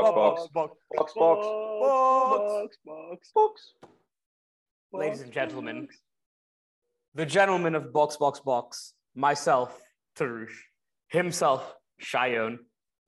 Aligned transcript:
box, 0.96 1.12
box, 1.14 1.46
box, 1.76 2.76
box, 2.86 3.30
box. 3.34 3.74
Ladies 4.92 5.20
and 5.20 5.30
gentlemen, 5.30 5.88
the 7.14 7.26
gentleman 7.26 7.74
of 7.74 7.92
box, 7.92 8.16
box, 8.16 8.40
box, 8.40 8.94
myself, 9.14 9.78
Tarush, 10.16 10.56
himself, 11.08 11.74
Shayon, 12.02 12.58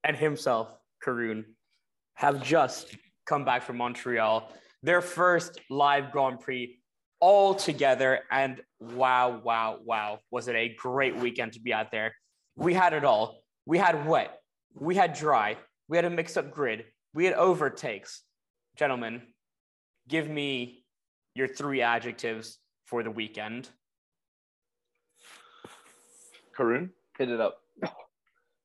and 0.05 0.15
himself, 0.15 0.77
Karun, 1.05 1.45
have 2.15 2.43
just 2.43 2.95
come 3.27 3.47
back 3.47 3.63
from 3.63 3.79
Montreal. 3.79 4.53
Their 4.83 5.01
first 5.01 5.59
live 5.71 6.13
Grand 6.13 6.41
Prix 6.41 6.79
all 7.21 7.55
together. 7.55 8.21
And 8.31 8.61
wow, 8.81 9.41
wow, 9.43 9.79
wow. 9.83 10.19
Was 10.31 10.49
it 10.49 10.57
a 10.57 10.75
great 10.77 11.17
weekend 11.17 11.55
to 11.55 11.61
be 11.61 11.73
out 11.73 11.91
there? 11.91 12.13
We 12.63 12.75
had 12.75 12.93
it 12.93 13.05
all. 13.05 13.43
We 13.67 13.79
had 13.79 14.07
wet, 14.07 14.41
we 14.75 14.95
had 14.95 15.13
dry, 15.15 15.57
we 15.89 15.97
had 15.97 16.05
a 16.05 16.11
mixed 16.11 16.37
up 16.39 16.51
grid, 16.51 16.85
we 17.15 17.25
had 17.25 17.35
overtakes. 17.35 18.23
Gentlemen, 18.77 19.23
give 20.09 20.29
me 20.29 20.85
your 21.35 21.47
three 21.47 21.81
adjectives 21.83 22.59
for 22.87 23.03
the 23.03 23.11
weekend. 23.11 23.69
Karun, 26.57 26.91
hit 27.19 27.31
it 27.31 27.41
up. 27.41 27.59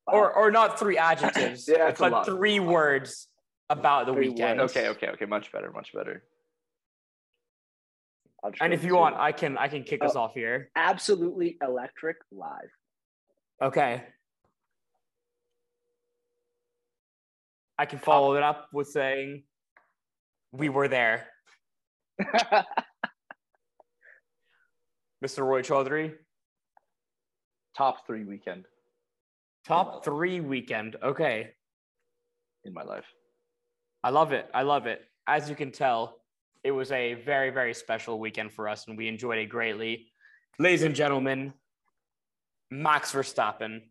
Or, 0.08 0.32
or 0.34 0.52
not 0.52 0.80
three 0.80 0.98
adjectives, 0.98 1.68
Yeah, 1.72 1.90
it's 1.90 2.00
a 2.00 2.10
but 2.10 2.26
three 2.26 2.60
words 2.60 3.28
about 3.70 4.06
the 4.08 4.14
Three 4.14 4.30
weekend. 4.30 4.60
words. 4.60 4.76
Okay, 4.76 4.88
okay, 4.90 5.08
okay. 5.10 5.26
Much 5.26 5.52
better, 5.52 5.72
much 5.72 5.92
better. 5.94 6.24
And 8.62 8.74
if 8.74 8.84
you 8.84 8.96
want, 8.96 9.16
I 9.18 9.32
can 9.34 9.58
I 9.58 9.68
can 9.68 9.84
kick 9.84 10.04
us 10.04 10.14
Oh. 10.16 10.22
off 10.22 10.34
here. 10.34 10.70
absolutely 10.76 11.58
electric 11.62 12.18
live. 12.32 12.70
Okay. 13.62 14.04
I 17.80 17.86
can 17.86 18.00
follow 18.00 18.36
it 18.36 18.44
up 18.44 18.70
with 18.74 18.88
saying 18.88 19.44
we 20.52 20.70
were 20.70 20.88
there. 20.88 21.28
Mr. 25.24 25.46
Roy 25.46 25.62
Chaudhary, 25.62 26.14
Top 27.76 28.08
three 28.08 28.24
weekend 28.24 28.66
top 29.68 30.04
three 30.06 30.40
weekend. 30.40 30.96
Okay. 31.04 31.50
in 32.64 32.74
my 32.74 32.84
life. 32.84 33.06
I 34.04 34.10
love 34.10 34.32
it. 34.32 34.50
I 34.54 34.64
love 34.64 34.88
it. 34.88 35.02
As 35.28 35.50
you 35.50 35.56
can 35.56 35.72
tell, 35.72 36.22
it 36.64 36.72
was 36.72 36.92
a 36.92 37.16
very, 37.16 37.50
very 37.50 37.74
special 37.74 38.20
weekend 38.20 38.54
for 38.54 38.68
us 38.70 38.88
and 38.88 38.98
we 38.98 39.08
enjoyed 39.08 39.38
it 39.38 39.48
greatly. 39.48 40.08
Ladies 40.60 40.84
and 40.84 40.96
gentlemen, 40.96 41.54
Max 42.72 43.14
Verstappen, 43.14 43.82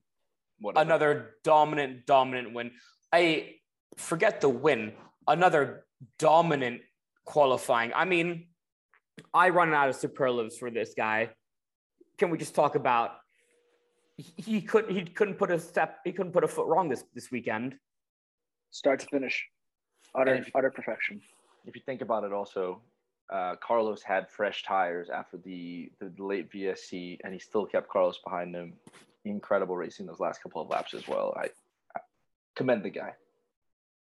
Whatever. 0.60 0.84
another 0.84 1.34
dominant, 1.44 2.06
dominant 2.06 2.52
win. 2.54 2.72
I 3.12 3.54
forget 3.96 4.40
the 4.40 4.48
win, 4.48 4.92
another 5.26 5.86
dominant 6.18 6.82
qualifying. 7.24 7.92
I 7.94 8.04
mean, 8.04 8.48
I 9.32 9.48
run 9.48 9.72
out 9.72 9.88
of 9.88 9.96
superlatives 9.96 10.58
for 10.58 10.70
this 10.70 10.94
guy. 10.96 11.30
Can 12.18 12.30
we 12.30 12.38
just 12.38 12.54
talk 12.54 12.74
about 12.74 13.12
he- 14.16 14.32
he 14.42 14.62
couldn't 14.62 14.94
he 14.94 15.04
couldn't 15.04 15.34
put 15.34 15.50
a 15.50 15.58
step 15.58 15.98
he 16.04 16.12
couldn't 16.12 16.32
put 16.32 16.42
a 16.44 16.48
foot 16.48 16.66
wrong 16.66 16.88
this 16.88 17.04
this 17.14 17.30
weekend. 17.30 17.78
Start 18.70 19.00
to 19.00 19.06
finish, 19.06 19.46
utter 20.14 20.34
if- 20.36 20.50
utter 20.54 20.70
perfection. 20.70 21.20
If 21.66 21.76
you 21.76 21.82
think 21.84 22.00
about 22.00 22.24
it, 22.24 22.32
also, 22.32 22.82
uh, 23.32 23.56
Carlos 23.56 24.02
had 24.02 24.30
fresh 24.30 24.62
tires 24.64 25.10
after 25.10 25.36
the, 25.36 25.90
the 26.00 26.12
late 26.22 26.50
VSC, 26.52 27.18
and 27.24 27.32
he 27.32 27.38
still 27.38 27.66
kept 27.66 27.88
Carlos 27.88 28.18
behind 28.24 28.54
him. 28.54 28.74
Incredible 29.24 29.76
racing 29.76 30.06
those 30.06 30.20
last 30.20 30.42
couple 30.42 30.62
of 30.62 30.68
laps 30.68 30.94
as 30.94 31.08
well. 31.08 31.34
I, 31.36 31.46
I 31.96 32.00
commend 32.54 32.84
the 32.84 32.90
guy. 32.90 33.12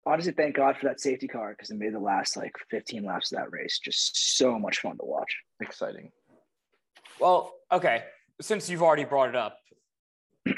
Honestly, 0.05 0.31
thank 0.31 0.55
God 0.55 0.75
for 0.77 0.87
that 0.87 0.99
safety 0.99 1.27
car 1.27 1.51
because 1.51 1.69
it 1.69 1.77
made 1.77 1.93
the 1.93 1.99
last 1.99 2.35
like 2.35 2.53
15 2.71 3.03
laps 3.03 3.31
of 3.31 3.37
that 3.37 3.51
race 3.51 3.77
just 3.77 4.37
so 4.37 4.57
much 4.57 4.79
fun 4.79 4.97
to 4.97 5.05
watch. 5.05 5.37
Exciting. 5.61 6.11
Well, 7.19 7.53
okay. 7.71 8.05
Since 8.41 8.67
you've 8.67 8.81
already 8.81 9.03
brought 9.03 9.29
it 9.29 9.35
up, 9.35 9.59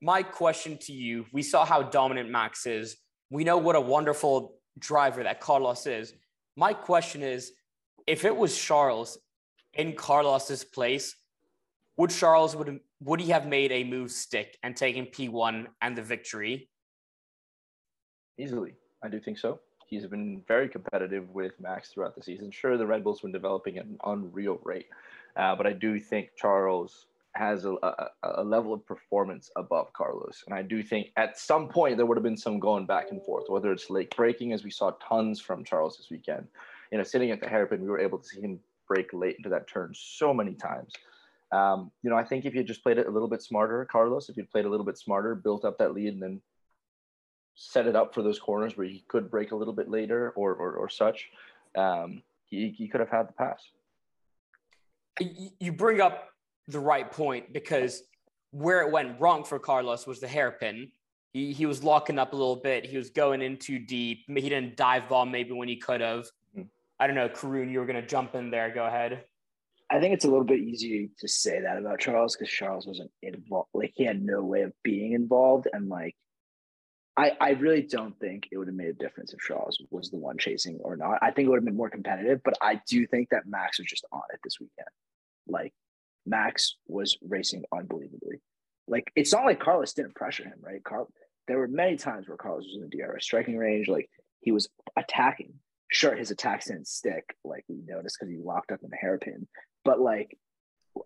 my 0.00 0.22
question 0.22 0.78
to 0.78 0.94
you 0.94 1.26
we 1.30 1.42
saw 1.42 1.66
how 1.66 1.82
dominant 1.82 2.30
Max 2.30 2.64
is. 2.64 2.96
We 3.28 3.44
know 3.44 3.58
what 3.58 3.76
a 3.76 3.80
wonderful 3.82 4.54
driver 4.78 5.22
that 5.24 5.40
Carlos 5.40 5.86
is. 5.86 6.14
My 6.56 6.72
question 6.72 7.22
is 7.22 7.52
if 8.06 8.24
it 8.24 8.36
was 8.36 8.56
Charles 8.56 9.18
in 9.74 9.94
Carlos's 9.94 10.64
place, 10.64 11.16
would 11.96 12.10
Charles 12.10 12.56
would 12.56 12.80
would 13.00 13.20
he 13.20 13.30
have 13.30 13.46
made 13.46 13.70
a 13.72 13.84
move 13.84 14.10
stick 14.10 14.58
and 14.62 14.76
taken 14.76 15.06
P1 15.06 15.66
and 15.82 15.96
the 15.96 16.02
victory? 16.02 16.68
Easily. 18.38 18.74
I 19.02 19.08
do 19.08 19.20
think 19.20 19.38
so. 19.38 19.60
He's 19.86 20.06
been 20.06 20.42
very 20.48 20.68
competitive 20.68 21.28
with 21.30 21.52
Max 21.60 21.90
throughout 21.90 22.16
the 22.16 22.22
season. 22.22 22.50
Sure, 22.50 22.76
the 22.76 22.86
Red 22.86 23.04
Bulls 23.04 23.20
been 23.20 23.32
developing 23.32 23.76
at 23.78 23.84
an 23.84 23.98
unreal 24.06 24.58
rate, 24.64 24.86
uh, 25.36 25.54
but 25.54 25.66
I 25.66 25.72
do 25.72 26.00
think 26.00 26.30
Charles 26.36 27.06
has 27.34 27.64
a, 27.64 27.74
a, 27.82 28.08
a 28.22 28.44
level 28.44 28.72
of 28.72 28.86
performance 28.86 29.50
above 29.56 29.92
Carlos. 29.92 30.44
And 30.46 30.54
I 30.54 30.62
do 30.62 30.82
think 30.82 31.08
at 31.16 31.38
some 31.38 31.68
point 31.68 31.96
there 31.96 32.06
would 32.06 32.16
have 32.16 32.22
been 32.22 32.36
some 32.36 32.58
going 32.58 32.86
back 32.86 33.10
and 33.10 33.22
forth, 33.22 33.44
whether 33.48 33.72
it's 33.72 33.90
late 33.90 34.14
braking, 34.16 34.52
as 34.52 34.64
we 34.64 34.70
saw 34.70 34.92
tons 34.92 35.40
from 35.40 35.64
Charles 35.64 35.96
this 35.96 36.10
weekend. 36.10 36.46
You 36.94 36.98
know, 36.98 37.02
sitting 37.02 37.32
at 37.32 37.40
the 37.40 37.48
hairpin, 37.48 37.80
we 37.82 37.88
were 37.88 37.98
able 37.98 38.18
to 38.18 38.24
see 38.24 38.40
him 38.40 38.60
brake 38.86 39.12
late 39.12 39.34
into 39.36 39.48
that 39.48 39.66
turn 39.66 39.90
so 39.96 40.32
many 40.32 40.54
times. 40.54 40.92
Um, 41.50 41.90
you 42.04 42.10
know, 42.10 42.14
I 42.14 42.22
think 42.22 42.44
if 42.44 42.54
you 42.54 42.62
just 42.62 42.84
played 42.84 42.98
it 42.98 43.08
a 43.08 43.10
little 43.10 43.26
bit 43.26 43.42
smarter, 43.42 43.84
Carlos, 43.90 44.28
if 44.28 44.36
you 44.36 44.44
played 44.44 44.64
a 44.64 44.68
little 44.68 44.86
bit 44.86 44.96
smarter, 44.96 45.34
built 45.34 45.64
up 45.64 45.76
that 45.78 45.92
lead, 45.92 46.12
and 46.12 46.22
then 46.22 46.40
set 47.56 47.88
it 47.88 47.96
up 47.96 48.14
for 48.14 48.22
those 48.22 48.38
corners 48.38 48.76
where 48.76 48.86
he 48.86 49.02
could 49.08 49.28
brake 49.28 49.50
a 49.50 49.56
little 49.56 49.74
bit 49.74 49.90
later 49.90 50.30
or 50.36 50.54
or, 50.54 50.74
or 50.74 50.88
such, 50.88 51.30
um, 51.76 52.22
he, 52.44 52.68
he 52.68 52.86
could 52.86 53.00
have 53.00 53.10
had 53.10 53.28
the 53.28 53.32
pass. 53.32 53.60
You 55.58 55.72
bring 55.72 56.00
up 56.00 56.28
the 56.68 56.78
right 56.78 57.10
point 57.10 57.52
because 57.52 58.04
where 58.52 58.82
it 58.82 58.92
went 58.92 59.20
wrong 59.20 59.42
for 59.42 59.58
Carlos 59.58 60.06
was 60.06 60.20
the 60.20 60.28
hairpin. 60.28 60.92
He, 61.32 61.52
he 61.52 61.66
was 61.66 61.82
locking 61.82 62.20
up 62.20 62.34
a 62.34 62.36
little 62.36 62.54
bit. 62.54 62.86
He 62.86 62.96
was 62.96 63.10
going 63.10 63.42
in 63.42 63.56
too 63.56 63.80
deep. 63.80 64.26
He 64.28 64.48
didn't 64.48 64.76
dive 64.76 65.08
bomb 65.08 65.32
maybe 65.32 65.50
when 65.50 65.66
he 65.66 65.74
could 65.74 66.00
have. 66.00 66.26
I 66.98 67.06
don't 67.06 67.16
know, 67.16 67.28
Karun, 67.28 67.70
you 67.70 67.80
were 67.80 67.86
going 67.86 68.00
to 68.00 68.06
jump 68.06 68.34
in 68.34 68.50
there. 68.50 68.72
Go 68.72 68.86
ahead. 68.86 69.24
I 69.90 70.00
think 70.00 70.14
it's 70.14 70.24
a 70.24 70.28
little 70.28 70.44
bit 70.44 70.60
easy 70.60 71.10
to 71.18 71.28
say 71.28 71.60
that 71.60 71.76
about 71.76 72.00
Charles 72.00 72.36
because 72.36 72.52
Charles 72.52 72.86
wasn't 72.86 73.10
involved. 73.22 73.68
Like 73.74 73.92
he 73.94 74.04
had 74.04 74.22
no 74.22 74.42
way 74.42 74.62
of 74.62 74.72
being 74.82 75.12
involved, 75.12 75.68
and 75.72 75.88
like 75.88 76.16
I, 77.16 77.32
I 77.40 77.50
really 77.50 77.82
don't 77.82 78.18
think 78.18 78.48
it 78.50 78.58
would 78.58 78.66
have 78.66 78.74
made 78.74 78.88
a 78.88 78.94
difference 78.94 79.32
if 79.32 79.40
Charles 79.40 79.80
was 79.90 80.10
the 80.10 80.16
one 80.16 80.36
chasing 80.38 80.78
or 80.82 80.96
not. 80.96 81.18
I 81.22 81.30
think 81.30 81.46
it 81.46 81.50
would 81.50 81.58
have 81.58 81.64
been 81.64 81.76
more 81.76 81.90
competitive, 81.90 82.40
but 82.44 82.54
I 82.60 82.80
do 82.88 83.06
think 83.06 83.28
that 83.30 83.46
Max 83.46 83.78
was 83.78 83.86
just 83.86 84.04
on 84.10 84.22
it 84.32 84.40
this 84.42 84.58
weekend. 84.58 84.88
Like 85.46 85.72
Max 86.26 86.76
was 86.88 87.16
racing 87.22 87.64
unbelievably. 87.72 88.40
Like 88.88 89.12
it's 89.14 89.32
not 89.32 89.44
like 89.44 89.60
Carlos 89.60 89.92
didn't 89.92 90.16
pressure 90.16 90.44
him, 90.44 90.58
right? 90.60 90.82
Carl, 90.82 91.08
there 91.46 91.58
were 91.58 91.68
many 91.68 91.96
times 91.96 92.26
where 92.26 92.36
Carlos 92.36 92.64
was 92.64 92.76
in 92.76 92.88
the 92.88 92.96
DRS 92.96 93.24
striking 93.24 93.56
range, 93.56 93.88
like 93.88 94.10
he 94.40 94.50
was 94.50 94.68
attacking. 94.96 95.54
Sure, 95.94 96.16
his 96.16 96.32
attacks 96.32 96.66
didn't 96.66 96.88
stick, 96.88 97.36
like 97.44 97.64
we 97.68 97.76
noticed 97.86 98.16
because 98.18 98.32
he 98.34 98.36
locked 98.36 98.72
up 98.72 98.82
in 98.82 98.90
the 98.90 98.96
hairpin. 98.96 99.46
But 99.84 100.00
like, 100.00 100.36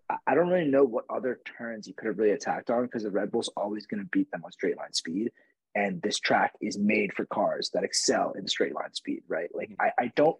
I- 0.09 0.17
I 0.25 0.33
don't 0.33 0.49
really 0.49 0.69
know 0.69 0.83
what 0.83 1.05
other 1.11 1.39
turns 1.45 1.85
he 1.85 1.93
could 1.93 2.07
have 2.07 2.17
really 2.17 2.31
attacked 2.31 2.71
on 2.71 2.85
because 2.85 3.03
the 3.03 3.11
Red 3.11 3.31
Bull's 3.31 3.51
always 3.55 3.85
going 3.85 4.01
to 4.01 4.09
beat 4.11 4.31
them 4.31 4.41
on 4.43 4.51
straight 4.51 4.77
line 4.77 4.93
speed, 4.93 5.31
and 5.75 6.01
this 6.01 6.17
track 6.17 6.53
is 6.59 6.79
made 6.79 7.13
for 7.13 7.25
cars 7.27 7.69
that 7.75 7.83
excel 7.83 8.31
in 8.31 8.47
straight 8.47 8.73
line 8.73 8.91
speed, 8.93 9.21
right? 9.27 9.49
Like, 9.53 9.69
mm-hmm. 9.69 9.81
I, 9.99 10.05
I 10.05 10.11
don't. 10.15 10.37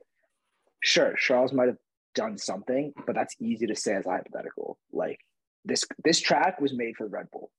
Sure, 0.82 1.14
Charles 1.16 1.54
might 1.54 1.68
have 1.68 1.78
done 2.16 2.40
something, 2.40 2.92
but 3.06 3.14
that's 3.14 3.36
easy 3.40 3.68
to 3.68 3.76
say 3.76 3.94
as 3.94 4.08
a 4.08 4.10
hypothetical. 4.10 4.80
Like 4.92 5.20
this, 5.64 5.84
this 6.04 6.20
track 6.20 6.60
was 6.60 6.74
made 6.74 6.96
for 6.98 7.04
the 7.04 7.12
Red 7.12 7.30
Bull 7.32 7.52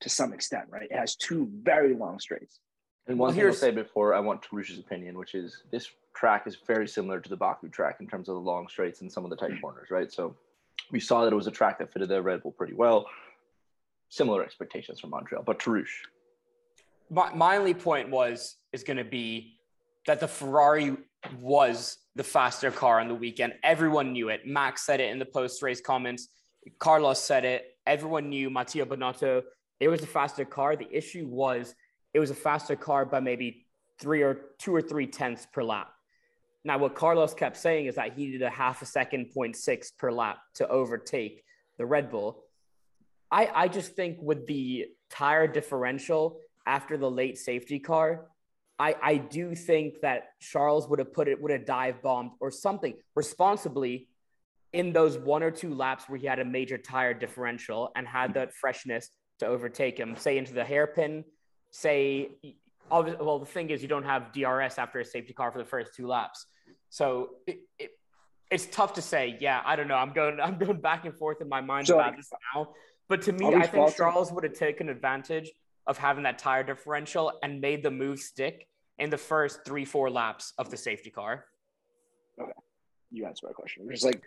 to 0.00 0.08
some 0.08 0.32
extent, 0.32 0.64
right? 0.70 0.88
It 0.90 0.96
has 0.96 1.16
two 1.16 1.50
very 1.52 1.94
long 1.94 2.18
straights. 2.18 2.60
And 3.06 3.18
Well, 3.18 3.28
one 3.28 3.34
thing 3.36 3.46
I'll 3.46 3.52
say 3.52 3.70
before 3.70 4.14
I 4.14 4.20
want 4.20 4.42
Tarush's 4.42 4.78
opinion, 4.78 5.18
which 5.18 5.34
is 5.34 5.64
this 5.70 5.90
track 6.20 6.46
is 6.46 6.58
very 6.66 6.86
similar 6.86 7.18
to 7.18 7.30
the 7.30 7.36
Baku 7.36 7.68
track 7.70 7.96
in 8.00 8.06
terms 8.06 8.28
of 8.28 8.34
the 8.34 8.40
long 8.40 8.68
straights 8.68 9.00
and 9.00 9.10
some 9.10 9.24
of 9.24 9.30
the 9.30 9.36
tight 9.36 9.52
mm-hmm. 9.52 9.62
corners, 9.62 9.90
right? 9.90 10.12
So 10.12 10.36
we 10.90 11.00
saw 11.00 11.24
that 11.24 11.32
it 11.32 11.36
was 11.36 11.46
a 11.46 11.50
track 11.50 11.78
that 11.78 11.90
fitted 11.90 12.10
the 12.10 12.20
Red 12.20 12.42
Bull 12.42 12.52
pretty 12.52 12.74
well. 12.74 13.06
Similar 14.10 14.44
expectations 14.44 15.00
from 15.00 15.10
Montreal, 15.10 15.42
but 15.44 15.58
Tarush. 15.58 15.88
My, 17.10 17.32
my 17.34 17.56
only 17.56 17.72
point 17.72 18.10
was 18.10 18.56
is 18.72 18.84
going 18.84 18.98
to 18.98 19.04
be 19.04 19.56
that 20.06 20.20
the 20.20 20.28
Ferrari 20.28 20.96
was 21.40 21.98
the 22.16 22.24
faster 22.24 22.70
car 22.70 23.00
on 23.00 23.08
the 23.08 23.14
weekend. 23.14 23.54
Everyone 23.62 24.12
knew 24.12 24.28
it. 24.28 24.46
Max 24.46 24.82
said 24.82 25.00
it 25.00 25.10
in 25.10 25.18
the 25.18 25.24
post 25.24 25.62
race 25.62 25.80
comments. 25.80 26.28
Carlos 26.78 27.18
said 27.18 27.44
it. 27.46 27.76
Everyone 27.86 28.28
knew 28.28 28.50
Matteo 28.50 28.84
Binotto. 28.84 29.42
It 29.80 29.88
was 29.88 30.02
a 30.02 30.06
faster 30.06 30.44
car. 30.44 30.76
The 30.76 30.88
issue 30.94 31.26
was 31.26 31.74
it 32.12 32.18
was 32.18 32.30
a 32.30 32.34
faster 32.34 32.76
car 32.76 33.06
by 33.06 33.20
maybe 33.20 33.66
three 33.98 34.22
or 34.22 34.34
two 34.58 34.74
or 34.74 34.82
three 34.82 35.06
tenths 35.06 35.46
per 35.50 35.62
lap. 35.62 35.92
Now, 36.64 36.78
what 36.78 36.94
Carlos 36.94 37.32
kept 37.32 37.56
saying 37.56 37.86
is 37.86 37.94
that 37.94 38.12
he 38.12 38.26
needed 38.26 38.42
a 38.42 38.50
half 38.50 38.82
a 38.82 38.86
second, 38.86 39.30
0.6 39.34 39.96
per 39.96 40.12
lap 40.12 40.38
to 40.56 40.68
overtake 40.68 41.42
the 41.78 41.86
Red 41.86 42.10
Bull. 42.10 42.44
I, 43.30 43.50
I 43.54 43.68
just 43.68 43.94
think 43.96 44.18
with 44.20 44.46
the 44.46 44.86
tire 45.08 45.46
differential 45.46 46.40
after 46.66 46.98
the 46.98 47.10
late 47.10 47.38
safety 47.38 47.78
car, 47.78 48.26
I, 48.78 48.96
I 49.02 49.16
do 49.16 49.54
think 49.54 50.00
that 50.00 50.30
Charles 50.40 50.88
would 50.88 50.98
have 50.98 51.12
put 51.12 51.28
it, 51.28 51.40
would 51.40 51.52
have 51.52 51.66
dive 51.66 52.02
bombed 52.02 52.32
or 52.40 52.50
something 52.50 52.94
responsibly 53.14 54.08
in 54.72 54.92
those 54.92 55.18
one 55.18 55.42
or 55.42 55.50
two 55.50 55.74
laps 55.74 56.08
where 56.08 56.18
he 56.18 56.26
had 56.26 56.38
a 56.38 56.44
major 56.44 56.78
tire 56.78 57.14
differential 57.14 57.90
and 57.96 58.06
had 58.06 58.34
that 58.34 58.54
freshness 58.54 59.10
to 59.40 59.46
overtake 59.46 59.98
him, 59.98 60.16
say 60.16 60.38
into 60.38 60.52
the 60.52 60.64
hairpin, 60.64 61.24
say, 61.70 62.30
well, 62.90 63.38
the 63.38 63.46
thing 63.46 63.70
is, 63.70 63.82
you 63.82 63.88
don't 63.88 64.04
have 64.04 64.32
DRS 64.32 64.78
after 64.78 65.00
a 65.00 65.04
safety 65.04 65.32
car 65.32 65.52
for 65.52 65.58
the 65.58 65.64
first 65.64 65.94
two 65.94 66.06
laps. 66.06 66.46
So 66.88 67.30
it, 67.46 67.60
it, 67.78 67.90
it's 68.50 68.66
tough 68.66 68.94
to 68.94 69.02
say. 69.02 69.36
Yeah, 69.40 69.62
I 69.64 69.76
don't 69.76 69.88
know. 69.88 69.94
I'm 69.94 70.12
going, 70.12 70.40
I'm 70.42 70.58
going 70.58 70.80
back 70.80 71.04
and 71.04 71.16
forth 71.16 71.40
in 71.40 71.48
my 71.48 71.60
mind 71.60 71.86
so, 71.86 71.94
about 71.94 72.16
this 72.16 72.30
now. 72.54 72.70
But 73.08 73.22
to 73.22 73.32
me, 73.32 73.54
I 73.54 73.66
think 73.66 73.96
Charles 73.96 74.30
would 74.32 74.44
have 74.44 74.54
taken 74.54 74.88
advantage 74.88 75.50
of 75.86 75.98
having 75.98 76.22
that 76.24 76.38
tire 76.38 76.62
differential 76.62 77.32
and 77.42 77.60
made 77.60 77.82
the 77.82 77.90
move 77.90 78.20
stick 78.20 78.68
in 78.98 79.10
the 79.10 79.18
first 79.18 79.64
three, 79.64 79.84
four 79.84 80.10
laps 80.10 80.52
of 80.58 80.70
the 80.70 80.76
safety 80.76 81.10
car. 81.10 81.46
Okay. 82.40 82.52
You 83.10 83.26
answered 83.26 83.46
my 83.46 83.52
question. 83.52 83.88
It's 83.90 84.04
like 84.04 84.22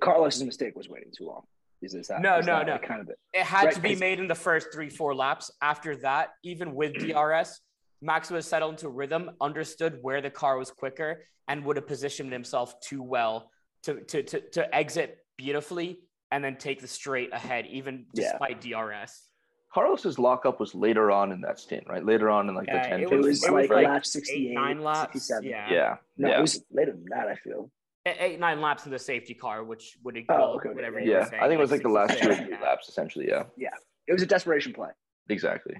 Carlos's 0.00 0.44
mistake 0.44 0.76
was 0.76 0.88
waiting 0.88 1.12
too 1.16 1.26
long. 1.26 1.42
Is, 1.82 1.94
is 1.94 2.08
that 2.08 2.22
no, 2.22 2.38
is 2.38 2.46
no, 2.46 2.58
that 2.58 2.66
no? 2.66 2.78
Kind 2.78 3.00
of 3.00 3.08
it. 3.08 3.18
it 3.34 3.42
had 3.42 3.64
right? 3.66 3.74
to 3.74 3.80
be 3.80 3.96
made 3.96 4.20
in 4.20 4.28
the 4.28 4.34
first 4.34 4.68
three, 4.72 4.88
four 4.88 5.14
laps. 5.14 5.50
After 5.60 5.96
that, 5.96 6.30
even 6.44 6.74
with 6.74 6.94
DRS, 6.94 7.60
Max 8.02 8.30
was 8.30 8.46
settled 8.46 8.74
into 8.74 8.88
rhythm, 8.88 9.30
understood 9.40 9.98
where 10.02 10.20
the 10.20 10.30
car 10.30 10.58
was 10.58 10.70
quicker, 10.70 11.24
and 11.48 11.64
would 11.64 11.76
have 11.76 11.86
positioned 11.86 12.32
himself 12.32 12.78
too 12.80 13.02
well 13.02 13.50
to 13.84 14.00
to 14.02 14.22
to, 14.22 14.40
to 14.50 14.74
exit 14.74 15.18
beautifully 15.38 16.00
and 16.30 16.42
then 16.42 16.56
take 16.56 16.80
the 16.80 16.88
straight 16.88 17.32
ahead, 17.32 17.66
even 17.66 18.06
despite 18.14 18.64
yeah. 18.64 18.82
DRS. 18.82 19.28
Carlos's 19.72 20.18
lockup 20.18 20.60
was 20.60 20.74
later 20.74 21.10
on 21.10 21.32
in 21.32 21.40
that 21.40 21.58
stint, 21.58 21.84
right? 21.88 22.04
Later 22.04 22.28
on 22.28 22.48
in 22.48 22.54
like 22.54 22.66
yeah, 22.66 22.82
the 22.82 22.88
10 22.88 23.00
It 23.00 23.10
was, 23.10 23.42
it 23.42 23.50
was 23.50 23.62
like 23.62 23.70
right? 23.70 23.86
lap 23.86 24.04
68, 24.04 24.36
eight, 24.36 24.54
nine 24.54 24.82
laps. 24.82 25.14
67. 25.14 25.44
Yeah. 25.44 25.72
Yeah. 25.72 25.96
No, 26.18 26.28
yeah. 26.28 26.38
it 26.38 26.40
was 26.42 26.62
later 26.70 26.92
than 26.92 27.06
that, 27.10 27.28
I 27.28 27.36
feel 27.36 27.70
eight 28.06 28.40
nine 28.40 28.60
laps 28.60 28.84
in 28.84 28.92
the 28.92 28.98
safety 28.98 29.34
car, 29.34 29.64
which 29.64 29.96
would 30.02 30.16
oh, 30.16 30.20
equal 30.20 30.36
oh, 30.36 30.56
okay. 30.56 30.70
whatever. 30.70 31.00
Yeah, 31.00 31.28
saying, 31.28 31.42
I 31.42 31.46
think 31.46 31.58
it 31.58 31.62
was 31.62 31.70
like, 31.70 31.82
the 31.82 31.88
last 31.88 32.18
two 32.18 32.28
yeah. 32.28 32.60
laps, 32.62 32.88
essentially. 32.88 33.28
Yeah. 33.28 33.44
Yeah, 33.56 33.70
it 34.06 34.12
was 34.12 34.22
a 34.22 34.26
desperation 34.26 34.72
play. 34.72 34.90
Exactly. 35.28 35.76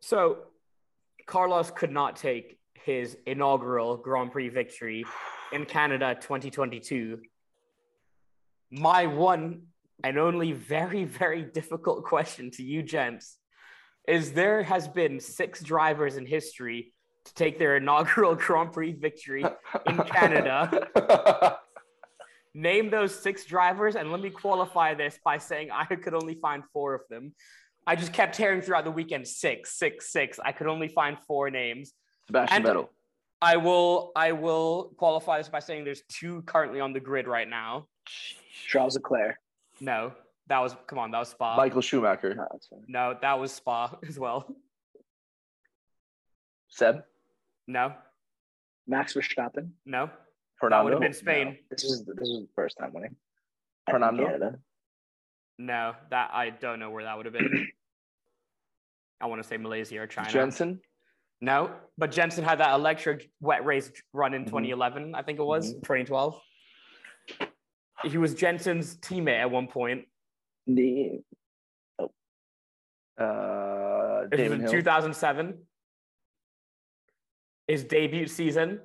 So, 0.00 0.38
Carlos 1.26 1.70
could 1.70 1.92
not 1.92 2.16
take 2.16 2.58
his 2.72 3.16
inaugural 3.26 3.96
Grand 3.96 4.32
Prix 4.32 4.48
victory 4.48 5.04
in 5.52 5.64
Canada 5.66 6.16
2022. 6.20 7.20
My 8.70 9.06
one 9.06 9.62
and 10.02 10.18
only 10.18 10.52
very 10.52 11.04
very 11.04 11.42
difficult 11.42 12.04
question 12.04 12.50
to 12.52 12.62
you, 12.62 12.82
gents, 12.82 13.36
is 14.08 14.32
there 14.32 14.62
has 14.62 14.88
been 14.88 15.20
six 15.20 15.62
drivers 15.62 16.16
in 16.16 16.26
history 16.26 16.92
to 17.24 17.34
take 17.34 17.58
their 17.58 17.76
inaugural 17.76 18.34
Grand 18.46 18.72
Prix 18.72 18.92
victory 18.92 19.44
in 19.86 19.96
Canada. 19.98 21.58
Name 22.54 22.90
those 22.90 23.14
six 23.14 23.44
drivers, 23.44 23.94
and 23.94 24.10
let 24.10 24.20
me 24.20 24.30
qualify 24.30 24.94
this 24.94 25.18
by 25.24 25.38
saying 25.38 25.70
I 25.70 25.84
could 25.84 26.14
only 26.14 26.34
find 26.34 26.64
four 26.72 26.94
of 26.94 27.02
them. 27.08 27.32
I 27.90 27.96
just 27.96 28.12
kept 28.12 28.36
hearing 28.36 28.60
throughout 28.60 28.84
the 28.84 28.92
weekend 28.92 29.26
six, 29.26 29.76
six, 29.76 30.12
six. 30.12 30.38
I 30.44 30.52
could 30.52 30.68
only 30.68 30.86
find 30.86 31.18
four 31.26 31.50
names. 31.50 31.92
Sebastian 32.28 32.62
Vettel. 32.62 32.88
I 33.42 33.56
will 33.56 34.12
I 34.14 34.30
will 34.30 34.92
qualify 34.96 35.38
this 35.38 35.48
by 35.48 35.58
saying 35.58 35.82
there's 35.82 36.02
two 36.08 36.42
currently 36.42 36.78
on 36.78 36.92
the 36.92 37.00
grid 37.00 37.26
right 37.26 37.48
now. 37.48 37.88
Charles 38.68 38.94
Leclerc. 38.94 39.34
No, 39.80 40.12
that 40.46 40.60
was 40.60 40.76
come 40.86 41.00
on, 41.00 41.10
that 41.10 41.18
was 41.18 41.30
Spa. 41.30 41.56
Michael 41.56 41.80
Schumacher. 41.80 42.36
Ah, 42.38 42.56
no, 42.86 43.10
no 43.10 43.18
that 43.22 43.40
was 43.40 43.50
Spa 43.50 43.98
as 44.08 44.20
well. 44.20 44.46
Seb. 46.68 47.02
No. 47.66 47.94
Max 48.86 49.14
Verstappen. 49.14 49.70
No. 49.84 50.10
Fernando. 50.60 50.76
That 50.76 50.84
would 50.84 50.92
have 50.92 51.02
been 51.02 51.12
Spain. 51.12 51.46
No. 51.46 51.54
This 51.72 51.82
is 51.82 52.04
this 52.04 52.28
is 52.28 52.42
the 52.42 52.48
first 52.54 52.78
time 52.78 52.92
winning. 52.92 53.16
Fernando. 53.90 54.26
Canada. 54.26 54.58
No, 55.58 55.94
that 56.10 56.30
I 56.32 56.50
don't 56.50 56.78
know 56.78 56.90
where 56.90 57.02
that 57.02 57.16
would 57.16 57.26
have 57.26 57.34
been. 57.34 57.68
I 59.20 59.26
want 59.26 59.42
to 59.42 59.48
say 59.48 59.56
Malaysia 59.56 59.98
or 59.98 60.06
China. 60.06 60.30
Jensen? 60.30 60.80
No, 61.40 61.70
but 61.96 62.10
Jensen 62.10 62.44
had 62.44 62.60
that 62.60 62.74
electric 62.74 63.30
wet 63.40 63.64
race 63.64 63.90
run 64.12 64.34
in 64.34 64.42
mm-hmm. 64.42 64.50
2011, 64.50 65.14
I 65.14 65.22
think 65.22 65.38
it 65.38 65.44
was 65.44 65.70
mm-hmm. 65.70 65.80
2012. 65.80 66.40
He 68.04 68.18
was 68.18 68.34
Jensen's 68.34 68.96
teammate 68.96 69.40
at 69.40 69.50
one 69.50 69.66
point. 69.66 70.04
The 70.66 71.20
oh. 71.98 72.10
Uh, 73.18 74.26
it 74.32 74.50
was 74.50 74.60
in 74.60 74.70
2007 74.70 75.54
his 77.70 77.84
debut 77.84 78.26
season. 78.26 78.80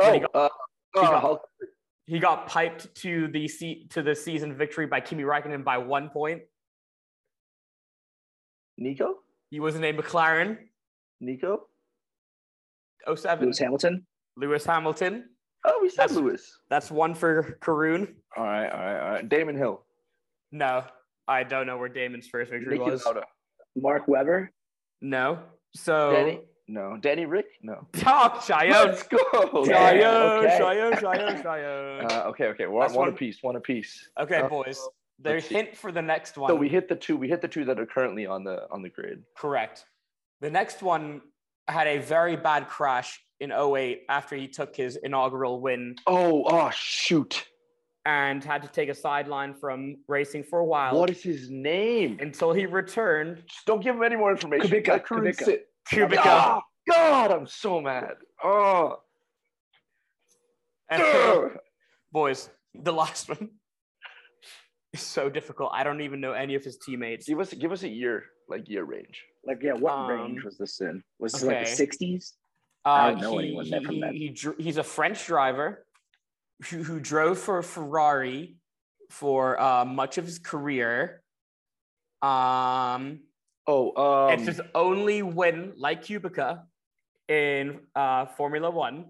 Oh, 0.00 0.12
he 0.12 0.20
got, 0.20 0.34
uh, 0.34 0.48
he, 0.94 1.00
got, 1.00 1.24
uh, 1.24 1.36
he 2.06 2.18
got 2.18 2.46
piped 2.46 2.94
to 2.96 3.28
the 3.28 3.48
se- 3.48 3.86
to 3.90 4.02
the 4.02 4.14
season 4.14 4.54
victory 4.54 4.86
by 4.86 5.00
Kimi 5.00 5.24
Raikkonen 5.24 5.64
by 5.64 5.78
one 5.78 6.10
point. 6.10 6.42
Nico? 8.80 9.16
He 9.50 9.60
was 9.60 9.76
named 9.76 9.98
McLaren. 9.98 10.58
Nico? 11.20 11.66
07. 13.14 13.44
Lewis 13.44 13.58
Hamilton. 13.58 14.06
Lewis 14.36 14.64
Hamilton. 14.64 15.24
Oh, 15.64 15.78
we 15.82 15.90
said 15.90 15.98
that's, 16.08 16.14
Lewis. 16.14 16.58
That's 16.70 16.90
one 16.90 17.14
for 17.14 17.58
Karun. 17.60 18.14
All 18.36 18.44
right, 18.44 18.68
all 18.68 18.80
right, 18.80 19.00
all 19.00 19.10
right. 19.10 19.28
Damon 19.28 19.56
Hill. 19.56 19.82
No, 20.52 20.84
I 21.28 21.42
don't 21.42 21.66
know 21.66 21.76
where 21.76 21.88
Damon's 21.88 22.26
first 22.26 22.50
victory 22.50 22.78
Nicky 22.78 22.90
was. 22.90 23.04
Lauda. 23.04 23.24
Mark 23.76 24.08
Webber. 24.08 24.50
No. 25.02 25.40
So 25.74 26.12
Danny? 26.12 26.40
No. 26.66 26.96
Danny 27.00 27.26
Rick? 27.26 27.46
No. 27.62 27.86
Talk, 27.92 28.42
Cheyenne. 28.42 28.70
Let's 28.70 29.02
go. 29.02 29.18
Cheyenne. 29.64 30.58
Cheyenne, 30.58 30.98
Cheyenne, 30.98 31.42
Cheyenne. 31.42 32.06
Uh, 32.10 32.28
okay, 32.28 32.46
okay. 32.46 32.66
One, 32.66 32.88
one, 32.92 32.94
one 32.94 33.08
apiece. 33.10 33.38
One 33.42 33.56
apiece. 33.56 34.08
Okay, 34.18 34.38
uh, 34.40 34.48
boys. 34.48 34.80
There's 35.22 35.46
hint 35.46 35.76
for 35.76 35.92
the 35.92 36.02
next 36.02 36.38
one. 36.38 36.48
So 36.48 36.54
we 36.54 36.68
hit 36.68 36.88
the 36.88 36.96
two. 36.96 37.16
We 37.16 37.28
hit 37.28 37.42
the 37.42 37.48
two 37.48 37.64
that 37.66 37.78
are 37.78 37.86
currently 37.86 38.26
on 38.26 38.44
the 38.44 38.66
on 38.70 38.82
the 38.82 38.88
grid. 38.88 39.22
Correct. 39.36 39.84
The 40.40 40.50
next 40.50 40.82
one 40.82 41.20
had 41.68 41.86
a 41.86 41.98
very 41.98 42.36
bad 42.36 42.68
crash 42.68 43.20
in 43.40 43.52
08 43.52 44.02
after 44.08 44.36
he 44.36 44.48
took 44.48 44.74
his 44.74 44.96
inaugural 44.96 45.60
win. 45.60 45.96
Oh, 46.06 46.44
oh 46.44 46.70
shoot. 46.70 47.46
And 48.06 48.42
had 48.42 48.62
to 48.62 48.68
take 48.68 48.88
a 48.88 48.94
sideline 48.94 49.54
from 49.54 49.96
racing 50.08 50.44
for 50.44 50.60
a 50.60 50.64
while. 50.64 50.98
What 50.98 51.10
is 51.10 51.22
his 51.22 51.50
name? 51.50 52.18
Until 52.20 52.52
he 52.52 52.64
returned. 52.64 53.42
Just 53.46 53.66
don't 53.66 53.82
give 53.82 53.94
him 53.94 54.02
any 54.02 54.16
more 54.16 54.30
information. 54.30 54.70
Kubica. 54.70 55.04
Kubica. 55.04 55.58
Kubica. 55.90 56.22
Oh, 56.24 56.60
God, 56.88 57.30
I'm 57.30 57.46
so 57.46 57.80
mad. 57.80 58.14
Oh. 58.42 59.00
And, 60.88 61.50
boys, 62.10 62.48
the 62.74 62.92
last 62.92 63.28
one 63.28 63.50
is 64.92 65.00
so 65.00 65.30
difficult. 65.30 65.70
I 65.72 65.84
don't 65.84 66.00
even 66.00 66.20
know 66.20 66.32
any 66.32 66.54
of 66.54 66.64
his 66.64 66.78
teammates. 66.78 67.28
Give 67.28 67.40
us 67.40 67.52
give 67.52 67.72
us 67.72 67.82
a 67.82 67.88
year, 67.88 68.24
like 68.48 68.68
year 68.68 68.84
range. 68.84 69.24
Like 69.44 69.62
yeah, 69.62 69.72
what 69.72 69.92
um, 69.92 70.10
range 70.10 70.44
was 70.44 70.58
this 70.58 70.80
in? 70.80 71.02
Was 71.18 71.32
this 71.32 71.44
okay. 71.44 71.64
like 71.64 71.76
the 71.76 71.86
60s? 71.86 72.32
Uh, 72.84 72.88
I 72.88 73.10
don't 73.10 73.20
know 73.20 73.38
he, 73.38 73.48
anyone 73.48 73.70
there 73.70 73.82
from 73.82 73.94
he, 73.96 74.00
that. 74.00 74.14
He, 74.14 74.62
he's 74.62 74.78
a 74.78 74.82
French 74.82 75.26
driver 75.26 75.84
who, 76.68 76.82
who 76.82 76.98
drove 77.00 77.38
for 77.38 77.62
Ferrari 77.62 78.56
for 79.10 79.60
uh, 79.60 79.84
much 79.84 80.18
of 80.18 80.24
his 80.24 80.38
career. 80.38 81.22
Um, 82.22 83.20
oh, 83.66 84.28
um, 84.28 84.34
it's 84.34 84.46
his 84.46 84.60
only 84.74 85.22
win, 85.22 85.72
like 85.76 86.04
Kubica, 86.04 86.62
in 87.28 87.80
uh, 87.94 88.26
Formula 88.26 88.70
One. 88.70 89.06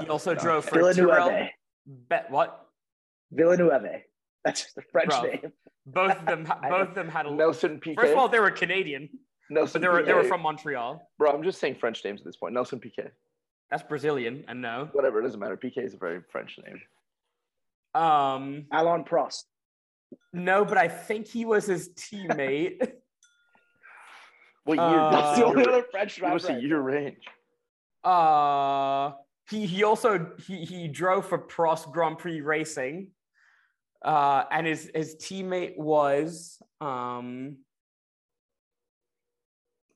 He 0.00 0.08
also 0.08 0.34
drove 0.34 0.64
for 0.64 0.78
Villeneuve. 0.78 1.48
Bet 1.86 2.30
what? 2.30 2.61
Villeneuve. 3.32 4.02
That's 4.44 4.62
just 4.62 4.74
the 4.74 4.82
French 4.92 5.10
Bro, 5.10 5.22
name. 5.22 5.52
Both 5.86 6.18
of 6.18 6.26
them. 6.26 6.44
both 6.68 6.88
of 6.88 6.94
them 6.94 7.08
had 7.08 7.26
a 7.26 7.30
Nelson 7.30 7.80
Piquet. 7.80 8.00
First 8.00 8.12
of 8.12 8.18
all, 8.18 8.28
they 8.28 8.40
were 8.40 8.50
Canadian. 8.50 9.08
Nelson. 9.50 9.80
But 9.80 9.86
they 9.86 9.92
were 9.92 10.02
they 10.02 10.14
were 10.14 10.24
from 10.24 10.42
Montreal. 10.42 11.08
Bro, 11.18 11.32
I'm 11.32 11.42
just 11.42 11.60
saying 11.60 11.76
French 11.76 12.04
names 12.04 12.20
at 12.20 12.24
this 12.24 12.36
point. 12.36 12.54
Nelson 12.54 12.80
Piquet. 12.80 13.10
That's 13.70 13.82
Brazilian, 13.82 14.44
and 14.48 14.60
no. 14.60 14.88
Whatever, 14.92 15.20
it 15.20 15.22
doesn't 15.22 15.40
matter. 15.40 15.56
Piquet 15.56 15.82
is 15.82 15.94
a 15.94 15.98
very 15.98 16.20
French 16.30 16.58
name. 16.66 16.80
Um, 17.94 18.66
Alain 18.72 19.04
Prost. 19.04 19.44
No, 20.32 20.64
but 20.64 20.78
I 20.78 20.88
think 20.88 21.26
he 21.26 21.44
was 21.44 21.66
his 21.66 21.90
teammate. 21.90 22.80
what 24.64 24.74
year? 24.74 24.84
Uh, 24.84 25.10
That's 25.10 25.38
the 25.38 25.46
only 25.46 25.66
other 25.66 25.84
French 25.90 26.16
driver. 26.16 26.34
What's 26.34 26.46
the 26.46 26.60
year 26.60 26.80
range? 26.80 27.24
Uh, 28.04 29.12
he 29.48 29.66
he 29.66 29.84
also 29.84 30.32
he 30.46 30.64
he 30.64 30.88
drove 30.88 31.26
for 31.26 31.38
Prost 31.38 31.90
Grand 31.92 32.18
Prix 32.18 32.40
Racing. 32.40 33.08
Uh, 34.04 34.44
and 34.50 34.66
his 34.66 34.90
his 34.94 35.16
teammate 35.16 35.78
was 35.78 36.60
um 36.80 37.56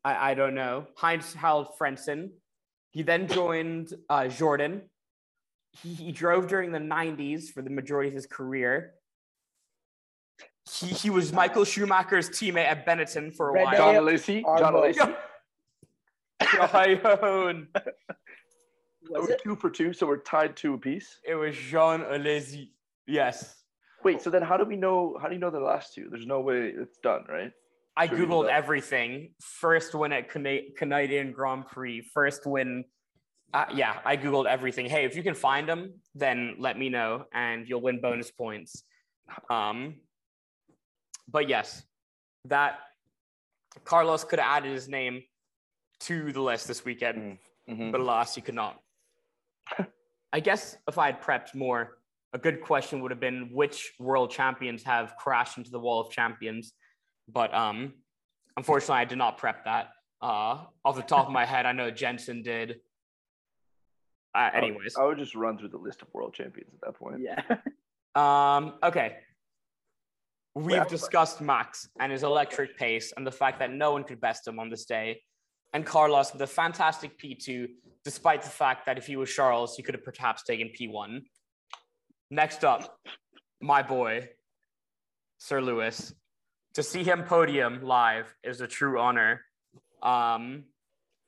I, 0.04 0.30
I 0.30 0.34
don't 0.34 0.54
know 0.54 0.86
Heinz 0.96 1.34
Harald 1.34 1.68
Frentzen. 1.78 2.30
He 2.92 3.02
then 3.02 3.28
joined 3.28 3.92
uh, 4.08 4.28
Jordan. 4.28 4.82
He, 5.82 5.92
he 5.92 6.12
drove 6.12 6.46
during 6.48 6.72
the 6.72 6.78
90s 6.78 7.50
for 7.50 7.60
the 7.60 7.68
majority 7.68 8.08
of 8.08 8.14
his 8.14 8.24
career. 8.26 8.94
He, 10.72 10.86
he 10.86 11.10
was 11.10 11.30
Michael 11.32 11.64
Schumacher's 11.64 12.30
teammate 12.30 12.64
at 12.64 12.86
Benetton 12.86 13.34
for 13.36 13.50
a 13.50 13.52
Red 13.52 13.64
while. 13.64 13.76
John 13.76 13.94
Yeah. 13.94 14.00
Alesi. 14.00 14.42
Our 14.46 14.58
John 14.58 14.72
boy. 14.72 14.94
Was 14.96 15.14
We're 19.10 19.30
it? 19.32 19.42
two 19.42 19.56
for 19.56 19.68
two, 19.70 19.92
so 19.92 20.06
we're 20.06 20.16
tied 20.18 20.56
two 20.56 20.74
apiece. 20.74 21.20
It 21.28 21.34
was 21.34 21.54
Jean 21.54 22.00
Alesi. 22.00 22.70
Yes. 23.06 23.54
Wait, 24.06 24.22
so 24.22 24.30
then 24.30 24.40
how 24.42 24.56
do 24.56 24.64
we 24.64 24.76
know? 24.76 25.18
How 25.20 25.26
do 25.26 25.34
you 25.34 25.40
know 25.40 25.50
the 25.50 25.58
last 25.58 25.92
two? 25.92 26.06
There's 26.08 26.26
no 26.28 26.38
way 26.40 26.68
it's 26.68 26.96
done, 26.98 27.24
right? 27.28 27.50
I 27.96 28.06
Sure 28.06 28.18
googled 28.18 28.48
everything. 28.48 29.32
First 29.40 29.96
win 29.96 30.12
at 30.12 30.30
Cana- 30.30 30.70
Canadian 30.76 31.32
Grand 31.32 31.66
Prix. 31.66 32.02
First 32.14 32.46
win. 32.46 32.84
Uh, 33.52 33.64
yeah, 33.74 33.98
I 34.04 34.16
googled 34.16 34.46
everything. 34.46 34.86
Hey, 34.86 35.06
if 35.06 35.16
you 35.16 35.24
can 35.24 35.34
find 35.34 35.68
them, 35.68 35.94
then 36.14 36.54
let 36.60 36.78
me 36.78 36.88
know, 36.88 37.24
and 37.32 37.68
you'll 37.68 37.80
win 37.80 38.00
bonus 38.00 38.30
points. 38.30 38.84
Um, 39.50 39.96
but 41.26 41.48
yes, 41.48 41.82
that 42.44 42.78
Carlos 43.82 44.22
could 44.22 44.38
have 44.38 44.58
added 44.58 44.72
his 44.72 44.88
name 44.88 45.24
to 46.02 46.30
the 46.30 46.40
list 46.40 46.68
this 46.68 46.84
weekend, 46.84 47.38
Mhm. 47.68 47.90
but 47.90 48.00
alas, 48.00 48.36
he 48.36 48.40
could 48.40 48.54
not. 48.54 48.80
I 50.32 50.38
guess 50.38 50.76
if 50.86 50.96
I 50.96 51.06
had 51.06 51.20
prepped 51.20 51.56
more, 51.56 51.95
a 52.36 52.38
good 52.38 52.60
question 52.60 53.00
would 53.00 53.10
have 53.10 53.18
been 53.18 53.48
which 53.50 53.94
world 53.98 54.30
champions 54.30 54.82
have 54.82 55.16
crashed 55.16 55.56
into 55.56 55.70
the 55.70 55.80
wall 55.80 56.00
of 56.02 56.10
champions. 56.10 56.74
But 57.26 57.52
um, 57.54 57.94
unfortunately, 58.58 58.96
I 58.96 59.06
did 59.06 59.16
not 59.16 59.38
prep 59.38 59.64
that. 59.64 59.88
Uh, 60.20 60.64
off 60.84 60.96
the 60.96 61.02
top 61.02 61.26
of 61.26 61.32
my 61.32 61.46
head, 61.46 61.64
I 61.64 61.72
know 61.72 61.90
Jensen 61.90 62.42
did. 62.42 62.76
Uh, 64.34 64.50
anyways, 64.52 64.96
I 64.98 65.04
would 65.06 65.16
just 65.16 65.34
run 65.34 65.56
through 65.56 65.70
the 65.70 65.78
list 65.78 66.02
of 66.02 66.08
world 66.12 66.34
champions 66.34 66.74
at 66.74 66.80
that 66.82 66.98
point. 66.98 67.22
Yeah. 67.22 67.40
um, 68.14 68.74
okay. 68.82 69.16
We've 70.54 70.76
Rapid 70.76 70.90
fire. 70.90 70.98
discussed 70.98 71.40
Max 71.40 71.88
and 71.98 72.12
his 72.12 72.22
electric 72.22 72.76
pace 72.76 73.14
and 73.16 73.26
the 73.26 73.32
fact 73.32 73.60
that 73.60 73.72
no 73.72 73.92
one 73.92 74.04
could 74.04 74.20
best 74.20 74.46
him 74.46 74.58
on 74.58 74.68
this 74.68 74.84
day. 74.84 75.22
And 75.72 75.86
Carlos 75.86 76.34
with 76.34 76.42
a 76.42 76.46
fantastic 76.46 77.18
P2, 77.18 77.66
despite 78.04 78.42
the 78.42 78.50
fact 78.50 78.84
that 78.84 78.98
if 78.98 79.06
he 79.06 79.16
was 79.16 79.32
Charles, 79.32 79.74
he 79.74 79.82
could 79.82 79.94
have 79.94 80.04
perhaps 80.04 80.42
taken 80.42 80.68
P1. 80.68 81.22
Next 82.30 82.64
up, 82.64 82.98
my 83.60 83.82
boy, 83.82 84.28
Sir 85.38 85.60
Lewis. 85.60 86.12
To 86.74 86.82
see 86.82 87.04
him 87.04 87.22
podium 87.22 87.82
live 87.82 88.34
is 88.42 88.60
a 88.60 88.66
true 88.66 88.98
honor. 89.00 89.42
Um, 90.02 90.64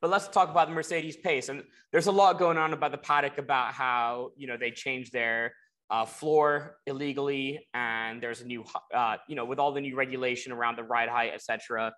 but 0.01 0.11
let's 0.11 0.29
talk 0.29 0.51
about 0.51 0.69
the 0.69 0.75
Mercedes 0.75 1.17
pace. 1.17 1.49
And 1.49 1.63
there's 1.93 2.07
a 2.07 2.13
lot 2.13 2.39
going 2.39 2.59
on 2.59 2.73
about 2.73 2.91
the 2.91 2.99
paddock 2.99 3.39
about 3.39 3.73
how, 3.73 4.31
you 4.37 4.47
know, 4.47 4.57
they 4.57 4.71
changed 4.71 5.13
their 5.13 5.55
uh, 5.89 6.05
floor 6.05 6.77
illegally, 6.87 7.67
and 7.73 8.23
there's 8.23 8.41
a 8.41 8.45
new, 8.45 8.65
uh, 8.95 9.17
you 9.29 9.37
know, 9.37 9.45
with 9.45 9.59
all 9.59 9.73
the 9.73 9.81
new 9.81 9.97
regulation 9.97 10.53
around 10.53 10.77
the 10.77 10.83
ride 10.83 11.09
height, 11.09 11.33
etc. 11.33 11.93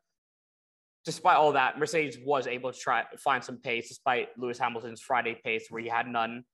Despite 1.04 1.36
all 1.36 1.52
that, 1.52 1.78
Mercedes 1.78 2.18
was 2.24 2.46
able 2.46 2.72
to 2.72 2.78
try 2.78 3.04
find 3.18 3.42
some 3.42 3.56
pace, 3.56 3.88
despite 3.88 4.28
Lewis 4.38 4.58
Hamilton's 4.58 5.00
Friday 5.00 5.40
pace, 5.42 5.66
where 5.70 5.82
he 5.82 5.88
had 5.88 6.06
none. 6.06 6.44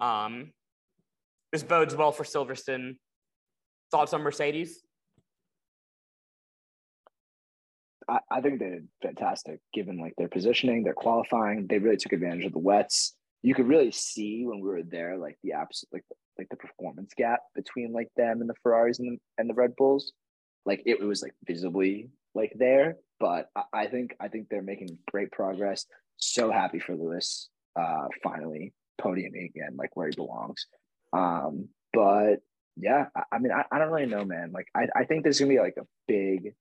Um, 0.00 0.52
this 1.54 1.62
bodes 1.62 1.94
well 1.94 2.10
for 2.10 2.24
Silverstone. 2.24 2.96
Thoughts 3.92 4.12
on 4.12 4.22
Mercedes? 4.22 4.82
I, 8.08 8.18
I 8.28 8.40
think 8.40 8.58
they 8.58 8.70
did 8.70 8.88
fantastic 9.00 9.60
given 9.72 10.00
like 10.00 10.14
their 10.18 10.28
positioning, 10.28 10.82
their 10.82 10.94
qualifying. 10.94 11.68
They 11.68 11.78
really 11.78 11.96
took 11.96 12.12
advantage 12.12 12.44
of 12.44 12.54
the 12.54 12.58
wets. 12.58 13.14
You 13.42 13.54
could 13.54 13.68
really 13.68 13.92
see 13.92 14.44
when 14.44 14.58
we 14.58 14.68
were 14.68 14.82
there, 14.82 15.16
like 15.16 15.38
the 15.44 15.52
abs, 15.52 15.84
like 15.92 16.02
like 16.36 16.48
the 16.48 16.56
performance 16.56 17.12
gap 17.16 17.38
between 17.54 17.92
like 17.92 18.08
them 18.16 18.40
and 18.40 18.50
the 18.50 18.54
Ferraris 18.60 18.98
and 18.98 19.12
the, 19.12 19.18
and 19.38 19.48
the 19.48 19.54
Red 19.54 19.76
Bulls. 19.76 20.12
Like 20.66 20.82
it, 20.84 20.98
it 21.00 21.04
was 21.04 21.22
like 21.22 21.34
visibly 21.46 22.10
like 22.34 22.52
there, 22.56 22.96
but 23.20 23.46
I, 23.54 23.62
I 23.72 23.86
think 23.86 24.16
I 24.18 24.26
think 24.26 24.48
they're 24.48 24.60
making 24.60 24.98
great 25.08 25.30
progress. 25.30 25.86
So 26.16 26.50
happy 26.50 26.80
for 26.80 26.96
Lewis, 26.96 27.48
uh, 27.78 28.08
finally 28.24 28.72
podiuming 29.00 29.44
again, 29.50 29.76
like 29.76 29.94
where 29.94 30.08
he 30.08 30.16
belongs. 30.16 30.66
Um, 31.14 31.68
but 31.92 32.36
yeah, 32.76 33.06
I, 33.16 33.22
I 33.32 33.38
mean, 33.38 33.52
I, 33.52 33.64
I 33.70 33.78
don't 33.78 33.90
really 33.90 34.06
know, 34.06 34.24
man. 34.24 34.50
Like 34.52 34.68
I, 34.74 34.88
I 34.94 35.04
think 35.04 35.22
there's 35.22 35.38
gonna 35.38 35.50
be 35.50 35.60
like 35.60 35.76
a 35.78 35.86
big 36.08 36.54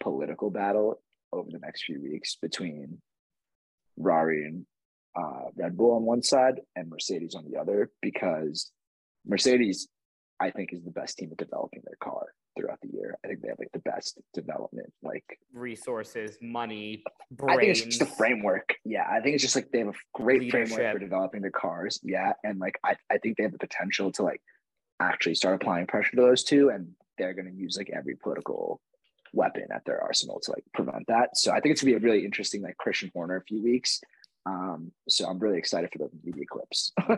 political 0.00 0.50
battle 0.50 1.00
over 1.32 1.48
the 1.50 1.58
next 1.58 1.84
few 1.84 2.02
weeks 2.02 2.36
between 2.36 3.00
Rari 3.96 4.44
and 4.44 4.66
uh, 5.16 5.50
Red 5.56 5.76
Bull 5.76 5.96
on 5.96 6.02
one 6.02 6.22
side 6.22 6.60
and 6.74 6.88
Mercedes 6.88 7.34
on 7.34 7.44
the 7.50 7.58
other 7.58 7.90
because 8.02 8.70
Mercedes, 9.26 9.88
I 10.40 10.50
think, 10.50 10.72
is 10.72 10.82
the 10.82 10.90
best 10.90 11.18
team 11.18 11.30
at 11.30 11.38
developing 11.38 11.82
their 11.84 11.96
car 12.00 12.26
throughout 12.56 12.80
the 12.80 12.88
year. 12.92 13.16
I 13.24 13.28
think 13.28 13.40
they 13.40 13.48
have 13.48 13.58
like 13.58 13.72
the 13.72 13.80
best 13.80 14.20
development. 14.34 14.92
Like 15.02 15.24
Resources, 15.52 16.36
money, 16.40 17.02
I 17.48 17.56
think 17.56 17.70
it's 17.70 17.82
just 17.82 18.02
a 18.02 18.06
framework. 18.06 18.74
Yeah, 18.84 19.06
I 19.10 19.20
think 19.20 19.34
it's 19.34 19.42
just 19.42 19.56
like 19.56 19.70
they 19.70 19.78
have 19.78 19.88
a 19.88 19.94
great 20.14 20.50
framework 20.50 20.92
for 20.92 20.98
developing 20.98 21.42
their 21.42 21.50
cars. 21.50 22.00
Yeah, 22.02 22.32
and 22.44 22.58
like 22.58 22.78
I, 22.84 22.96
I 23.10 23.18
think 23.18 23.36
they 23.36 23.44
have 23.44 23.52
the 23.52 23.58
potential 23.58 24.12
to 24.12 24.22
like 24.22 24.42
actually 25.00 25.34
start 25.34 25.54
applying 25.54 25.86
pressure 25.86 26.10
to 26.12 26.22
those 26.22 26.44
two, 26.44 26.70
and 26.70 26.92
they're 27.18 27.34
going 27.34 27.50
to 27.50 27.54
use 27.54 27.76
like 27.76 27.90
every 27.94 28.16
political 28.16 28.80
weapon 29.32 29.66
at 29.72 29.84
their 29.84 30.02
arsenal 30.02 30.40
to 30.40 30.50
like 30.52 30.64
prevent 30.74 31.06
that. 31.08 31.36
So 31.36 31.52
I 31.52 31.60
think 31.60 31.72
it's 31.72 31.82
gonna 31.82 31.92
be 31.92 32.04
a 32.04 32.10
really 32.10 32.24
interesting 32.24 32.62
like 32.62 32.76
Christian 32.76 33.10
Horner 33.14 33.36
a 33.36 33.42
few 33.42 33.62
weeks. 33.62 34.00
Um, 34.46 34.92
so 35.08 35.26
I'm 35.26 35.38
really 35.38 35.58
excited 35.58 35.90
for 35.92 35.98
the 35.98 36.10
media 36.24 36.44
clips. 36.50 36.92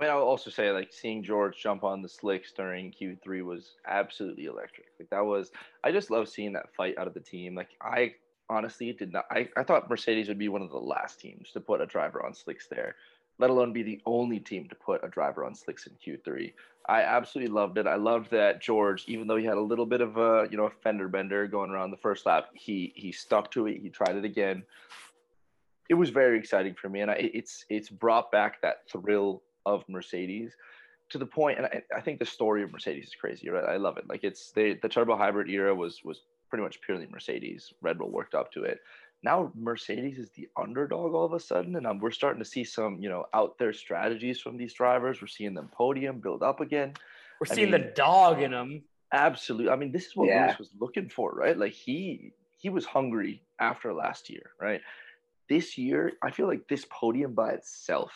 I 0.00 0.04
mean, 0.04 0.12
I 0.12 0.16
will 0.16 0.22
also 0.22 0.48
say 0.48 0.70
like 0.70 0.92
seeing 0.92 1.22
George 1.22 1.58
jump 1.62 1.84
on 1.84 2.00
the 2.00 2.08
slicks 2.08 2.52
during 2.52 2.90
Q3 2.90 3.44
was 3.44 3.74
absolutely 3.86 4.46
electric. 4.46 4.86
Like 4.98 5.10
that 5.10 5.24
was, 5.24 5.50
I 5.84 5.92
just 5.92 6.10
love 6.10 6.26
seeing 6.26 6.54
that 6.54 6.74
fight 6.74 6.96
out 6.96 7.06
of 7.06 7.12
the 7.12 7.20
team. 7.20 7.54
Like 7.54 7.68
I 7.82 8.14
honestly 8.48 8.92
did 8.94 9.12
not, 9.12 9.26
I, 9.30 9.48
I 9.58 9.62
thought 9.62 9.90
Mercedes 9.90 10.28
would 10.28 10.38
be 10.38 10.48
one 10.48 10.62
of 10.62 10.70
the 10.70 10.78
last 10.78 11.20
teams 11.20 11.50
to 11.52 11.60
put 11.60 11.82
a 11.82 11.86
driver 11.86 12.24
on 12.24 12.32
slicks 12.32 12.66
there, 12.66 12.96
let 13.38 13.50
alone 13.50 13.74
be 13.74 13.82
the 13.82 14.00
only 14.06 14.40
team 14.40 14.70
to 14.70 14.74
put 14.74 15.04
a 15.04 15.08
driver 15.08 15.44
on 15.44 15.54
slicks 15.54 15.86
in 15.86 15.92
Q3. 15.94 16.54
I 16.88 17.02
absolutely 17.02 17.52
loved 17.52 17.76
it. 17.76 17.86
I 17.86 17.96
loved 17.96 18.30
that 18.30 18.62
George, 18.62 19.04
even 19.06 19.26
though 19.26 19.36
he 19.36 19.44
had 19.44 19.58
a 19.58 19.60
little 19.60 19.84
bit 19.84 20.00
of 20.00 20.16
a, 20.16 20.48
you 20.50 20.56
know, 20.56 20.64
a 20.64 20.70
fender 20.70 21.08
bender 21.08 21.46
going 21.46 21.70
around 21.70 21.90
the 21.90 21.98
first 21.98 22.24
lap, 22.24 22.46
he 22.54 22.94
he 22.96 23.12
stuck 23.12 23.50
to 23.50 23.66
it. 23.66 23.82
He 23.82 23.90
tried 23.90 24.16
it 24.16 24.24
again. 24.24 24.62
It 25.90 25.94
was 25.94 26.08
very 26.08 26.38
exciting 26.38 26.74
for 26.74 26.88
me, 26.88 27.00
and 27.00 27.10
I, 27.10 27.30
it's 27.34 27.66
it's 27.68 27.90
brought 27.90 28.32
back 28.32 28.62
that 28.62 28.88
thrill 28.90 29.42
of 29.74 29.88
Mercedes 29.88 30.52
to 31.10 31.18
the 31.18 31.26
point, 31.26 31.58
and 31.58 31.66
I, 31.66 31.82
I 31.96 32.00
think 32.00 32.18
the 32.18 32.26
story 32.26 32.62
of 32.62 32.72
Mercedes 32.72 33.06
is 33.08 33.14
crazy, 33.14 33.48
right? 33.50 33.64
I 33.64 33.76
love 33.76 33.96
it. 33.98 34.08
Like 34.08 34.22
it's 34.24 34.52
they, 34.52 34.74
the 34.74 34.88
turbo 34.88 35.16
hybrid 35.16 35.48
era 35.50 35.74
was 35.74 36.02
was 36.04 36.22
pretty 36.48 36.62
much 36.62 36.80
purely 36.82 37.06
Mercedes. 37.10 37.72
Red 37.82 37.98
Bull 37.98 38.10
worked 38.10 38.34
up 38.34 38.52
to 38.52 38.62
it. 38.64 38.80
Now 39.22 39.52
Mercedes 39.54 40.18
is 40.18 40.30
the 40.30 40.48
underdog 40.56 41.12
all 41.14 41.24
of 41.26 41.32
a 41.32 41.40
sudden, 41.40 41.76
and 41.76 41.86
um, 41.86 41.98
we're 41.98 42.10
starting 42.10 42.42
to 42.42 42.48
see 42.48 42.64
some 42.64 42.98
you 43.02 43.08
know 43.08 43.26
out 43.34 43.58
there 43.58 43.72
strategies 43.72 44.40
from 44.40 44.56
these 44.56 44.72
drivers. 44.74 45.20
We're 45.20 45.28
seeing 45.28 45.54
them 45.54 45.68
podium 45.72 46.20
build 46.20 46.42
up 46.42 46.60
again. 46.60 46.94
We're 47.40 47.46
I 47.50 47.54
seeing 47.54 47.70
mean- 47.70 47.80
the 47.82 47.92
dog 47.94 48.40
in 48.42 48.52
them. 48.52 48.82
Absolutely. 49.12 49.70
I 49.70 49.76
mean, 49.76 49.90
this 49.90 50.06
is 50.06 50.14
what 50.14 50.28
Yeah. 50.28 50.46
Lewis 50.46 50.58
was 50.60 50.70
looking 50.78 51.08
for, 51.08 51.32
right? 51.32 51.58
Like 51.58 51.72
he 51.72 52.32
he 52.58 52.70
was 52.70 52.84
hungry 52.84 53.42
after 53.58 53.92
last 53.92 54.30
year, 54.30 54.50
right? 54.60 54.80
This 55.48 55.76
year, 55.76 56.12
I 56.22 56.30
feel 56.30 56.46
like 56.46 56.68
this 56.68 56.86
podium 56.88 57.34
by 57.34 57.50
itself 57.50 58.12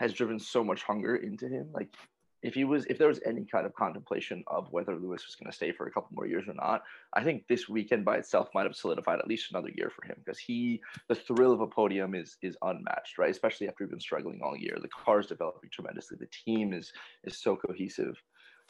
has 0.00 0.14
driven 0.14 0.38
so 0.38 0.64
much 0.64 0.82
hunger 0.82 1.16
into 1.16 1.46
him. 1.46 1.68
Like 1.74 1.94
if 2.42 2.54
he 2.54 2.64
was 2.64 2.86
if 2.86 2.96
there 2.96 3.08
was 3.08 3.20
any 3.26 3.44
kind 3.44 3.66
of 3.66 3.74
contemplation 3.74 4.42
of 4.46 4.66
whether 4.72 4.96
Lewis 4.96 5.26
was 5.26 5.36
going 5.36 5.50
to 5.50 5.54
stay 5.54 5.72
for 5.72 5.86
a 5.86 5.90
couple 5.90 6.08
more 6.12 6.26
years 6.26 6.48
or 6.48 6.54
not, 6.54 6.82
I 7.12 7.22
think 7.22 7.46
this 7.46 7.68
weekend 7.68 8.06
by 8.06 8.16
itself 8.16 8.48
might 8.54 8.64
have 8.64 8.74
solidified 8.74 9.18
at 9.18 9.28
least 9.28 9.50
another 9.50 9.68
year 9.76 9.90
for 9.94 10.06
him 10.06 10.16
because 10.24 10.38
he 10.38 10.80
the 11.08 11.14
thrill 11.14 11.52
of 11.52 11.60
a 11.60 11.66
podium 11.66 12.14
is 12.14 12.38
is 12.40 12.56
unmatched, 12.62 13.18
right? 13.18 13.30
Especially 13.30 13.68
after 13.68 13.84
we've 13.84 13.90
been 13.90 14.00
struggling 14.00 14.40
all 14.42 14.56
year. 14.56 14.78
The 14.80 14.88
car 14.88 15.20
is 15.20 15.26
developing 15.26 15.68
tremendously. 15.70 16.16
The 16.18 16.30
team 16.44 16.72
is 16.72 16.94
is 17.24 17.36
so 17.36 17.54
cohesive. 17.54 18.16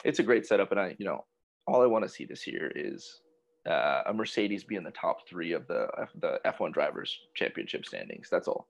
It's 0.03 0.19
a 0.19 0.23
great 0.23 0.45
setup, 0.45 0.71
and 0.71 0.81
I 0.81 0.95
you 0.99 1.05
know 1.05 1.23
all 1.65 1.81
I 1.81 1.87
want 1.87 2.03
to 2.03 2.09
see 2.09 2.25
this 2.25 2.45
year 2.45 2.73
is 2.75 3.21
uh, 3.69 4.01
a 4.07 4.13
Mercedes 4.13 4.65
be 4.65 4.75
in 4.75 4.83
the 4.83 4.91
top 4.91 5.25
three 5.29 5.53
of 5.53 5.65
the 5.67 5.87
F- 5.97 6.19
the 6.19 6.41
F1 6.45 6.73
drivers 6.73 7.17
championship 7.35 7.85
standings. 7.85 8.27
That's 8.29 8.49
all. 8.49 8.67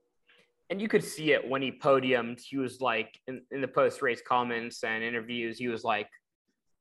And 0.71 0.81
you 0.81 0.87
could 0.87 1.03
see 1.03 1.33
it 1.33 1.47
when 1.47 1.61
he 1.61 1.69
podiumed. 1.69 2.39
He 2.41 2.57
was 2.57 2.79
like 2.79 3.19
in, 3.27 3.41
in 3.51 3.59
the 3.59 3.67
post 3.67 4.01
race 4.01 4.21
comments 4.25 4.83
and 4.83 5.03
interviews, 5.03 5.59
he 5.59 5.67
was 5.67 5.83
like, 5.83 6.07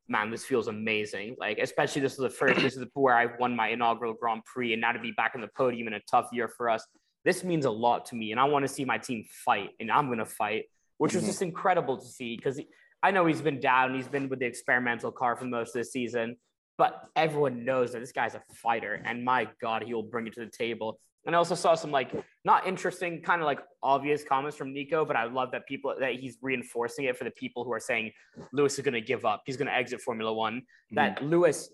Man, 0.08 0.30
this 0.30 0.44
feels 0.44 0.66
amazing. 0.66 1.36
Like, 1.38 1.58
especially 1.58 2.02
this 2.02 2.12
is 2.12 2.18
the 2.18 2.30
first, 2.30 2.60
this 2.62 2.76
is 2.76 2.84
where 2.94 3.16
I 3.16 3.26
won 3.38 3.54
my 3.54 3.68
inaugural 3.68 4.14
Grand 4.14 4.44
Prix, 4.44 4.72
and 4.72 4.80
now 4.80 4.90
to 4.92 4.98
be 4.98 5.12
back 5.12 5.32
on 5.34 5.40
the 5.40 5.50
podium 5.56 5.86
in 5.86 5.94
a 5.94 6.00
tough 6.10 6.28
year 6.32 6.48
for 6.48 6.68
us. 6.68 6.84
This 7.24 7.44
means 7.44 7.64
a 7.64 7.70
lot 7.70 8.06
to 8.06 8.16
me, 8.16 8.32
and 8.32 8.40
I 8.40 8.44
want 8.44 8.64
to 8.64 8.68
see 8.68 8.84
my 8.84 8.98
team 8.98 9.24
fight, 9.44 9.70
and 9.78 9.90
I'm 9.90 10.08
gonna 10.08 10.24
fight, 10.24 10.64
which 10.98 11.14
was 11.14 11.22
Mhm. 11.22 11.26
just 11.26 11.42
incredible 11.42 11.96
to 11.98 12.06
see 12.06 12.36
because 12.36 12.60
I 13.02 13.10
know 13.12 13.26
he's 13.26 13.42
been 13.42 13.60
down, 13.60 13.94
he's 13.94 14.08
been 14.08 14.28
with 14.28 14.40
the 14.40 14.46
experimental 14.46 15.12
car 15.12 15.36
for 15.36 15.44
most 15.44 15.76
of 15.76 15.80
the 15.80 15.84
season, 15.84 16.36
but 16.76 17.08
everyone 17.14 17.64
knows 17.64 17.92
that 17.92 18.00
this 18.00 18.12
guy's 18.12 18.34
a 18.34 18.42
fighter, 18.54 19.00
and 19.04 19.24
my 19.24 19.48
God, 19.60 19.84
he 19.84 19.94
will 19.94 20.02
bring 20.02 20.26
it 20.26 20.32
to 20.34 20.40
the 20.44 20.50
table. 20.50 20.98
And 21.26 21.34
I 21.34 21.38
also 21.38 21.54
saw 21.54 21.74
some 21.74 21.90
like 21.90 22.12
not 22.44 22.66
interesting, 22.66 23.20
kind 23.20 23.42
of 23.42 23.46
like 23.46 23.60
obvious 23.82 24.24
comments 24.24 24.56
from 24.56 24.72
Nico, 24.72 25.04
but 25.04 25.16
I 25.16 25.24
love 25.24 25.50
that 25.52 25.66
people 25.66 25.94
that 25.98 26.14
he's 26.14 26.38
reinforcing 26.40 27.04
it 27.04 27.16
for 27.16 27.24
the 27.24 27.30
people 27.30 27.64
who 27.64 27.72
are 27.72 27.80
saying 27.80 28.12
Lewis 28.52 28.78
is 28.78 28.84
going 28.84 28.94
to 28.94 29.00
give 29.00 29.24
up. 29.24 29.42
He's 29.44 29.56
going 29.56 29.68
to 29.68 29.74
exit 29.74 30.00
Formula 30.00 30.32
One. 30.32 30.60
Mm-hmm. 30.60 30.94
That 30.96 31.22
Lewis, 31.22 31.70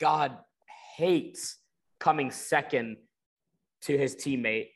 God 0.00 0.38
hates 0.96 1.58
coming 2.00 2.30
second 2.30 2.96
to 3.82 3.98
his 3.98 4.16
teammate. 4.16 4.68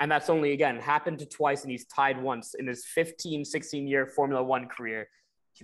And 0.00 0.10
that's 0.10 0.30
only, 0.30 0.52
again, 0.52 0.76
happened 0.76 1.18
to 1.20 1.26
twice 1.26 1.62
and 1.62 1.70
he's 1.70 1.86
tied 1.86 2.22
once 2.22 2.54
in 2.54 2.66
his 2.66 2.84
15, 2.86 3.44
16 3.44 3.88
year 3.88 4.06
Formula 4.06 4.42
One 4.42 4.66
career. 4.66 5.08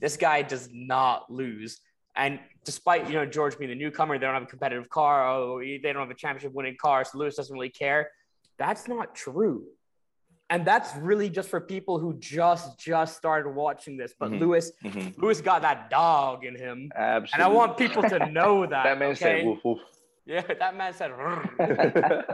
This 0.01 0.17
guy 0.17 0.43
does 0.43 0.69
not 0.73 1.31
lose. 1.31 1.81
And 2.17 2.39
despite 2.65 3.09
you 3.09 3.15
know 3.15 3.27
George 3.27 3.59
being 3.59 3.71
a 3.71 3.75
newcomer, 3.75 4.19
they 4.19 4.27
don't 4.27 4.35
have 4.35 4.45
a 4.45 4.47
competitive 4.47 4.89
car. 4.89 5.29
Oh, 5.29 5.61
they 5.61 5.79
don't 5.83 5.97
have 5.97 6.11
a 6.11 6.15
championship 6.15 6.53
winning 6.53 6.77
car, 6.81 7.05
so 7.05 7.19
Lewis 7.19 7.37
doesn't 7.37 7.53
really 7.53 7.71
care. 7.71 8.11
That's 8.59 8.89
not 8.89 9.15
true. 9.15 9.65
And 10.51 10.65
that's 10.65 10.95
really 10.97 11.31
just 11.31 11.49
for 11.49 11.61
people 11.61 11.99
who 11.99 12.15
just 12.19 12.79
just 12.79 13.17
started 13.17 13.51
watching 13.51 13.97
this. 13.97 14.15
But 14.19 14.31
mm-hmm. 14.31 14.41
Lewis, 14.41 14.73
mm-hmm. 14.85 15.21
Lewis 15.21 15.41
got 15.41 15.63
that 15.63 15.91
dog 15.91 16.45
in 16.45 16.55
him. 16.55 16.91
Absolutely. 16.95 17.31
And 17.35 17.43
I 17.43 17.49
want 17.49 17.77
people 17.77 18.03
to 18.03 18.31
know 18.31 18.61
that. 18.67 18.85
that 18.85 18.99
man 18.99 19.11
okay? 19.13 19.41
said 19.41 19.47
woof 19.47 19.65
woof. 19.65 19.79
Yeah, 20.27 20.43
that 20.59 20.77
man 20.77 20.93
said. 20.93 21.11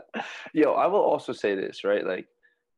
Yo, 0.53 0.73
I 0.73 0.87
will 0.87 1.01
also 1.01 1.33
say 1.33 1.55
this, 1.55 1.85
right? 1.85 2.07
Like, 2.07 2.27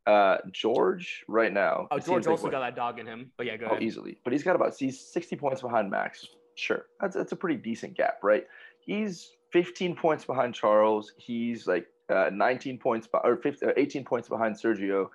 uh, 0.07 0.39
George 0.51 1.25
right 1.29 1.53
now. 1.53 1.89
Oh, 1.91 1.99
George 1.99 2.27
also 2.27 2.51
got 2.51 2.61
that 2.61 2.77
dog 2.77 2.99
in 2.99 3.07
him. 3.07 3.31
But 3.37 3.47
yeah, 3.47 3.57
go 3.57 3.67
oh, 3.67 3.71
ahead. 3.73 3.83
easily. 3.83 4.19
But 4.25 4.33
he's 4.33 4.43
got 4.43 4.57
about 4.57 4.75
he's 4.77 5.01
60 5.01 5.37
points 5.37 5.63
behind 5.63 5.91
Max. 5.91 6.27
Sure, 6.55 6.87
that's 7.01 7.17
that's 7.17 7.33
a 7.33 7.37
pretty 7.37 7.57
decent 7.57 7.97
gap, 7.97 8.19
right? 8.23 8.47
He's 8.81 9.33
15 9.53 9.97
points 9.97 10.25
behind 10.25 10.55
Charles. 10.55 11.13
He's 11.17 11.67
like 11.67 11.87
uh, 12.09 12.31
19 12.33 12.79
points 12.79 13.09
or 13.13 13.37
15, 13.37 13.69
uh, 13.69 13.73
18 13.77 14.05
points 14.05 14.29
behind 14.29 14.57
Sergio 14.57 15.09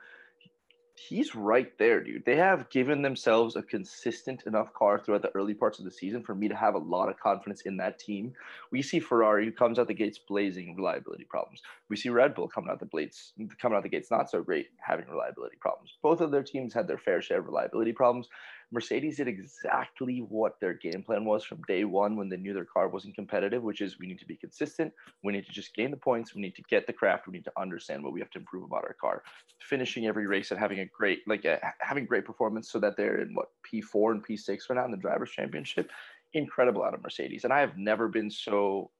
he's 0.98 1.36
right 1.36 1.78
there, 1.78 2.02
dude. 2.04 2.26
They 2.26 2.36
have 2.36 2.70
given 2.70 3.02
themselves 3.02 3.56
a 3.56 3.62
consistent 3.62 4.44
enough 4.44 4.74
car 4.74 5.00
throughout 5.00 5.22
the 5.22 5.36
early 5.36 5.54
parts 5.54 5.80
of 5.80 5.86
the 5.86 5.92
season 5.92 6.24
for 6.24 6.34
me 6.34 6.48
to 6.48 6.56
have 6.56 6.76
a 6.76 6.80
lot 6.80 7.10
of 7.10 7.20
confidence 7.20 7.62
in 7.62 7.78
that 7.78 8.00
team. 8.00 8.34
We 8.72 8.82
see 8.82 9.00
Ferrari 9.00 9.46
who 9.46 9.52
comes 9.52 9.78
out 9.78 9.88
the 9.88 9.94
gates 9.94 10.18
blazing 10.18 10.76
reliability 10.76 11.26
problems. 11.26 11.62
We 11.90 11.96
see 11.96 12.10
Red 12.10 12.34
Bull 12.34 12.48
coming 12.48 12.72
out 12.72 12.80
the 12.80 12.86
blades 12.86 13.34
coming 13.62 13.78
out 13.78 13.84
the 13.84 13.90
gates 13.90 14.12
not 14.12 14.30
so 14.30 14.42
great, 14.42 14.70
having 14.80 15.06
reliability 15.08 15.58
problems. 15.62 15.94
Both 16.02 16.22
of 16.22 16.32
their 16.32 16.44
teams 16.44 16.74
had 16.74 16.88
their 16.88 16.98
fair 16.98 17.22
share 17.22 17.40
of 17.40 17.46
reliability 17.46 17.94
problems. 17.94 18.28
Mercedes 18.72 19.18
did 19.18 19.30
exactly 19.30 20.20
what 20.20 20.60
their 20.60 20.74
game 20.74 21.02
plan 21.02 21.24
was 21.24 21.44
from 21.44 21.62
day 21.64 21.86
one 21.86 22.18
when 22.18 22.28
they 22.28 22.36
knew 22.36 22.54
their 22.54 22.66
car 22.66 22.90
wasn't 22.90 23.16
competitive, 23.16 23.64
which 23.64 23.80
is 23.80 23.98
we 23.98 24.08
need 24.08 24.20
to 24.20 24.26
be 24.26 24.36
consistent. 24.36 24.92
We 25.24 25.32
need 25.32 25.46
to 25.46 25.52
just 25.54 25.74
gain 25.74 25.90
the 25.90 25.98
points. 25.98 26.36
We 26.36 26.42
need 26.42 26.56
to 26.56 26.64
get 26.64 26.86
the 26.86 26.92
craft. 26.92 27.28
We 27.28 27.34
need 27.34 27.46
to 27.46 27.52
understand 27.58 28.04
what 28.04 28.12
we 28.12 28.20
have 28.20 28.30
to 28.32 28.40
improve 28.40 28.66
about 28.66 28.84
our 28.84 28.96
car. 29.00 29.24
Finishing 29.62 30.06
every 30.06 30.28
race 30.28 30.52
and 30.52 30.60
having 30.60 30.80
a 30.80 30.86
great, 30.86 31.20
like 31.28 31.46
uh, 31.46 31.58
a, 31.64 31.74
having 31.80 32.06
great 32.06 32.26
performance 32.26 32.70
so 32.70 32.80
that 32.80 32.98
they're 32.98 33.22
in 33.22 33.34
what 33.34 33.48
P4 33.72 34.12
and 34.12 34.26
P6 34.26 34.70
right 34.70 34.76
now 34.76 34.86
in 34.86 34.92
the 34.92 34.98
drivers' 34.98 35.32
championship. 35.32 35.90
Incredible 36.34 36.84
out 36.84 36.94
of 36.94 37.02
Mercedes. 37.02 37.46
And 37.46 37.54
I 37.54 37.62
have 37.62 37.78
never 37.78 38.10
been 38.10 38.30
so 38.30 38.92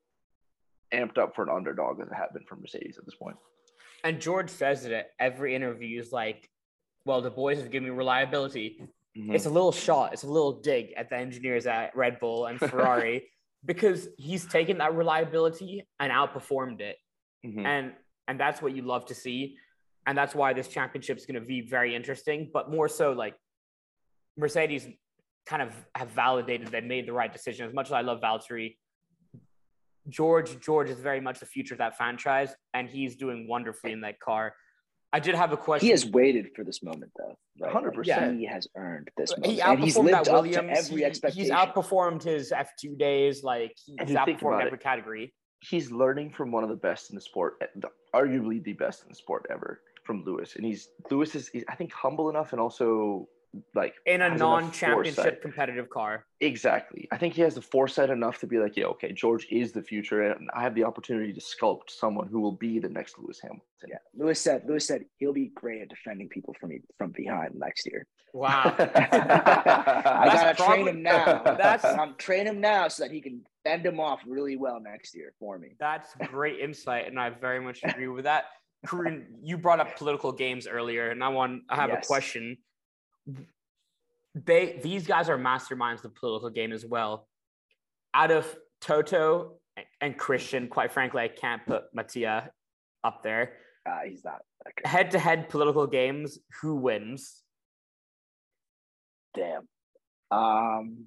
amped 0.94 1.18
up 1.18 1.36
for 1.36 1.44
an 1.44 1.50
underdog 1.50 2.00
as 2.00 2.08
I 2.10 2.16
have 2.16 2.34
been 2.34 2.46
for 2.48 2.56
Mercedes 2.56 2.98
at 2.98 3.06
this 3.06 3.16
point. 3.16 3.36
And 4.06 4.22
George 4.22 4.50
says 4.50 4.86
it 4.86 4.94
at 4.94 5.12
every 5.20 5.56
interview 5.56 6.00
is 6.00 6.14
like, 6.14 6.50
well, 7.06 7.22
the 7.22 7.30
boys 7.30 7.58
have 7.58 7.72
given 7.72 7.90
me 7.90 7.96
reliability. 7.96 8.82
Mm-hmm. 9.18 9.34
It's 9.34 9.46
a 9.46 9.50
little 9.50 9.72
shot, 9.72 10.14
it's 10.14 10.24
a 10.24 10.28
little 10.28 10.62
dig 10.62 10.94
at 10.96 11.10
the 11.10 11.18
engineers 11.18 11.66
at 11.66 11.96
Red 11.96 12.20
Bull 12.20 12.46
and 12.46 12.60
Ferrari 12.60 13.30
because 13.66 14.08
he's 14.18 14.46
taken 14.46 14.78
that 14.78 14.94
reliability 14.94 15.88
and 16.00 16.12
outperformed 16.12 16.82
it. 16.82 16.98
Mm-hmm. 17.46 17.66
And 17.66 17.94
and 18.28 18.40
that's 18.40 18.62
what 18.62 18.76
you 18.76 18.82
love 18.82 19.06
to 19.08 19.16
see. 19.16 19.58
And 20.06 20.18
that's 20.18 20.36
why 20.36 20.54
this 20.54 20.68
championship 20.68 21.18
is 21.18 21.26
going 21.26 21.40
to 21.40 21.46
be 21.46 21.62
very 21.62 21.96
interesting, 21.96 22.50
but 22.54 22.70
more 22.70 22.88
so 22.88 23.12
like 23.12 23.36
Mercedes 24.38 24.88
kind 25.46 25.62
of 25.62 25.74
have 25.96 26.10
validated 26.10 26.68
they 26.68 26.82
made 26.82 27.08
the 27.08 27.14
right 27.14 27.32
decision. 27.32 27.66
As 27.68 27.74
much 27.74 27.88
as 27.88 27.94
I 27.94 28.02
love 28.02 28.22
Valtteri, 28.22 28.76
George 30.10 30.60
George 30.60 30.90
is 30.90 31.00
very 31.00 31.20
much 31.20 31.40
the 31.40 31.46
future 31.46 31.74
of 31.74 31.80
that 31.80 31.98
franchise, 31.98 32.54
and 32.74 32.88
he's 32.88 33.16
doing 33.16 33.48
wonderfully 33.48 33.92
in 33.92 34.02
that 34.02 34.20
car. 34.20 34.54
I 35.14 35.20
did 35.20 35.36
have 35.36 35.54
a 35.54 35.58
question. 35.58 35.86
He 35.86 35.92
has 35.92 36.06
waited 36.06 36.50
for 36.56 36.64
this 36.64 36.84
moment, 36.84 37.12
though. 37.18 37.38
Hundred 37.70 37.90
right? 37.90 37.98
percent. 37.98 38.40
He 38.40 38.46
has 38.46 38.68
earned 38.76 39.10
this 39.18 39.32
moment. 39.38 39.54
He 39.54 39.62
outperformed 39.62 39.84
he's 39.84 39.98
lived 39.98 40.26
that 40.26 40.32
Williams. 40.34 40.90
every 40.90 41.06
expectation. 41.06 41.44
He's 41.44 41.52
outperformed 41.52 42.24
his 42.24 42.52
F 42.52 42.72
two 42.80 42.96
days. 42.96 43.44
Like 43.44 43.76
he's 43.86 44.16
outperformed 44.16 44.62
every 44.62 44.78
it, 44.78 44.84
category. 44.84 45.34
He's 45.62 45.92
learning 45.92 46.32
from 46.32 46.52
one 46.52 46.64
of 46.64 46.70
the 46.70 46.76
best 46.76 47.10
in 47.10 47.16
the 47.16 47.22
sport, 47.22 47.56
eh, 47.62 47.66
arguably 48.14 48.64
the 48.64 48.74
best 48.74 49.04
in 49.04 49.10
the 49.10 49.16
sport 49.16 49.46
ever, 49.50 49.82
from 50.04 50.24
Lewis. 50.24 50.56
And 50.56 50.66
he's 50.66 50.90
Lewis 51.10 51.36
is, 51.36 51.50
I 51.70 51.76
think, 51.76 51.94
humble 51.94 52.30
enough 52.30 52.52
and 52.52 52.62
also 52.62 53.28
like 53.76 53.96
in 54.06 54.22
a 54.22 54.36
non-championship 54.36 55.42
competitive 55.42 55.90
car. 55.90 56.26
Exactly. 56.40 57.08
I 57.12 57.18
think 57.18 57.34
he 57.34 57.42
has 57.42 57.56
the 57.56 57.62
foresight 57.62 58.10
enough 58.10 58.40
to 58.40 58.48
be 58.48 58.60
like, 58.60 58.78
yeah, 58.78 58.86
okay, 58.86 59.12
George 59.12 59.48
is 59.50 59.72
the 59.72 59.82
future, 59.82 60.32
and 60.32 60.50
I 60.54 60.62
have 60.62 60.76
the 60.76 60.84
opportunity 60.84 61.34
to 61.34 61.42
sculpt 61.42 61.90
someone 61.90 62.28
who 62.28 62.40
will 62.40 62.52
be 62.52 62.80
the 62.80 62.90
next 62.90 63.18
Lewis 63.18 63.40
Hamilton. 63.42 63.66
Yeah, 63.88 63.98
Lewis 64.16 64.40
said. 64.40 64.64
Lewis 64.68 64.86
said 64.86 65.06
he'll 65.18 65.34
be 65.34 65.52
great 65.56 65.82
at 65.82 65.90
defending 65.90 66.30
people 66.30 66.56
from 66.60 66.72
from 66.98 67.12
behind 67.12 67.56
next 67.56 67.86
year. 67.86 68.06
Wow. 68.34 68.76
I 68.80 68.86
gotta 70.32 70.56
probably, 70.56 70.84
train 70.84 70.88
him 70.88 71.04
now. 71.04 71.42
That's 71.44 71.86
I'm 71.86 72.16
train 72.16 72.46
him 72.46 72.62
now 72.62 72.88
so 72.88 73.04
that 73.04 73.12
he 73.12 73.22
can 73.22 73.42
bend 73.64 73.86
him 73.86 74.00
off 74.00 74.22
really 74.28 74.58
well 74.58 74.80
next 74.80 75.16
year 75.16 75.34
for 75.40 75.58
me. 75.58 75.76
That's 75.80 76.14
great 76.28 76.60
insight, 76.60 77.08
and 77.08 77.20
I 77.20 77.30
very 77.30 77.60
much 77.60 77.82
agree 77.84 78.08
with 78.08 78.26
that. 78.26 78.46
Karun, 78.86 79.26
you 79.42 79.58
brought 79.58 79.80
up 79.80 79.98
political 79.98 80.32
games 80.32 80.68
earlier, 80.68 81.10
and 81.10 81.24
I 81.24 81.30
want 81.30 81.64
I 81.70 81.76
have 81.76 81.90
yes. 81.90 82.06
a 82.06 82.08
question 82.08 82.58
they 84.46 84.80
these 84.84 85.08
guys 85.08 85.30
are 85.30 85.38
masterminds 85.38 85.96
of 85.96 86.02
the 86.04 86.10
political 86.10 86.50
game 86.50 86.72
as 86.72 86.86
well. 86.86 87.28
Out 88.14 88.32
of 88.32 88.56
Toto 88.82 89.60
and 90.02 90.18
Christian, 90.18 90.68
quite 90.68 90.92
frankly, 90.92 91.24
I 91.24 91.28
can't 91.28 91.66
put 91.66 91.84
Mattia 91.94 92.52
up 93.04 93.24
there. 93.24 93.54
Uh, 93.86 94.00
he's 94.08 94.24
not 94.24 94.42
head 94.84 95.12
to 95.12 95.20
head 95.20 95.50
political 95.50 95.88
games. 95.88 96.40
Who 96.62 96.76
wins? 96.76 97.42
Damn. 99.34 99.68
Um, 100.32 101.06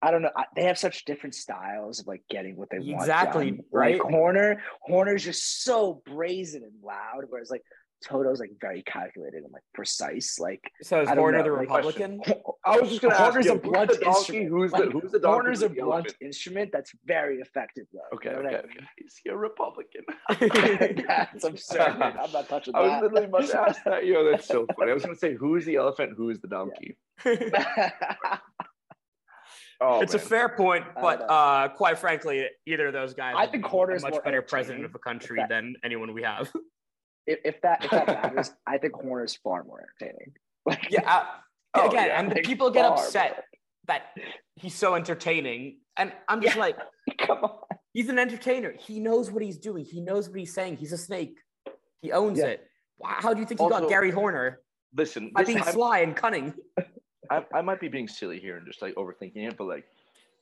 I 0.00 0.10
don't 0.10 0.22
know. 0.22 0.30
I, 0.36 0.44
they 0.54 0.64
have 0.64 0.78
such 0.78 1.04
different 1.04 1.34
styles 1.34 2.00
of 2.00 2.06
like 2.06 2.22
getting 2.30 2.56
what 2.56 2.70
they 2.70 2.76
exactly, 2.76 2.92
want. 2.92 3.02
Exactly. 3.02 3.60
Right. 3.72 4.02
Like 4.02 4.12
Horner, 4.12 4.62
Horner's 4.80 5.24
just 5.24 5.64
so 5.64 6.02
brazen 6.06 6.62
and 6.62 6.82
loud, 6.82 7.24
whereas 7.28 7.50
like 7.50 7.62
Toto's 8.06 8.38
like 8.38 8.52
very 8.60 8.82
calculated 8.82 9.42
and 9.42 9.52
like 9.52 9.64
precise. 9.74 10.38
Like 10.38 10.60
so 10.82 11.00
is 11.02 11.08
Horner 11.08 11.42
the 11.42 11.50
Republican? 11.50 12.20
I 12.64 12.78
was 12.78 12.90
just 12.90 13.02
gonna 13.02 13.16
Horner's 13.16 13.46
ask. 13.46 13.56
a 13.56 13.58
blunt 13.58 13.90
instrument. 14.00 14.48
Who's 14.48 14.70
the 14.70 14.90
who's 14.90 15.12
the 15.12 15.18
donkey? 15.18 15.34
Horner's 15.34 15.62
a 15.62 15.68
blunt 15.68 16.14
instrument 16.20 16.70
that's 16.72 16.92
very 17.04 17.38
effective 17.38 17.86
though. 17.92 18.16
Okay, 18.16 18.30
okay, 18.30 18.56
okay. 18.56 18.86
Is 18.98 19.20
he 19.22 19.30
a 19.30 19.36
Republican? 19.36 20.04
that's 21.08 21.44
absurd. 21.44 21.80
I'm 22.00 22.32
not 22.32 22.48
touching 22.48 22.72
that. 22.74 22.78
I 22.78 23.00
was 23.00 23.02
literally 23.02 23.24
about 23.26 23.46
to 23.48 23.60
ask 23.60 23.82
that. 23.84 24.06
Yo, 24.06 24.30
that's 24.30 24.46
so 24.46 24.66
funny. 24.78 24.92
I 24.92 24.94
was 24.94 25.04
gonna 25.04 25.16
say 25.16 25.34
who's 25.34 25.64
the 25.64 25.76
elephant, 25.76 26.12
who's 26.16 26.40
the 26.40 26.48
donkey. 26.48 26.96
Oh, 29.78 30.00
it's 30.00 30.14
man. 30.14 30.22
a 30.22 30.24
fair 30.24 30.48
point, 30.48 30.86
but 30.98 31.28
uh, 31.28 31.68
quite 31.68 31.98
frankly, 31.98 32.46
either 32.64 32.86
of 32.86 32.92
those 32.94 33.12
guys. 33.12 33.34
I 33.36 33.46
think 33.46 33.66
Horner's 33.66 34.04
a 34.04 34.10
much 34.10 34.24
better 34.24 34.40
president 34.40 34.86
of 34.86 34.94
a 34.94 34.98
country 34.98 35.44
than 35.50 35.74
anyone 35.84 36.14
we 36.14 36.22
have 36.22 36.50
if, 37.26 37.38
if 37.44 37.60
that 37.62 37.84
if 37.84 37.90
that 37.90 38.06
matters, 38.06 38.52
I 38.66 38.78
think 38.78 38.94
Horner's 38.94 39.36
far 39.36 39.64
more 39.64 39.80
entertaining. 39.80 40.32
Like, 40.68 40.90
yeah. 40.90 41.08
Uh, 41.08 41.24
oh, 41.74 41.88
again, 41.88 42.06
yeah, 42.08 42.18
and 42.20 42.34
people 42.44 42.72
get 42.72 42.84
upset 42.84 43.30
more. 43.30 43.44
that 43.86 44.06
he's 44.56 44.74
so 44.74 44.96
entertaining, 44.96 45.78
and 45.96 46.12
I'm 46.28 46.42
just 46.42 46.56
yeah. 46.56 46.60
like, 46.60 46.76
come 47.20 47.38
on. 47.44 47.58
He's 47.92 48.08
an 48.08 48.18
entertainer. 48.18 48.74
He 48.76 48.98
knows 48.98 49.30
what 49.30 49.44
he's 49.44 49.58
doing. 49.58 49.84
He 49.84 50.00
knows 50.00 50.28
what 50.28 50.40
he's 50.40 50.52
saying. 50.52 50.78
He's 50.78 50.92
a 50.92 50.98
snake. 50.98 51.38
He 52.02 52.10
owns 52.10 52.40
yeah. 52.40 52.46
it. 52.46 52.66
How 53.04 53.32
do 53.32 53.38
you 53.38 53.46
think 53.46 53.60
he 53.60 53.64
also, 53.64 53.78
got 53.78 53.88
Geri 53.88 54.10
Horner? 54.10 54.58
Listen, 54.92 55.30
by 55.32 55.44
being 55.44 55.62
sly 55.62 56.00
and 56.00 56.16
cunning. 56.16 56.52
I, 57.30 57.44
I 57.54 57.60
might 57.62 57.78
be 57.78 57.86
being 57.86 58.08
silly 58.08 58.40
here 58.40 58.56
and 58.56 58.66
just 58.66 58.82
like 58.82 58.96
overthinking 58.96 59.36
it, 59.48 59.56
but 59.56 59.68
like 59.68 59.84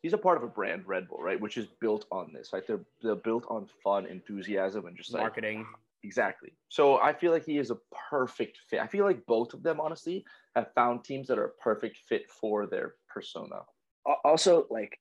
he's 0.03 0.13
a 0.13 0.19
part 0.19 0.37
of 0.37 0.43
a 0.43 0.47
brand, 0.47 0.85
Red 0.87 1.09
Bull, 1.09 1.19
right? 1.21 1.41
Which 1.41 1.57
is 1.57 1.67
built 1.81 2.07
on 2.11 2.33
this. 2.33 2.53
Like 2.53 2.67
they're 2.67 2.81
they're 3.03 3.15
built 3.15 3.45
on 3.49 3.69
fun, 3.83 4.07
enthusiasm, 4.07 4.87
and 4.87 4.97
just 4.97 5.13
like 5.13 5.21
marketing. 5.21 5.67
Exactly. 6.05 6.51
So 6.69 6.99
I 6.99 7.15
feel 7.15 7.33
like 7.33 7.47
he 7.47 7.57
is 7.57 7.71
a 7.71 7.79
perfect 8.11 8.59
fit. 8.69 8.79
I 8.79 8.87
feel 8.87 9.07
like 9.07 9.25
both 9.27 9.55
of 9.55 9.63
them, 9.63 9.81
honestly, 9.81 10.25
have 10.55 10.67
found 10.75 11.03
teams 11.03 11.29
that 11.29 11.39
are 11.39 11.47
a 11.47 11.63
perfect 11.63 11.97
fit 12.09 12.31
for 12.31 12.67
their 12.67 12.95
persona. 13.09 13.61
Also, 14.23 14.67
like 14.69 14.99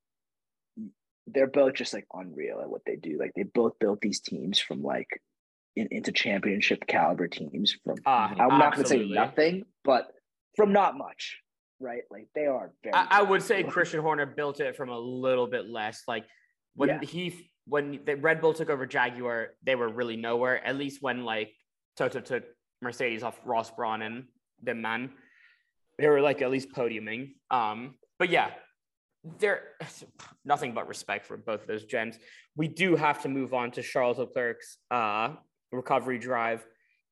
they're 1.27 1.47
both 1.47 1.73
just 1.73 1.93
like 1.93 2.07
unreal 2.13 2.61
at 2.61 2.69
what 2.69 2.83
they 2.85 2.95
do. 2.95 3.17
Like 3.19 3.33
they 3.35 3.43
both 3.43 3.77
built 3.79 3.99
these 3.99 4.21
teams 4.21 4.59
from 4.59 4.81
like 4.81 5.09
in, 5.75 5.89
into 5.91 6.13
championship 6.13 6.87
caliber 6.87 7.27
teams 7.27 7.75
from 7.83 7.97
uh, 8.05 8.29
I'm 8.39 8.57
not 8.57 8.75
gonna 8.75 8.87
say 8.87 9.05
nothing, 9.05 9.65
but 9.83 10.07
from 10.55 10.71
not 10.71 10.97
much, 10.97 11.39
right? 11.81 12.03
Like 12.09 12.27
they 12.33 12.45
are 12.45 12.71
very 12.81 12.93
I, 12.93 13.19
I 13.19 13.21
would 13.23 13.43
say 13.43 13.61
Christian 13.63 13.99
Horner 13.99 14.25
built 14.25 14.61
it 14.61 14.77
from 14.77 14.87
a 14.87 14.97
little 14.97 15.47
bit 15.47 15.67
less. 15.67 16.03
Like 16.07 16.23
when 16.75 16.89
yeah. 16.89 16.99
he 17.01 17.51
when 17.65 17.99
the 18.05 18.15
Red 18.15 18.41
Bull 18.41 18.53
took 18.53 18.69
over 18.69 18.85
Jaguar, 18.85 19.49
they 19.63 19.75
were 19.75 19.89
really 19.89 20.17
nowhere. 20.17 20.65
At 20.65 20.77
least 20.77 21.01
when 21.01 21.23
like 21.23 21.53
Toto 21.97 22.19
took 22.19 22.43
Mercedes 22.81 23.23
off 23.23 23.39
Ross 23.45 23.71
Brawn 23.71 24.01
and 24.01 24.25
the 24.61 24.73
man, 24.73 25.11
they 25.97 26.07
were 26.07 26.21
like 26.21 26.41
at 26.41 26.51
least 26.51 26.71
podiuming. 26.75 27.33
Um, 27.51 27.95
but 28.19 28.29
yeah, 28.29 28.51
there 29.39 29.61
nothing 30.45 30.73
but 30.73 30.87
respect 30.87 31.25
for 31.25 31.37
both 31.37 31.61
of 31.61 31.67
those 31.67 31.85
gems. 31.85 32.17
We 32.55 32.67
do 32.67 32.95
have 32.95 33.21
to 33.23 33.29
move 33.29 33.53
on 33.53 33.71
to 33.71 33.81
Charles 33.81 34.19
Leclerc's 34.19 34.77
uh, 34.91 35.35
recovery 35.71 36.19
drive. 36.19 36.65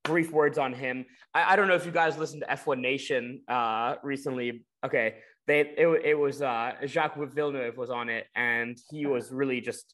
Brief 0.03 0.31
words 0.31 0.57
on 0.57 0.73
him. 0.73 1.05
I, 1.33 1.53
I, 1.53 1.55
don't 1.55 1.67
know 1.67 1.75
if 1.75 1.85
you 1.85 1.91
guys 1.91 2.17
listened 2.17 2.43
to 2.47 2.55
F1 2.55 2.79
Nation 2.79 3.41
uh, 3.47 3.97
recently. 4.01 4.65
Okay, 4.83 5.17
they 5.45 5.59
it, 5.59 5.87
it 6.03 6.15
was 6.15 6.41
uh, 6.41 6.73
Jacques 6.87 7.17
Villeneuve 7.17 7.77
was 7.77 7.91
on 7.91 8.09
it, 8.09 8.25
and 8.35 8.75
he 8.89 9.05
was 9.05 9.31
really 9.31 9.61
just 9.61 9.93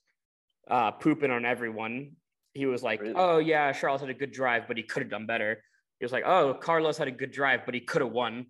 uh, 0.70 0.92
pooping 0.92 1.32
on 1.32 1.46
everyone. 1.46 2.12
He 2.54 2.66
was 2.66 2.84
like, 2.84 3.02
really? 3.02 3.14
"Oh 3.16 3.38
yeah, 3.38 3.72
Charles 3.72 4.02
had 4.02 4.10
a 4.10 4.14
good 4.14 4.32
drive, 4.32 4.68
but 4.68 4.78
he 4.78 4.84
could 4.84 5.04
have 5.04 5.12
done 5.12 5.26
better." 5.26 5.62
He 6.00 6.06
was 6.06 6.12
like, 6.12 6.24
"Oh, 6.26 6.54
Carlos 6.54 6.98
had 6.98 7.08
a 7.08 7.12
good 7.12 7.32
drive, 7.32 7.62
but 7.66 7.74
he 7.74 7.82
could 7.82 8.02
have 8.02 8.12
won." 8.12 8.48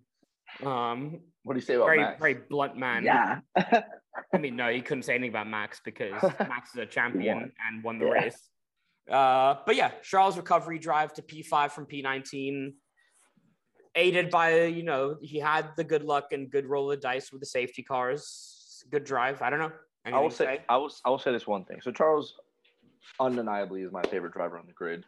Um, 0.64 1.20
what 1.42 1.54
do 1.54 1.60
you 1.60 1.64
say 1.64 1.74
about 1.74 1.86
very, 1.86 1.98
Max? 1.98 2.20
Very 2.20 2.34
blunt 2.34 2.76
man. 2.76 3.04
Yeah. 3.04 3.40
I 3.56 4.38
mean, 4.38 4.56
no, 4.56 4.68
he 4.68 4.80
couldn't 4.80 5.04
say 5.04 5.14
anything 5.14 5.30
about 5.30 5.48
Max 5.48 5.80
because 5.84 6.20
Max 6.40 6.74
is 6.74 6.80
a 6.80 6.86
champion 6.86 7.36
won. 7.36 7.52
and 7.68 7.84
won 7.84 7.98
the 7.98 8.06
yeah. 8.06 8.12
race. 8.12 8.48
Uh, 9.10 9.54
but 9.64 9.76
yeah, 9.76 9.92
Charles' 10.02 10.36
recovery 10.36 10.78
drive 10.78 11.14
to 11.14 11.22
P5 11.22 11.70
from 11.70 11.86
P19, 11.86 12.74
aided 13.94 14.30
by, 14.30 14.64
you 14.64 14.82
know, 14.82 15.16
he 15.22 15.38
had 15.38 15.70
the 15.76 15.84
good 15.84 16.02
luck 16.02 16.32
and 16.32 16.50
good 16.50 16.66
roll 16.66 16.90
of 16.92 17.00
dice 17.00 17.32
with 17.32 17.40
the 17.40 17.46
safety 17.46 17.82
cars. 17.82 18.84
Good 18.90 19.04
drive. 19.04 19.40
I 19.40 19.50
don't 19.50 19.60
know. 19.60 19.72
Anything 20.08 20.18
I 20.18 20.22
will 20.22 20.30
say, 20.30 20.44
say, 20.44 20.60
I 20.68 20.76
will, 20.76 20.92
I 21.04 21.10
will 21.10 21.18
say 21.18 21.32
this 21.32 21.46
one 21.46 21.64
thing. 21.64 21.80
So 21.82 21.92
Charles 21.92 22.34
undeniably 23.20 23.82
is 23.82 23.92
my 23.92 24.02
favorite 24.02 24.32
driver 24.32 24.58
on 24.58 24.66
the 24.66 24.72
grid 24.72 25.04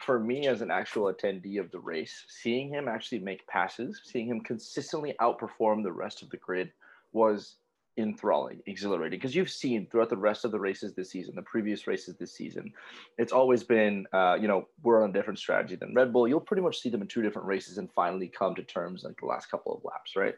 for 0.00 0.18
me 0.18 0.46
as 0.46 0.60
an 0.60 0.70
actual 0.70 1.12
attendee 1.12 1.60
of 1.60 1.70
the 1.70 1.78
race, 1.78 2.24
seeing 2.28 2.68
him 2.68 2.88
actually 2.88 3.20
make 3.20 3.46
passes, 3.46 4.00
seeing 4.04 4.26
him 4.26 4.40
consistently 4.40 5.14
outperform 5.20 5.82
the 5.82 5.92
rest 5.92 6.22
of 6.22 6.30
the 6.30 6.36
grid 6.36 6.72
was 7.12 7.56
enthralling, 7.96 8.60
exhilarating. 8.66 9.18
Because 9.18 9.36
you've 9.36 9.50
seen 9.50 9.86
throughout 9.86 10.10
the 10.10 10.16
rest 10.16 10.44
of 10.44 10.50
the 10.50 10.58
races 10.58 10.94
this 10.94 11.10
season, 11.10 11.36
the 11.36 11.42
previous 11.42 11.86
races 11.86 12.16
this 12.16 12.32
season, 12.32 12.72
it's 13.18 13.32
always 13.32 13.62
been, 13.62 14.06
uh, 14.12 14.36
you 14.38 14.48
know, 14.48 14.66
we're 14.82 15.02
on 15.02 15.10
a 15.10 15.12
different 15.12 15.38
strategy 15.38 15.76
than 15.76 15.94
Red 15.94 16.12
Bull. 16.12 16.26
You'll 16.26 16.40
pretty 16.40 16.62
much 16.62 16.80
see 16.80 16.88
them 16.88 17.02
in 17.02 17.08
two 17.08 17.22
different 17.22 17.46
races 17.46 17.78
and 17.78 17.88
finally 17.92 18.28
come 18.28 18.54
to 18.56 18.62
terms 18.64 19.04
like 19.04 19.18
the 19.20 19.26
last 19.26 19.46
couple 19.50 19.74
of 19.76 19.84
laps, 19.84 20.16
right? 20.16 20.34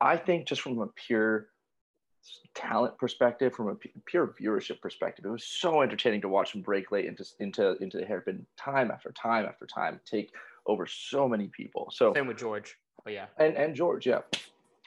I 0.00 0.16
think 0.16 0.46
just 0.46 0.60
from 0.60 0.78
a 0.78 0.86
pure 0.86 1.48
talent 2.54 2.96
perspective, 2.98 3.54
from 3.54 3.68
a 3.68 3.74
pure 4.06 4.34
viewership 4.40 4.80
perspective, 4.80 5.24
it 5.24 5.30
was 5.30 5.44
so 5.44 5.82
entertaining 5.82 6.20
to 6.22 6.28
watch 6.28 6.54
him 6.54 6.62
brake 6.62 6.90
late 6.92 7.06
into 7.06 7.24
into 7.40 7.76
into 7.82 7.98
the 7.98 8.04
hairpin 8.04 8.46
time 8.56 8.90
after 8.90 9.12
time 9.12 9.46
after 9.46 9.66
time, 9.66 10.00
take 10.04 10.32
over 10.66 10.86
so 10.86 11.28
many 11.28 11.48
people. 11.48 11.88
So 11.92 12.14
same 12.14 12.26
with 12.26 12.38
George, 12.38 12.76
but 13.04 13.12
yeah, 13.12 13.26
and 13.38 13.56
and 13.56 13.74
George, 13.74 14.06
yeah. 14.06 14.20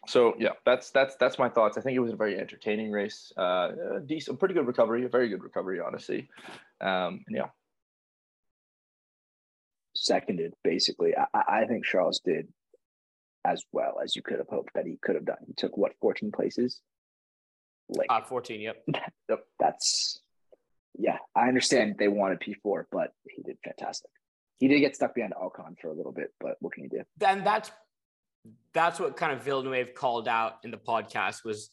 So 0.08 0.36
yeah, 0.40 0.52
that's 0.66 0.90
that's 0.92 1.16
that's 1.16 1.38
my 1.38 1.50
thoughts. 1.50 1.78
I 1.78 1.82
think 1.82 1.96
it 1.96 2.00
was 2.00 2.14
a 2.14 2.16
very 2.16 2.40
entertaining 2.40 2.92
race, 2.92 3.32
uh, 3.38 3.72
a 3.96 4.00
decent, 4.00 4.40
pretty 4.40 4.54
good 4.54 4.68
recovery, 4.68 5.06
a 5.06 5.10
very 5.10 5.30
good 5.30 5.44
recovery, 5.44 5.80
honestly. 5.80 6.30
Um, 6.80 7.24
and 7.28 7.36
yeah, 7.36 7.48
seconded 9.96 10.54
basically. 10.64 11.14
I, 11.16 11.62
I 11.62 11.66
think 11.66 11.86
Charles 11.86 12.22
did 12.24 12.48
as 13.46 13.64
well 13.72 14.00
as 14.04 14.16
you 14.16 14.22
could 14.22 14.40
have 14.40 14.50
hoped 14.50 14.74
that 14.74 14.86
he 14.86 14.98
could 15.02 15.16
have 15.16 15.26
done. 15.26 15.38
He 15.46 15.54
took 15.54 15.78
what 15.78 15.94
14 16.02 16.32
places 16.32 16.82
like 17.90 18.08
uh, 18.10 18.22
14, 18.22 18.62
yep. 18.62 18.84
yep. 19.30 19.46
That's 19.60 20.22
yeah, 20.98 21.18
I 21.36 21.48
understand 21.48 21.96
they 22.00 22.08
wanted 22.08 22.40
P4, 22.40 22.86
but 22.92 23.12
he 23.30 23.44
did 23.44 23.58
fantastic. 23.64 24.10
He 24.58 24.68
did 24.68 24.80
get 24.80 24.96
stuck 24.96 25.14
behind 25.14 25.34
Ocon 25.34 25.78
for 25.80 25.90
a 25.90 25.94
little 25.94 26.12
bit, 26.12 26.34
but 26.40 26.56
what 26.60 26.74
can 26.74 26.84
you 26.84 26.90
do? 26.90 27.04
Then 27.18 27.44
that's 27.44 27.72
that's 28.74 29.00
what 29.00 29.16
kind 29.16 29.34
of 29.34 29.44
Villeneuve 29.44 29.94
called 29.94 30.28
out 30.28 30.60
in 30.64 30.72
the 30.72 30.78
podcast 30.78 31.44
was 31.44 31.70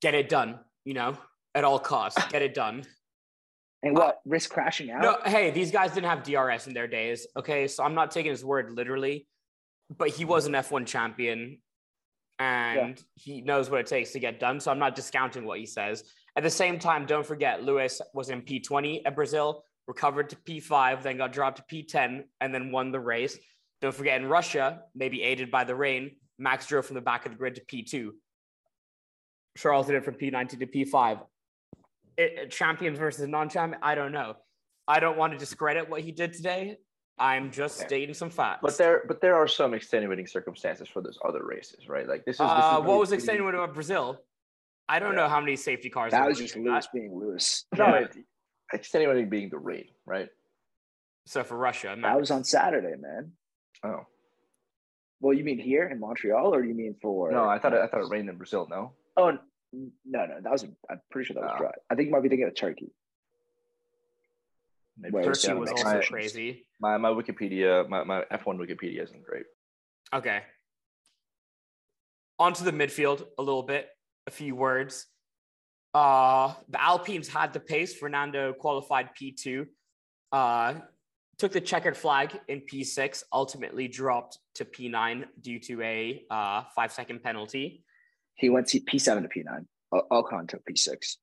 get 0.00 0.14
it 0.14 0.28
done, 0.28 0.60
you 0.84 0.94
know, 0.94 1.16
at 1.54 1.64
all 1.64 1.78
costs, 1.78 2.22
get 2.30 2.42
it 2.42 2.54
done. 2.54 2.84
And 3.82 3.96
what 3.96 4.08
uh, 4.08 4.12
risk 4.26 4.50
crashing 4.50 4.90
out? 4.90 5.00
No, 5.00 5.16
hey, 5.24 5.50
these 5.52 5.70
guys 5.70 5.94
didn't 5.94 6.10
have 6.10 6.22
DRS 6.22 6.66
in 6.66 6.74
their 6.74 6.86
days. 6.86 7.26
Okay, 7.34 7.66
so 7.66 7.82
I'm 7.82 7.94
not 7.94 8.10
taking 8.10 8.30
his 8.30 8.44
word 8.44 8.70
literally, 8.70 9.26
but 9.96 10.10
he 10.10 10.26
was 10.26 10.44
an 10.44 10.52
F1 10.52 10.84
champion 10.84 11.62
and 12.40 12.96
yeah. 12.96 13.04
he 13.14 13.40
knows 13.42 13.70
what 13.70 13.80
it 13.80 13.86
takes 13.86 14.12
to 14.12 14.18
get 14.18 14.40
done. 14.40 14.58
So 14.58 14.70
I'm 14.70 14.78
not 14.78 14.96
discounting 14.96 15.44
what 15.44 15.58
he 15.58 15.66
says. 15.66 16.04
At 16.36 16.42
the 16.42 16.50
same 16.50 16.78
time, 16.78 17.04
don't 17.04 17.24
forget 17.24 17.62
Lewis 17.62 18.00
was 18.14 18.30
in 18.30 18.40
P20 18.40 19.02
at 19.04 19.14
Brazil, 19.14 19.62
recovered 19.86 20.30
to 20.30 20.36
P5, 20.36 21.02
then 21.02 21.18
got 21.18 21.32
dropped 21.32 21.58
to 21.58 21.74
P10, 21.74 22.22
and 22.40 22.54
then 22.54 22.72
won 22.72 22.92
the 22.92 22.98
race. 22.98 23.38
Don't 23.82 23.94
forget 23.94 24.20
in 24.20 24.26
Russia, 24.26 24.82
maybe 24.94 25.22
aided 25.22 25.50
by 25.50 25.64
the 25.64 25.74
rain, 25.74 26.12
Max 26.38 26.66
drove 26.66 26.86
from 26.86 26.94
the 26.94 27.02
back 27.02 27.26
of 27.26 27.32
the 27.32 27.38
grid 27.38 27.54
to 27.56 27.60
P2. 27.60 28.10
Charles 29.58 29.86
did 29.86 29.96
it 29.96 30.04
from 30.04 30.14
P19 30.14 30.58
to 30.58 30.66
P5. 30.66 31.20
It, 32.16 32.50
champions 32.50 32.98
versus 32.98 33.28
non-champion, 33.28 33.80
I 33.82 33.94
don't 33.94 34.12
know. 34.12 34.36
I 34.88 35.00
don't 35.00 35.18
want 35.18 35.34
to 35.34 35.38
discredit 35.38 35.90
what 35.90 36.00
he 36.00 36.12
did 36.12 36.32
today. 36.32 36.78
I'm 37.20 37.50
just 37.50 37.78
okay. 37.78 37.86
stating 37.86 38.14
some 38.14 38.30
facts. 38.30 38.60
But 38.62 38.78
there, 38.78 39.02
but 39.06 39.20
there 39.20 39.36
are 39.36 39.46
some 39.46 39.74
extenuating 39.74 40.26
circumstances 40.26 40.88
for 40.88 41.02
those 41.02 41.18
other 41.22 41.44
races, 41.44 41.86
right? 41.86 42.08
Like 42.08 42.24
this 42.24 42.36
is. 42.36 42.38
This 42.38 42.48
uh, 42.48 42.78
is 42.80 42.86
what 42.86 42.98
was 42.98 43.12
extenuating 43.12 43.60
about 43.60 43.74
Brazil? 43.74 44.18
I 44.88 44.98
don't 44.98 45.12
yeah. 45.12 45.20
know 45.20 45.28
how 45.28 45.38
many 45.38 45.54
safety 45.56 45.90
cars. 45.90 46.12
That 46.12 46.26
was 46.26 46.38
just 46.38 46.56
Lewis 46.56 46.88
being 46.92 47.14
Lewis. 47.14 47.66
No, 47.76 47.98
yeah. 47.98 48.06
extenuating 48.72 49.28
being 49.28 49.50
the 49.50 49.58
rain, 49.58 49.84
right? 50.06 50.30
So 51.26 51.44
for 51.44 51.56
Russia, 51.56 51.94
that 52.00 52.18
was 52.18 52.30
on 52.30 52.42
Saturday, 52.42 52.94
man. 52.98 53.32
Oh. 53.84 54.06
Well, 55.20 55.34
you 55.34 55.44
mean 55.44 55.58
here 55.58 55.86
in 55.86 56.00
Montreal, 56.00 56.54
or 56.54 56.62
do 56.62 56.68
you 56.68 56.74
mean 56.74 56.96
for? 57.02 57.30
No, 57.30 57.46
I 57.46 57.58
thought 57.58 57.74
it, 57.74 57.80
I 57.80 57.86
thought 57.86 58.00
it 58.00 58.08
rained 58.08 58.30
in 58.30 58.36
Brazil. 58.36 58.66
No. 58.70 58.92
Oh 59.18 59.32
no, 59.72 59.90
no, 60.06 60.40
that 60.42 60.50
was. 60.50 60.64
I'm 60.90 61.00
pretty 61.10 61.26
sure 61.26 61.34
that 61.34 61.42
was 61.42 61.52
oh. 61.54 61.58
dry. 61.58 61.70
I 61.90 61.94
think 61.94 62.06
you 62.06 62.12
might 62.12 62.22
be 62.22 62.30
thinking 62.30 62.48
of 62.48 62.54
Turkey. 62.54 62.90
Maybe 65.00 65.22
Turkey 65.22 65.52
was 65.54 65.70
also 65.70 65.84
my, 65.84 66.00
crazy. 66.00 66.66
My 66.80 66.96
my 66.98 67.08
Wikipedia, 67.10 67.88
my, 67.88 68.04
my 68.04 68.24
F1 68.32 68.58
Wikipedia 68.58 69.02
isn't 69.02 69.22
great. 69.22 69.44
Okay. 70.12 70.42
Onto 72.38 72.64
the 72.64 72.72
midfield 72.72 73.24
a 73.38 73.42
little 73.42 73.62
bit, 73.62 73.88
a 74.26 74.30
few 74.30 74.54
words. 74.54 75.06
Uh 75.94 76.54
the 76.68 76.80
Alpines 76.80 77.28
had 77.28 77.52
the 77.52 77.60
pace. 77.60 77.94
Fernando 77.94 78.52
qualified 78.52 79.10
P2. 79.20 79.66
Uh 80.32 80.74
took 81.40 81.52
the 81.52 81.60
checkered 81.60 81.96
flag 81.96 82.38
in 82.48 82.60
P6, 82.60 83.22
ultimately 83.32 83.88
dropped 83.88 84.38
to 84.56 84.64
P9 84.66 85.24
due 85.40 85.58
to 85.58 85.80
a 85.80 86.22
uh, 86.30 86.64
five 86.76 86.92
second 86.92 87.22
penalty. 87.22 87.82
He 88.34 88.50
went 88.50 88.66
to 88.68 88.80
P7 88.80 89.22
to 89.22 89.28
P9. 89.28 89.64
Ocon 90.12 90.46
took 90.48 90.62
P6. 90.66 91.16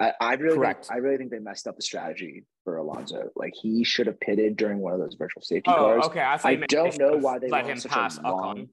I, 0.00 0.12
I 0.20 0.34
really 0.34 0.56
Correct. 0.56 0.86
Think, 0.86 0.96
I 0.96 0.98
really 0.98 1.16
think 1.18 1.30
they 1.30 1.38
messed 1.38 1.66
up 1.66 1.76
the 1.76 1.82
strategy 1.82 2.44
for 2.64 2.76
Alonso. 2.76 3.30
Like 3.36 3.52
he 3.54 3.84
should 3.84 4.06
have 4.06 4.18
pitted 4.20 4.56
during 4.56 4.78
one 4.78 4.92
of 4.92 4.98
those 4.98 5.14
virtual 5.14 5.42
safety 5.42 5.70
oh, 5.70 5.74
cars. 5.74 6.04
Okay, 6.06 6.20
I, 6.20 6.38
I 6.42 6.56
don't 6.56 6.98
know 6.98 7.16
why 7.16 7.38
they 7.38 7.48
let 7.48 7.66
him 7.66 7.80
pass 7.80 8.20
long... 8.20 8.56
Ocon. 8.56 8.68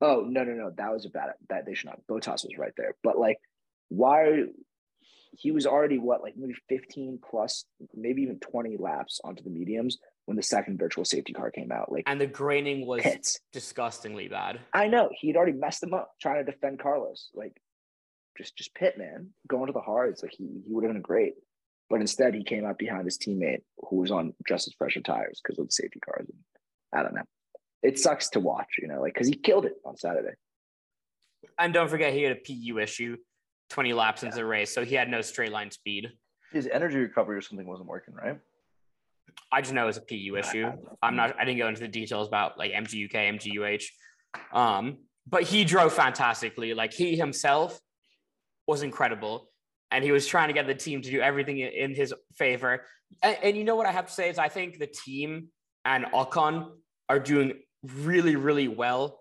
Oh 0.00 0.26
no 0.28 0.42
no 0.42 0.52
no, 0.52 0.70
that 0.76 0.92
was 0.92 1.06
a 1.06 1.08
bad 1.08 1.30
that 1.48 1.64
they 1.64 1.74
should 1.74 1.86
not. 1.86 2.00
Bottas 2.10 2.44
was 2.44 2.58
right 2.58 2.72
there, 2.76 2.94
but 3.02 3.16
like, 3.16 3.38
why? 3.88 4.42
He 5.38 5.50
was 5.50 5.66
already 5.66 5.98
what 5.98 6.20
like 6.20 6.34
maybe 6.36 6.54
fifteen 6.68 7.18
plus, 7.22 7.64
maybe 7.94 8.22
even 8.22 8.38
twenty 8.40 8.76
laps 8.76 9.20
onto 9.24 9.42
the 9.44 9.50
mediums 9.50 9.98
when 10.26 10.36
the 10.36 10.42
second 10.42 10.78
virtual 10.78 11.04
safety 11.04 11.32
car 11.32 11.50
came 11.50 11.70
out. 11.70 11.92
Like, 11.92 12.04
and 12.06 12.20
the 12.20 12.26
graining 12.26 12.86
was 12.86 13.02
pits. 13.02 13.38
disgustingly 13.52 14.28
bad. 14.28 14.60
I 14.74 14.88
know 14.88 15.10
he'd 15.12 15.36
already 15.36 15.52
messed 15.52 15.80
them 15.80 15.94
up 15.94 16.10
trying 16.20 16.44
to 16.44 16.52
defend 16.52 16.80
Carlos. 16.80 17.30
Like, 17.32 17.56
just 18.36 18.56
just 18.56 18.74
pit 18.74 18.96
man, 18.98 19.30
going 19.48 19.66
to 19.66 19.72
the 19.72 19.80
hards. 19.80 20.22
Like 20.22 20.32
he 20.32 20.62
he 20.66 20.72
would 20.72 20.84
have 20.84 20.92
been 20.92 21.02
great. 21.02 21.34
But 21.90 22.00
instead, 22.00 22.34
he 22.34 22.42
came 22.42 22.64
out 22.64 22.78
behind 22.78 23.04
his 23.04 23.18
teammate 23.18 23.62
who 23.88 23.96
was 23.96 24.10
on 24.10 24.32
just 24.48 24.66
as 24.66 24.74
fresher 24.74 25.00
tires 25.00 25.40
because 25.42 25.58
of 25.58 25.66
the 25.66 25.72
safety 25.72 26.00
cars. 26.00 26.26
And 26.28 26.38
I 26.98 27.02
don't 27.02 27.14
know. 27.14 27.24
It 27.82 27.98
sucks 27.98 28.30
to 28.30 28.40
watch, 28.40 28.68
you 28.80 28.88
know, 28.88 29.00
like 29.00 29.12
because 29.12 29.28
he 29.28 29.34
killed 29.34 29.66
it 29.66 29.74
on 29.84 29.96
Saturday. 29.96 30.34
And 31.58 31.74
don't 31.74 31.88
forget, 31.88 32.14
he 32.14 32.22
had 32.22 32.36
a 32.36 32.40
PU 32.40 32.78
issue 32.78 33.16
20 33.70 33.92
laps 33.92 34.22
yeah. 34.22 34.28
into 34.28 34.36
the 34.36 34.44
race. 34.46 34.72
So 34.72 34.84
he 34.84 34.94
had 34.94 35.10
no 35.10 35.20
straight 35.20 35.52
line 35.52 35.70
speed. 35.70 36.08
His 36.52 36.68
energy 36.72 36.98
recovery 36.98 37.36
or 37.36 37.42
something 37.42 37.66
wasn't 37.66 37.88
working, 37.88 38.14
right? 38.14 38.38
I 39.52 39.60
just 39.60 39.74
know 39.74 39.84
it 39.84 39.86
was 39.86 39.96
a 39.96 40.02
PU 40.02 40.36
issue. 40.36 40.70
I'm 41.02 41.16
not, 41.16 41.34
I 41.38 41.44
didn't 41.44 41.58
go 41.58 41.68
into 41.68 41.80
the 41.80 41.88
details 41.88 42.28
about 42.28 42.58
like 42.58 42.72
MGUK, 42.72 43.12
MGUH. 43.12 43.84
Um, 44.52 44.98
but 45.26 45.42
he 45.42 45.64
drove 45.64 45.92
fantastically. 45.92 46.74
Like 46.74 46.92
he 46.92 47.16
himself 47.16 47.80
was 48.66 48.82
incredible 48.82 49.50
and 49.90 50.02
he 50.02 50.12
was 50.12 50.26
trying 50.26 50.48
to 50.48 50.54
get 50.54 50.66
the 50.66 50.74
team 50.74 51.02
to 51.02 51.10
do 51.10 51.20
everything 51.20 51.58
in 51.58 51.94
his 51.94 52.12
favor. 52.34 52.84
And, 53.22 53.36
and, 53.42 53.56
you 53.56 53.64
know 53.64 53.76
what 53.76 53.86
I 53.86 53.92
have 53.92 54.06
to 54.06 54.12
say 54.12 54.28
is 54.28 54.38
I 54.38 54.48
think 54.48 54.78
the 54.78 54.88
team 54.88 55.48
and 55.84 56.06
Ocon 56.06 56.70
are 57.08 57.20
doing 57.20 57.52
really, 57.82 58.36
really 58.36 58.68
well 58.68 59.20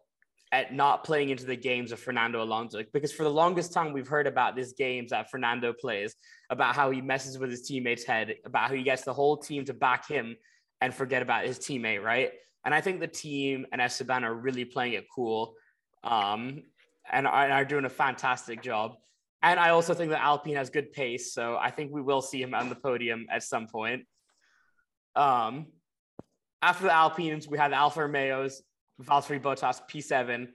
at 0.52 0.74
not 0.74 1.04
playing 1.04 1.30
into 1.30 1.46
the 1.46 1.56
games 1.56 1.92
of 1.92 2.00
Fernando 2.00 2.42
Alonso 2.42 2.84
because 2.94 3.12
for 3.12 3.24
the 3.24 3.30
longest 3.30 3.74
time 3.74 3.92
we've 3.92 4.08
heard 4.08 4.28
about 4.28 4.56
these 4.56 4.74
games 4.74 5.10
that 5.10 5.30
Fernando 5.30 5.74
plays, 5.74 6.16
about 6.50 6.76
how 6.76 6.92
he 6.92 7.02
messes 7.02 7.40
with 7.40 7.50
his 7.50 7.64
teammates' 7.64 8.04
head, 8.04 8.36
about 8.46 8.70
how 8.70 8.76
he 8.76 8.84
gets 8.84 9.04
the 9.04 9.14
whole 9.14 9.38
team 9.38 9.66
to 9.66 9.74
back 9.74 10.08
him 10.08 10.36
and 10.80 10.94
forget 10.94 11.22
about 11.22 11.46
his 11.46 11.58
teammate, 11.60 12.04
right? 12.04 12.32
And 12.66 12.74
I 12.74 12.82
think 12.82 13.00
the 13.00 13.08
team 13.08 13.66
and 13.72 13.82
Esteban 13.82 14.24
are 14.24 14.34
really 14.34 14.64
playing 14.64 14.94
it 14.94 15.06
cool, 15.14 15.56
um, 16.04 16.64
and, 17.12 17.28
are, 17.28 17.44
and 17.44 17.54
are 17.54 17.66
doing 17.66 17.86
a 17.86 17.90
fantastic 17.90 18.62
job. 18.62 18.96
And 19.44 19.60
I 19.60 19.70
also 19.72 19.94
think 19.94 20.12
that 20.12 20.22
Alpine 20.22 20.56
has 20.56 20.70
good 20.70 20.94
pace, 20.94 21.34
so 21.34 21.58
I 21.58 21.70
think 21.70 21.92
we 21.92 22.02
will 22.02 22.22
see 22.22 22.42
him 22.42 22.54
on 22.54 22.70
the 22.70 22.76
podium 22.76 23.28
at 23.30 23.44
some 23.44 23.68
point. 23.68 24.04
Um, 25.18 25.68
after 26.62 26.86
the 26.86 26.94
Alpines, 26.94 27.46
we 27.50 27.58
had 27.58 27.72
the 27.72 27.76
Alfa 27.76 28.00
Romeos, 28.00 28.64
Valtteri 29.02 29.42
Bottas, 29.42 29.82
P7, 29.92 30.48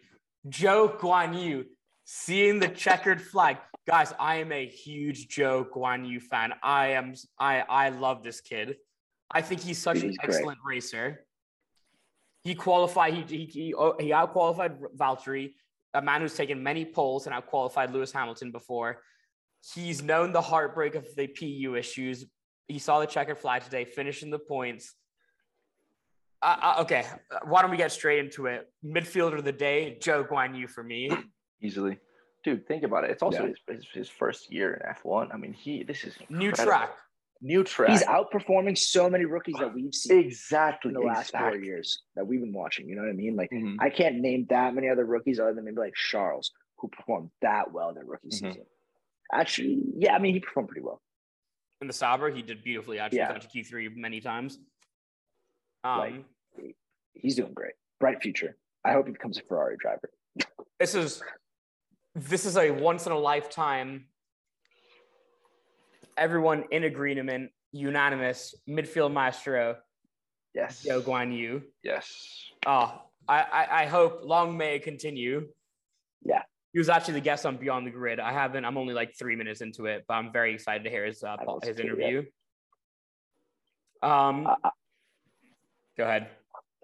Zhou 0.49 0.99
Guanyu, 0.99 1.65
seeing 2.07 2.59
the 2.59 2.69
checkered 2.69 3.21
flag. 3.21 3.59
Guys, 3.87 4.15
I 4.19 4.37
am 4.37 4.53
a 4.53 4.67
huge 4.67 5.29
Zhou 5.29 5.69
Guanyu 5.69 6.23
fan. 6.23 6.55
I 6.63 6.89
am 6.89 7.13
I 7.39 7.61
I 7.69 7.91
love 7.91 8.23
this 8.23 8.41
kid. 8.41 8.77
I 9.31 9.43
think 9.43 9.61
he's 9.61 9.79
such 9.79 9.97
he's 9.97 10.05
an 10.05 10.17
great. 10.19 10.35
excellent 10.37 10.59
racer. 10.67 11.27
He 12.43 12.55
qualified, 12.55 13.13
he 13.13 13.23
he 13.23 13.45
he, 13.45 13.75
oh, 13.75 13.97
he 14.01 14.11
outqualified 14.11 14.79
Valtteri, 14.97 15.53
a 15.95 16.03
man 16.03 16.21
who's 16.21 16.35
taken 16.35 16.63
many 16.63 16.85
poles 16.85 17.27
and 17.27 17.35
outqualified 17.35 17.93
Lewis 17.93 18.13
Hamilton 18.13 18.53
before. 18.53 19.03
He's 19.75 20.03
known 20.03 20.33
the 20.33 20.41
heartbreak 20.41 20.95
of 20.95 21.07
the 21.17 21.27
PU 21.27 21.75
issues. 21.75 22.25
He 22.69 22.79
saw 22.79 23.01
the 23.01 23.07
checkered 23.07 23.39
flag 23.39 23.65
today, 23.65 23.85
finishing 23.85 24.31
the 24.31 24.39
points 24.39 24.95
uh, 26.43 26.57
uh, 26.63 26.75
okay, 26.83 27.05
why 27.45 27.63
don't 27.63 27.71
we 27.71 27.77
get 27.77 27.93
straight 27.93 28.21
into 28.21 28.47
it? 28.47 28.71
Midfielder 28.85 29.39
of 29.39 29.45
the 29.45 29.53
day, 29.53 29.99
Zhou 30.01 30.27
Guanyu 30.29 30.69
for 30.69 30.85
me. 30.85 31.11
Easily, 31.63 31.99
dude. 32.45 32.67
Think 32.67 32.85
about 32.85 33.05
it. 33.05 33.11
It's 33.11 33.23
also 33.23 33.43
yeah. 33.43 33.49
his, 33.49 33.57
his, 33.69 33.87
his 33.93 34.09
first 34.09 34.53
year 34.53 34.75
in 34.75 34.89
F 34.89 35.05
one. 35.05 35.31
I 35.33 35.37
mean, 35.37 35.53
he 35.53 35.83
this 35.83 36.05
is 36.05 36.15
incredible. 36.17 36.39
new 36.39 36.53
track. 36.53 36.91
New 37.41 37.63
track. 37.63 37.91
He's 37.91 38.03
outperforming 38.03 38.77
so 38.77 39.09
many 39.09 39.25
rookies 39.25 39.55
that 39.61 39.73
we've 39.73 39.95
seen 39.95 40.19
exactly 40.19 40.89
in 40.89 40.95
the 40.95 41.01
last 41.01 41.29
exactly. 41.29 41.59
four 41.59 41.65
years 41.65 42.03
that 42.17 42.27
we've 42.27 42.41
been 42.41 42.53
watching. 42.53 42.89
You 42.89 42.97
know 42.97 43.03
what 43.03 43.11
I 43.11 43.15
mean? 43.15 43.37
Like 43.37 43.51
mm-hmm. 43.51 43.77
I 43.81 43.91
can't 43.91 44.17
name 44.17 44.47
that 44.51 44.75
many 44.75 44.89
other 44.89 45.05
rookies 45.05 45.39
other 45.39 45.55
than 45.55 45.65
maybe 45.65 45.77
like 45.77 45.95
Charles, 45.95 46.51
who 46.79 46.89
performed 46.89 47.31
that 47.43 47.73
well 47.73 47.91
in 47.91 47.95
their 47.95 48.05
rookie 48.05 48.29
mm-hmm. 48.29 48.49
season. 48.49 48.65
Actually, 49.33 49.83
yeah, 49.97 50.17
I 50.17 50.19
mean 50.19 50.35
he 50.35 50.41
performed 50.41 50.69
pretty 50.69 50.83
well. 50.83 51.01
In 51.81 51.87
the 51.87 51.93
Sauber, 51.93 52.29
he 52.31 52.43
did 52.43 52.65
beautifully. 52.65 52.99
Actually, 52.99 53.19
yeah. 53.19 53.33
got 53.33 53.41
to 53.43 53.49
Q 53.49 53.63
three 53.63 53.89
many 53.89 54.21
times. 54.21 54.59
Um, 55.85 56.25
like, 56.57 56.75
he's 57.15 57.37
doing 57.37 57.53
great. 57.55 57.75
Bright 58.01 58.21
future. 58.21 58.57
I 58.85 58.95
hope 58.95 59.07
he 59.07 59.13
becomes 59.13 59.39
a 59.39 59.43
Ferrari 59.43 59.77
driver. 59.79 60.11
This 60.81 60.97
is 60.97 61.23
this 62.17 62.47
is 62.47 62.57
a 62.57 62.73
once 62.73 63.07
in 63.07 63.13
a 63.13 63.19
lifetime. 63.19 64.07
Everyone 66.19 66.65
in 66.71 66.85
agreement, 66.85 67.51
unanimous 67.73 68.55
midfield 68.69 69.13
maestro. 69.13 69.77
Yes. 70.55 70.85
Zhou 70.87 71.03
Guan 71.03 71.37
Yu. 71.37 71.63
Yes. 71.83 72.51
Oh, 72.67 73.01
I, 73.29 73.41
I, 73.43 73.83
I 73.83 73.87
hope 73.87 74.21
long 74.25 74.57
may 74.57 74.77
it 74.77 74.83
continue. 74.83 75.49
Yeah. 76.23 76.43
He 76.73 76.79
was 76.79 76.89
actually 76.89 77.15
the 77.15 77.21
guest 77.21 77.47
on 77.47 77.57
Beyond 77.57 77.87
the 77.87 77.91
Grid. 77.91 78.21
I 78.21 78.33
haven't. 78.33 78.65
I'm 78.65 78.77
only 78.77 78.95
like 78.95 79.17
three 79.17 79.37
minutes 79.37 79.61
into 79.61 79.87
it, 79.87 80.05
but 80.07 80.15
I'm 80.15 80.33
very 80.33 80.55
excited 80.55 80.85
to 80.85 80.91
hear 80.91 81.07
his 81.07 81.23
uh, 81.23 81.37
his 81.63 81.79
interview. 81.79 82.25
Um, 84.03 84.47
uh, 84.47 84.71
go 85.97 86.05
ahead 86.05 86.29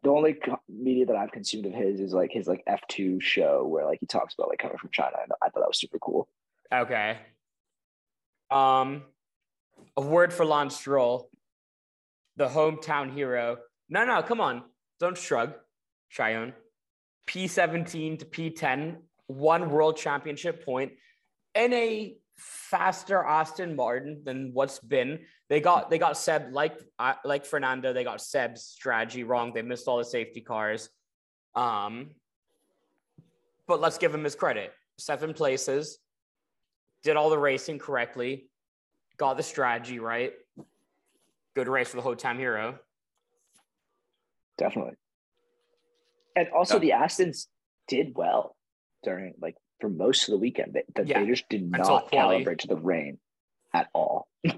the 0.05 0.11
only 0.11 0.38
media 0.68 1.07
that 1.07 1.16
I've 1.16 1.33
consumed 1.33 1.64
of 1.66 1.73
his 1.73 1.99
is 1.99 2.12
like 2.12 2.31
his 2.31 2.47
like 2.47 2.62
F 2.66 2.83
two 2.88 3.20
show 3.20 3.66
where 3.66 3.87
like 3.87 3.99
he 4.01 4.07
talks 4.07 4.35
about 4.35 4.51
like 4.51 4.59
coming 4.59 4.77
from 4.77 4.90
China. 4.92 5.16
I 5.42 5.49
thought 5.49 5.61
that 5.61 5.66
was 5.66 5.81
super 5.81 5.99
cool. 5.99 6.29
Okay. 6.73 7.18
Um, 8.51 9.03
a 9.96 10.00
word 10.00 10.33
for 10.33 10.44
Lance 10.44 10.76
Stroll, 10.76 11.30
the 12.37 12.48
hometown 12.48 13.12
hero. 13.12 13.59
No, 13.88 14.04
no, 14.04 14.22
come 14.22 14.40
on, 14.40 14.62
don't 15.00 15.16
shrug, 15.16 15.54
Cheyenne. 16.09 16.52
P 17.26 17.46
seventeen 17.48 18.18
to 18.18 18.24
P 18.24 18.50
ten, 18.50 18.98
one 19.26 19.70
world 19.70 19.96
championship 19.96 20.64
point, 20.64 20.92
in 21.54 21.72
a 21.72 22.16
faster 22.37 23.22
Aston 23.22 23.76
Martin 23.76 24.22
than 24.24 24.50
what's 24.52 24.78
been. 24.78 25.20
They 25.48 25.61
got 25.61 25.90
they 25.90 25.98
got 25.98 26.16
Seb 26.16 26.52
like 26.52 26.78
uh, 26.98 27.14
like 27.24 27.44
Fernando. 27.44 27.92
They 27.92 28.04
got 28.04 28.20
Seb's 28.20 28.62
strategy 28.62 29.24
wrong. 29.24 29.52
They 29.52 29.62
missed 29.62 29.88
all 29.88 29.98
the 29.98 30.04
safety 30.04 30.40
cars. 30.40 30.88
Um, 31.54 32.11
but 33.66 33.80
let's 33.80 33.98
give 33.98 34.12
him 34.12 34.24
his 34.24 34.35
credit. 34.35 34.72
Seven 34.98 35.33
places, 35.33 35.98
did 37.02 37.16
all 37.16 37.30
the 37.30 37.38
racing 37.38 37.78
correctly, 37.78 38.48
got 39.16 39.37
the 39.37 39.42
strategy 39.42 39.98
right. 39.98 40.33
Good 41.55 41.68
race 41.68 41.88
for 41.88 41.96
the 41.96 42.03
hometown 42.03 42.37
hero. 42.37 42.79
Definitely. 44.59 44.94
And 46.37 46.48
also, 46.48 46.81
yeah. 46.81 46.98
the 46.98 47.05
Astons 47.05 47.46
did 47.87 48.12
well 48.14 48.57
during 49.03 49.35
like 49.40 49.57
for 49.81 49.88
most 49.88 50.29
of 50.29 50.33
the 50.33 50.38
weekend. 50.38 50.74
They, 50.74 51.05
yeah. 51.05 51.20
they 51.20 51.27
just 51.27 51.48
did 51.48 51.70
not 51.70 52.11
calibrate 52.11 52.59
to 52.61 52.68
the 52.68 52.77
rain 52.77 53.18
at 53.72 53.88
all. 53.94 54.27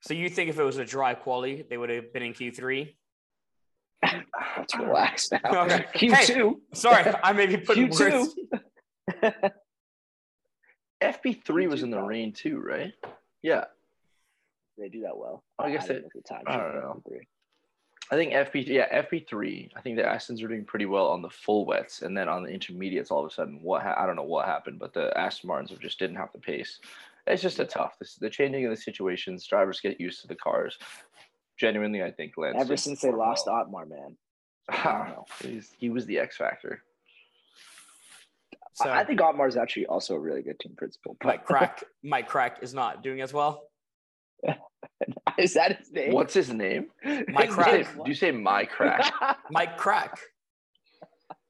so 0.00 0.14
you 0.14 0.28
think 0.28 0.50
if 0.50 0.58
it 0.58 0.64
was 0.64 0.78
a 0.78 0.84
dry 0.84 1.14
quality, 1.14 1.64
they 1.68 1.76
would 1.76 1.90
have 1.90 2.12
been 2.12 2.22
in 2.22 2.32
Q3? 2.32 2.94
Let's 4.58 4.76
relax 4.76 5.30
now. 5.30 5.40
Okay. 5.64 5.84
Q2. 5.94 6.10
Hey, 6.10 6.54
sorry, 6.74 7.14
I 7.22 7.32
may 7.32 7.46
be 7.46 7.56
putting 7.58 7.88
Q2. 7.88 8.10
words. 8.10 8.34
FP3 11.02 11.68
was 11.68 11.82
in 11.82 11.90
the 11.90 12.00
rain 12.00 12.32
too, 12.32 12.60
right? 12.60 12.92
Yeah. 13.42 13.64
They 14.78 14.88
do 14.88 15.02
that 15.02 15.16
well. 15.16 15.44
I 15.58 15.70
guess 15.70 15.88
it. 15.88 16.04
I 16.46 16.56
don't 16.56 16.74
know. 16.74 17.02
I 18.10 18.16
think 18.16 18.32
FP 18.32 18.66
yeah 18.66 19.02
FP 19.02 19.26
three. 19.28 19.70
I 19.76 19.80
think 19.80 19.96
the 19.96 20.02
Astons 20.02 20.42
are 20.42 20.48
doing 20.48 20.64
pretty 20.64 20.86
well 20.86 21.08
on 21.08 21.22
the 21.22 21.30
full 21.30 21.64
wets, 21.64 22.02
and 22.02 22.16
then 22.16 22.28
on 22.28 22.42
the 22.42 22.50
intermediates, 22.50 23.10
all 23.10 23.24
of 23.24 23.30
a 23.30 23.34
sudden, 23.34 23.60
what 23.62 23.82
ha- 23.82 23.96
I 23.96 24.06
don't 24.06 24.16
know 24.16 24.22
what 24.22 24.46
happened, 24.46 24.78
but 24.78 24.92
the 24.92 25.16
Aston 25.18 25.48
Martins 25.48 25.70
have 25.70 25.78
just 25.78 25.98
didn't 25.98 26.16
have 26.16 26.32
the 26.32 26.38
pace. 26.38 26.80
It's 27.26 27.42
just 27.42 27.60
a 27.60 27.64
tough. 27.64 27.98
This, 27.98 28.16
the 28.16 28.28
changing 28.28 28.64
of 28.64 28.70
the 28.70 28.76
situations, 28.76 29.46
drivers 29.46 29.80
get 29.80 30.00
used 30.00 30.20
to 30.22 30.26
the 30.26 30.34
cars. 30.34 30.76
Genuinely, 31.56 32.02
I 32.02 32.10
think 32.10 32.32
Lance. 32.36 32.56
Ever 32.58 32.76
since 32.76 33.00
they 33.00 33.12
lost 33.12 33.46
well. 33.46 33.56
Otmar, 33.56 33.86
man. 33.86 34.16
I 34.68 34.74
don't 34.74 34.86
ah, 34.86 35.04
know. 35.08 35.24
He's 35.40 35.72
he 35.78 35.88
was 35.90 36.06
the 36.06 36.18
X 36.18 36.36
factor. 36.36 36.82
So, 38.74 38.90
I 38.90 39.04
think 39.04 39.20
Otmar 39.20 39.48
is 39.48 39.56
actually 39.56 39.86
also 39.86 40.14
a 40.14 40.18
really 40.18 40.42
good 40.42 40.58
team 40.58 40.74
principal. 40.76 41.16
But 41.20 41.26
Mike 41.26 41.46
Krack, 41.46 41.82
Mike 42.02 42.28
Krack 42.28 42.62
is 42.62 42.72
not 42.72 43.02
doing 43.02 43.20
as 43.20 43.32
well. 43.32 43.64
Is 45.38 45.54
that 45.54 45.78
his 45.78 45.92
name? 45.92 46.12
What's 46.12 46.34
his 46.34 46.52
name? 46.52 46.86
Mike 47.04 47.50
Krack. 47.50 47.94
Do 47.94 48.02
you 48.06 48.14
say 48.14 48.30
my 48.30 48.64
crack? 48.64 49.12
Mike 49.50 49.78
Krack. 49.78 50.18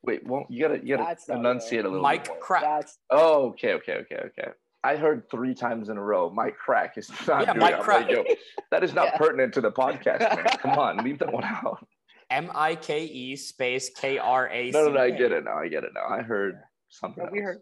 Wait, 0.05 0.27
well, 0.27 0.47
you 0.49 0.61
gotta 0.61 0.85
you 0.85 0.97
gotta 0.97 1.17
enunciate 1.29 1.85
a 1.85 1.89
little. 1.89 2.03
Mike 2.03 2.25
bit 2.25 2.41
Crack. 2.41 2.63
That's... 2.63 2.99
Oh, 3.11 3.49
okay, 3.51 3.75
okay, 3.75 3.95
okay, 3.99 4.21
okay. 4.27 4.49
I 4.85 4.97
heard 4.97 5.31
three 5.31 5.55
times 5.55 5.91
in 5.91 5.97
a 5.97 6.03
row. 6.03 6.29
Mike 6.29 6.57
Krack 6.65 6.99
is 6.99 7.09
not 7.27 7.47
yeah, 7.47 7.53
Mike 7.53 7.81
Krack. 7.81 8.09
Like, 8.09 8.39
that 8.73 8.83
is 8.83 8.95
not 8.95 9.07
yeah. 9.07 9.19
pertinent 9.19 9.55
to 9.55 9.61
the 9.61 9.71
podcast, 9.71 10.21
man. 10.21 10.45
Come 10.59 10.79
on, 10.79 10.97
leave 10.99 11.21
that 11.21 11.33
one 11.33 11.45
out. 11.45 11.87
M 12.31 12.51
I 12.55 12.75
K 12.75 13.05
E 13.05 13.37
space 13.37 13.91
K 13.91 14.19
R 14.19 14.49
A 14.49 14.73
C. 14.73 14.77
No, 14.77 14.87
no, 14.87 14.95
no, 14.95 15.01
I 15.01 15.11
get 15.11 15.31
it 15.31 15.45
now. 15.45 15.59
I 15.59 15.69
get 15.69 15.85
it 15.85 15.93
now. 15.95 16.09
I 16.09 16.23
heard 16.23 16.61
something. 16.89 17.29
We 17.31 17.41
heard. 17.41 17.59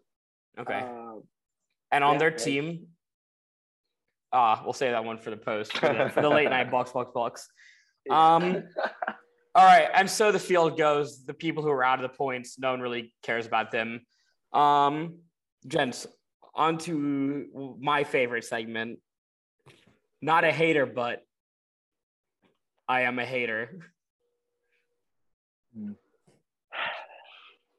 Okay. 0.58 0.80
Uh, 0.80 1.20
and 1.92 2.04
on 2.04 2.14
yeah, 2.14 2.18
their 2.18 2.30
team, 2.30 2.86
Ah, 4.32 4.62
we'll 4.64 4.72
say 4.72 4.90
that 4.90 5.04
one 5.04 5.18
for 5.18 5.30
the 5.30 5.36
post 5.36 5.76
for 5.76 5.92
the, 5.92 6.08
for 6.10 6.22
the 6.22 6.28
late 6.28 6.48
night 6.48 6.70
box 6.70 6.92
box 6.92 7.10
box. 7.12 7.48
Um, 8.08 8.62
all 9.54 9.64
right, 9.64 9.88
and 9.92 10.08
so 10.08 10.30
the 10.30 10.38
field 10.38 10.78
goes. 10.78 11.24
The 11.24 11.34
people 11.34 11.62
who 11.62 11.70
are 11.70 11.82
out 11.82 12.02
of 12.02 12.10
the 12.10 12.16
points, 12.16 12.58
no 12.58 12.70
one 12.70 12.80
really 12.80 13.12
cares 13.22 13.46
about 13.46 13.72
them. 13.72 14.02
Um, 14.52 15.18
gents, 15.66 16.06
on 16.54 16.78
to 16.78 17.76
my 17.80 18.04
favorite 18.04 18.44
segment. 18.44 19.00
Not 20.22 20.44
a 20.44 20.52
hater, 20.52 20.86
but 20.86 21.24
I 22.88 23.02
am 23.02 23.18
a 23.18 23.24
hater. 23.24 23.80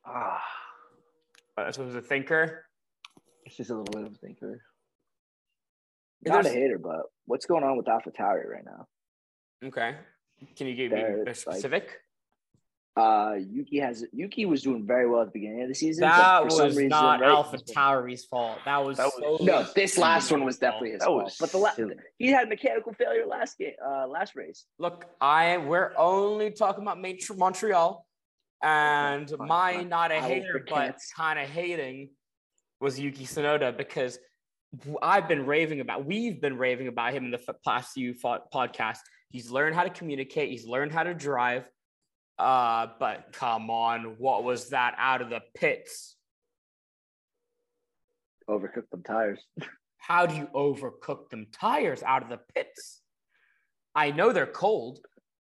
Ah, 0.05 0.41
uh, 1.57 1.71
so 1.71 1.85
was 1.85 1.95
a 1.95 2.01
thinker. 2.01 2.65
It's 3.45 3.55
just 3.55 3.69
a 3.69 3.75
little 3.75 3.91
bit 3.91 4.07
of 4.07 4.13
a 4.13 4.17
thinker. 4.17 4.61
Not 6.25 6.45
a 6.45 6.49
hater, 6.49 6.77
but 6.77 7.03
what's 7.25 7.45
going 7.45 7.63
on 7.63 7.77
with 7.77 7.87
AlphaTauri 7.87 8.47
right 8.47 8.65
now? 8.65 8.87
Okay. 9.63 9.95
Can 10.55 10.67
you 10.67 10.75
give 10.75 10.91
me 10.91 11.01
a 11.27 11.33
specific? 11.33 11.83
Like, 11.83 11.97
uh, 12.97 13.35
Yuki 13.49 13.79
has 13.79 14.03
Yuki 14.11 14.45
was 14.45 14.63
doing 14.63 14.85
very 14.85 15.09
well 15.09 15.21
at 15.21 15.27
the 15.27 15.31
beginning 15.39 15.61
of 15.61 15.69
the 15.69 15.75
season. 15.75 16.01
That 16.01 16.43
was 16.43 16.59
reason, 16.75 16.89
not 16.89 17.21
right, 17.21 17.29
Alpha 17.29 17.57
Tauri's 17.57 18.25
fault. 18.25 18.57
That 18.65 18.83
was, 18.83 18.97
that 18.97 19.05
was 19.05 19.39
so 19.39 19.45
no. 19.45 19.65
This 19.75 19.97
last 19.97 20.29
one 20.29 20.43
was 20.43 20.57
definitely 20.57 20.91
his 20.91 20.99
that 20.99 21.05
fault. 21.05 21.33
But 21.39 21.51
the 21.51 21.57
last 21.57 21.79
he 22.17 22.27
had 22.27 22.49
mechanical 22.49 22.93
failure 22.93 23.25
last 23.25 23.57
game, 23.57 23.73
uh, 23.85 24.07
last 24.07 24.35
race. 24.35 24.65
Look, 24.77 25.05
I 25.21 25.57
we're 25.57 25.93
only 25.97 26.51
talking 26.51 26.81
about 26.83 26.97
Montreal. 27.37 28.05
And 28.63 29.29
Fine, 29.29 29.47
my 29.47 29.73
fine. 29.73 29.89
not 29.89 30.11
a 30.11 30.15
I 30.15 30.21
will 30.21 30.27
hater, 30.27 30.65
but 30.69 30.97
kind 31.15 31.39
of 31.39 31.47
hating 31.49 32.09
was 32.79 32.99
Yuki 32.99 33.25
Tsunoda 33.25 33.75
because 33.75 34.17
w- 34.17 34.30
I've 35.01 35.27
been 35.27 35.45
raving 35.45 35.81
about, 35.81 36.05
we've 36.05 36.39
been 36.39 36.57
raving 36.57 36.87
about 36.87 37.13
him 37.13 37.25
in 37.25 37.31
the 37.31 37.55
past 37.65 37.93
few 37.93 38.13
podcasts. 38.13 38.99
He's 39.29 39.51
learned 39.51 39.75
how 39.75 39.83
to 39.83 39.89
communicate, 39.89 40.49
he's 40.49 40.65
learned 40.65 40.91
how 40.91 41.03
to 41.03 41.13
drive. 41.13 41.65
Uh, 42.39 42.87
but 42.99 43.33
come 43.33 43.69
on, 43.69 44.15
what 44.17 44.43
was 44.43 44.69
that 44.69 44.95
out 44.97 45.21
of 45.21 45.29
the 45.29 45.41
pits? 45.55 46.15
Overcooked 48.49 48.89
them 48.91 49.03
tires. 49.03 49.39
How 49.97 50.25
do 50.25 50.35
you 50.35 50.47
overcook 50.55 51.29
them 51.29 51.47
tires 51.53 52.01
out 52.01 52.23
of 52.23 52.29
the 52.29 52.39
pits? 52.55 53.01
I 53.93 54.11
know 54.11 54.31
they're 54.31 54.47
cold, 54.47 54.99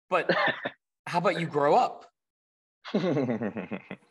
but 0.08 0.30
how 1.06 1.18
about 1.18 1.38
you 1.38 1.46
grow 1.46 1.74
up? 1.74 2.06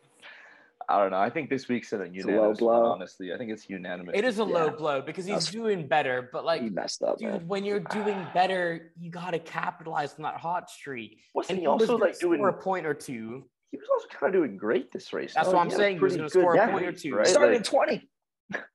I 0.87 0.99
don't 0.99 1.11
know. 1.11 1.17
I 1.19 1.29
think 1.29 1.49
this 1.49 1.67
week's 1.67 1.91
a 1.93 1.97
a 1.97 1.99
low 1.99 2.03
unanimous 2.05 2.61
one, 2.61 2.81
blow. 2.81 2.85
honestly. 2.91 3.33
I 3.33 3.37
think 3.37 3.51
it's 3.51 3.69
unanimous. 3.69 4.13
It 4.17 4.23
is 4.25 4.39
a 4.39 4.43
low 4.43 4.69
blow 4.69 5.01
because 5.01 5.25
he's 5.25 5.35
That's- 5.35 5.51
doing 5.51 5.87
better, 5.87 6.29
but 6.31 6.45
like 6.45 6.61
he 6.61 6.69
messed 6.69 7.01
up, 7.03 7.17
Dude, 7.17 7.29
man. 7.31 7.47
when 7.47 7.63
you're 7.65 7.79
doing 7.79 8.25
better, 8.33 8.91
you 8.99 9.09
gotta 9.11 9.39
capitalize 9.39 10.13
on 10.15 10.23
that 10.23 10.35
hot 10.37 10.69
streak. 10.69 11.19
Wasn't 11.33 11.51
And 11.51 11.59
he 11.59 11.67
was 11.67 11.81
also 11.81 11.93
gonna 11.97 12.05
like 12.11 12.19
doing? 12.19 12.39
score 12.39 12.49
a 12.49 12.53
point 12.53 12.85
or 12.85 12.93
two. 12.93 13.45
He 13.71 13.77
was 13.77 13.87
also 13.91 14.07
kind 14.09 14.33
of 14.33 14.39
doing 14.39 14.57
great 14.57 14.91
this 14.91 15.11
race. 15.11 15.33
That's 15.33 15.47
no? 15.47 15.53
what 15.55 15.61
I'm 15.61 15.69
He 15.69 15.75
saying. 15.75 15.97
He 15.97 16.03
was 16.03 16.13
pretty 16.13 16.17
gonna 16.17 16.29
score 16.29 16.53
a 16.53 16.57
yeah, 16.57 16.71
point 16.71 16.85
or 16.85 16.91
two. 16.91 17.15
right? 17.15 17.27
Started 17.27 17.49
Like- 17.51 17.57
in 17.57 17.63
20. 17.63 18.09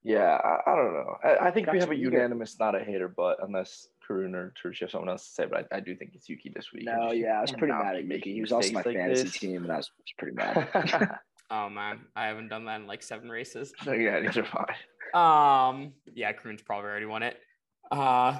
Yeah, 0.02 0.34
I, 0.42 0.72
I 0.72 0.74
don't 0.74 0.92
know. 0.94 1.16
I, 1.22 1.46
I 1.46 1.50
think 1.52 1.70
we 1.70 1.78
have 1.78 1.92
a 1.92 1.96
unanimous, 1.96 2.58
not 2.58 2.74
a 2.74 2.80
hater, 2.82 3.06
but 3.06 3.38
unless 3.40 3.86
Karun 4.04 4.34
or 4.34 4.52
Tarush 4.60 4.80
have 4.80 4.90
someone 4.90 5.08
else 5.08 5.24
to 5.28 5.30
say, 5.32 5.46
but 5.46 5.68
I, 5.70 5.76
I 5.76 5.80
do 5.80 5.94
think 5.94 6.10
it's 6.14 6.28
Yuki 6.28 6.50
this 6.52 6.72
week. 6.72 6.86
No, 6.86 7.12
yeah, 7.12 7.38
I 7.38 7.40
was 7.42 7.52
pretty 7.52 7.72
mad 7.72 7.94
at 7.94 8.04
Yuki. 8.04 8.32
He 8.34 8.40
was 8.40 8.50
also 8.50 8.72
my 8.72 8.82
like 8.84 8.96
fantasy 8.96 9.22
this. 9.22 9.38
team, 9.38 9.62
and 9.62 9.70
I 9.72 9.76
was, 9.76 9.88
was 9.96 10.12
pretty 10.18 10.34
mad. 10.34 10.68
Oh 11.50 11.68
man, 11.68 12.00
I 12.14 12.26
haven't 12.26 12.48
done 12.48 12.64
that 12.66 12.80
in 12.80 12.86
like 12.86 13.02
seven 13.02 13.28
races. 13.28 13.72
so 13.84 13.92
yeah, 13.92 14.20
these 14.20 14.36
are 14.36 14.44
fine. 14.44 14.66
Um, 15.14 15.92
yeah, 16.14 16.32
Karun's 16.32 16.62
probably 16.62 16.90
already 16.90 17.06
won 17.06 17.22
it. 17.22 17.36
Uh, 17.90 18.38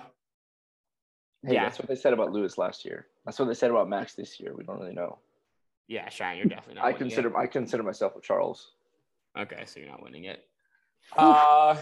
Hey, 1.42 1.54
Yeah. 1.54 1.64
that's 1.64 1.78
what 1.78 1.88
they 1.88 1.94
said 1.96 2.12
about 2.12 2.32
Lewis 2.32 2.58
last 2.58 2.84
year. 2.84 3.06
That's 3.24 3.38
what 3.38 3.46
they 3.48 3.54
said 3.54 3.70
about 3.70 3.88
Max 3.88 4.14
this 4.14 4.38
year. 4.38 4.54
We 4.54 4.62
don't 4.62 4.78
really 4.78 4.92
know. 4.92 5.18
yeah, 5.88 6.06
Shine, 6.10 6.36
you're 6.36 6.44
definitely 6.44 6.74
not. 6.74 6.84
I 6.84 6.92
consider 6.92 7.34
I 7.36 7.46
consider 7.46 7.82
myself 7.82 8.14
a 8.16 8.20
Charles. 8.20 8.72
Okay, 9.38 9.62
so 9.64 9.80
you're 9.80 9.88
not 9.88 10.02
winning 10.02 10.24
it. 10.24 10.44
Uh, 11.16 11.76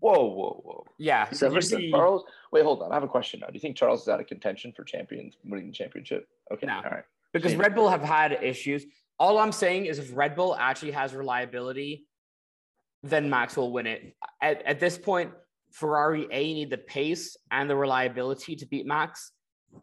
Whoa, 0.00 0.24
whoa, 0.24 0.60
whoa. 0.64 0.84
yeah. 0.98 1.26
Silverstone, 1.28 1.72
Yuki- 1.82 1.90
Charles, 1.92 2.24
wait, 2.50 2.64
hold 2.64 2.82
on. 2.82 2.90
I 2.90 2.94
have 2.94 3.04
a 3.04 3.08
question 3.08 3.38
now. 3.40 3.46
Do 3.46 3.54
you 3.54 3.60
think 3.60 3.76
Charles 3.76 4.02
is 4.02 4.08
out 4.08 4.18
of 4.20 4.26
contention 4.26 4.72
for 4.74 4.82
champions 4.82 5.36
winning 5.44 5.68
the 5.68 5.72
championship? 5.72 6.26
Okay, 6.52 6.66
No. 6.66 6.76
all 6.78 6.82
right. 6.90 7.04
because. 7.32 7.54
Red 7.54 7.74
Bull 7.76 7.88
have 7.88 8.02
had 8.02 8.32
issues. 8.42 8.84
All 9.18 9.38
I'm 9.38 9.52
saying 9.52 9.86
is 9.86 9.98
if 9.98 10.10
Red 10.16 10.34
Bull 10.34 10.56
actually 10.56 10.92
has 10.92 11.14
reliability, 11.14 12.06
then 13.02 13.30
Max 13.30 13.56
will 13.56 13.72
win 13.72 13.86
it. 13.86 14.14
At, 14.42 14.62
at 14.66 14.80
this 14.80 14.98
point, 14.98 15.30
Ferrari 15.72 16.26
A 16.30 16.54
need 16.54 16.70
the 16.70 16.78
pace 16.78 17.36
and 17.50 17.68
the 17.68 17.76
reliability 17.76 18.56
to 18.56 18.66
beat 18.66 18.86
Max, 18.86 19.32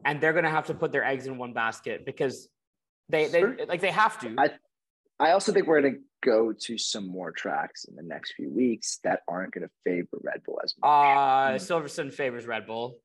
and 0.06 0.20
they're 0.22 0.34
gonna 0.34 0.50
have 0.50 0.68
to 0.68 0.74
put 0.74 0.92
their 0.92 1.04
eggs 1.04 1.28
in 1.28 1.38
one 1.38 1.54
basket 1.54 2.06
because 2.06 2.50
they, 3.10 3.28
they 3.28 3.40
Sure. 3.42 3.58
like 3.68 3.82
they 3.82 3.92
have 3.92 4.20
to. 4.22 4.36
I- 4.38 4.52
I 5.20 5.34
also 5.34 5.54
think 5.54 5.68
we're 5.68 5.82
going 5.82 5.94
to 5.94 6.00
go 6.28 6.52
to 6.52 6.80
some 6.80 7.06
more 7.08 7.32
tracks 7.32 7.84
in 7.86 7.96
the 7.96 8.02
next 8.02 8.34
few 8.34 8.50
weeks 8.50 8.98
that 9.04 9.20
aren't 9.28 9.54
going 9.54 9.62
to 9.68 9.70
favor 9.86 10.18
Red 10.24 10.42
Bull 10.44 10.60
as 10.64 10.74
much. 10.82 10.88
uh 10.90 11.52
Silverstone 11.64 12.12
favors 12.12 12.48
Red 12.48 12.66
Bull. 12.66 12.98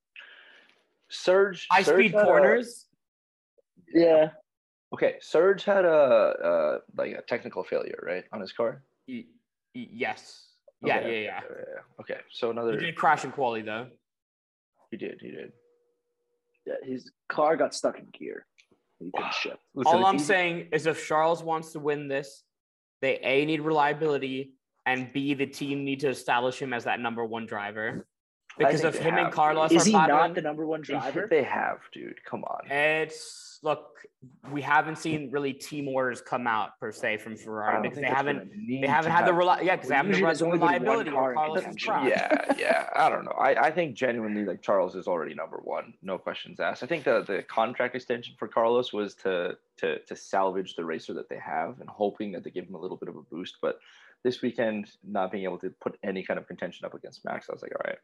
Surge. 1.10 1.66
High 1.70 1.82
Surge 1.82 1.94
speed 2.06 2.12
had 2.12 2.22
a- 2.22 2.24
corners. 2.24 2.86
yeah, 3.92 4.30
okay, 4.94 5.14
Surge 5.20 5.64
had 5.64 5.84
a 5.84 5.88
uh, 5.90 6.78
like 6.96 7.12
a 7.12 7.22
technical 7.22 7.64
failure, 7.64 7.98
right, 8.02 8.24
on 8.32 8.40
his 8.40 8.52
car. 8.52 8.82
Y- 9.08 9.24
y- 9.74 9.88
yes. 9.92 10.42
Yeah, 10.84 10.98
Okay, 10.98 11.24
yeah, 11.24 11.28
yeah. 11.30 11.40
okay, 11.50 11.60
yeah. 11.74 12.00
Okay, 12.00 12.20
so 12.30 12.46
He 12.48 12.50
another. 12.52 12.76
did 12.78 12.96
crash 12.96 13.24
in 13.24 13.32
quali 13.32 13.62
though. 13.62 13.88
He 14.90 14.96
did. 14.96 15.18
He 15.20 15.30
did. 15.30 15.52
yeah, 16.66 16.74
his 16.84 17.10
car 17.28 17.56
got 17.56 17.74
stuck 17.74 17.98
in 17.98 18.06
gear. 18.12 18.46
He 18.98 19.10
couldn't 19.14 19.34
shift. 19.42 19.56
Listen, 19.74 19.94
All 19.94 20.06
I'm 20.06 20.14
he- 20.18 20.24
saying 20.24 20.68
is 20.72 20.86
if 20.86 21.06
Charles 21.06 21.42
wants 21.42 21.72
to 21.72 21.80
win 21.80 22.08
this, 22.08 22.44
they 23.02 23.18
A 23.22 23.44
need 23.46 23.60
reliability 23.62 24.52
and 24.84 25.12
B 25.12 25.34
the 25.34 25.46
team 25.46 25.84
need 25.84 26.00
to 26.00 26.08
establish 26.08 26.60
him 26.60 26.72
as 26.72 26.84
that 26.84 27.00
number 27.00 27.24
one 27.24 27.46
driver. 27.46 28.06
Because 28.58 28.84
of 28.84 28.94
him 28.96 29.14
and 29.14 29.18
have 29.18 29.30
to. 29.30 29.34
Carlos 29.36 29.72
Is 29.72 29.84
he 29.84 29.92
not 29.92 30.08
battling, 30.08 30.34
the 30.34 30.40
number 30.42 30.66
one 30.66 30.80
driver? 30.82 31.26
They 31.28 31.42
have, 31.42 31.78
dude. 31.92 32.24
Come 32.24 32.44
on. 32.44 32.70
it's 32.70 33.58
look, 33.62 34.00
we 34.52 34.60
haven't 34.62 34.96
seen 34.96 35.30
really 35.30 35.52
team 35.52 35.88
orders 35.88 36.20
come 36.20 36.46
out 36.46 36.78
per 36.78 36.92
se 36.92 37.16
from 37.18 37.36
Ferrari 37.36 37.82
because 37.82 37.98
they 37.98 38.06
haven't 38.06 38.36
what 38.36 38.46
I 38.46 38.56
need 38.56 38.82
they 38.84 38.86
haven't 38.86 39.10
to 39.10 39.16
had 39.16 39.26
the 39.26 39.32
have- 39.32 39.42
reli- 39.42 39.64
yeah 39.64 39.76
because 39.76 39.88
they 39.88 39.94
haven't 39.94 40.12
usually 40.12 40.28
had 40.28 40.36
the 40.36 40.44
only 40.44 40.58
been 40.58 40.66
one 40.66 40.72
reliability 40.74 41.10
car 41.10 41.34
Carlos 41.34 41.58
is 41.58 41.64
contention. 41.64 41.92
crashed. 41.92 42.10
yeah, 42.10 42.54
yeah. 42.58 42.88
I 42.94 43.08
don't 43.08 43.24
know. 43.24 43.32
I, 43.32 43.66
I 43.66 43.70
think 43.70 43.94
genuinely 43.96 44.44
like 44.44 44.62
Charles 44.62 44.94
is 44.94 45.06
already 45.06 45.34
number 45.34 45.58
one, 45.64 45.94
no 46.02 46.18
questions 46.18 46.60
asked. 46.60 46.82
I 46.82 46.86
think 46.86 47.04
the 47.04 47.22
the 47.26 47.42
contract 47.42 47.94
extension 47.94 48.34
for 48.38 48.46
Carlos 48.48 48.92
was 48.92 49.14
to 49.16 49.56
to 49.78 49.98
to 50.00 50.16
salvage 50.16 50.76
the 50.76 50.84
racer 50.84 51.14
that 51.14 51.28
they 51.28 51.38
have 51.38 51.80
and 51.80 51.88
hoping 51.88 52.32
that 52.32 52.44
they 52.44 52.50
give 52.50 52.66
him 52.68 52.74
a 52.74 52.80
little 52.80 52.96
bit 52.96 53.08
of 53.08 53.16
a 53.16 53.22
boost. 53.22 53.56
But 53.62 53.78
this 54.22 54.42
weekend, 54.42 54.90
not 55.04 55.30
being 55.32 55.44
able 55.44 55.58
to 55.58 55.70
put 55.80 55.98
any 56.02 56.22
kind 56.22 56.38
of 56.38 56.46
contention 56.46 56.84
up 56.84 56.94
against 56.94 57.24
Max, 57.24 57.48
I 57.48 57.52
was 57.52 57.62
like, 57.62 57.72
all 57.72 57.82
right, 57.86 57.98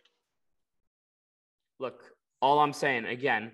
Look, 1.79 2.03
all 2.41 2.59
I'm 2.61 2.73
saying 2.73 3.05
again 3.07 3.53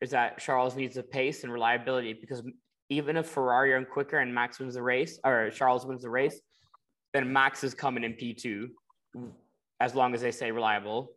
is 0.00 0.10
that 0.10 0.38
Charles 0.38 0.76
needs 0.76 0.94
the 0.96 1.02
pace 1.02 1.42
and 1.44 1.52
reliability 1.52 2.12
because 2.14 2.42
even 2.88 3.16
if 3.16 3.26
Ferrari 3.26 3.72
are 3.72 3.84
quicker 3.84 4.18
and 4.18 4.34
Max 4.34 4.58
wins 4.58 4.74
the 4.74 4.82
race 4.82 5.18
or 5.24 5.50
Charles 5.50 5.86
wins 5.86 6.02
the 6.02 6.10
race, 6.10 6.38
then 7.12 7.32
Max 7.32 7.64
is 7.64 7.74
coming 7.74 8.04
in 8.04 8.12
P2 8.12 8.68
as 9.80 9.94
long 9.94 10.14
as 10.14 10.20
they 10.20 10.30
stay 10.30 10.50
reliable. 10.50 11.12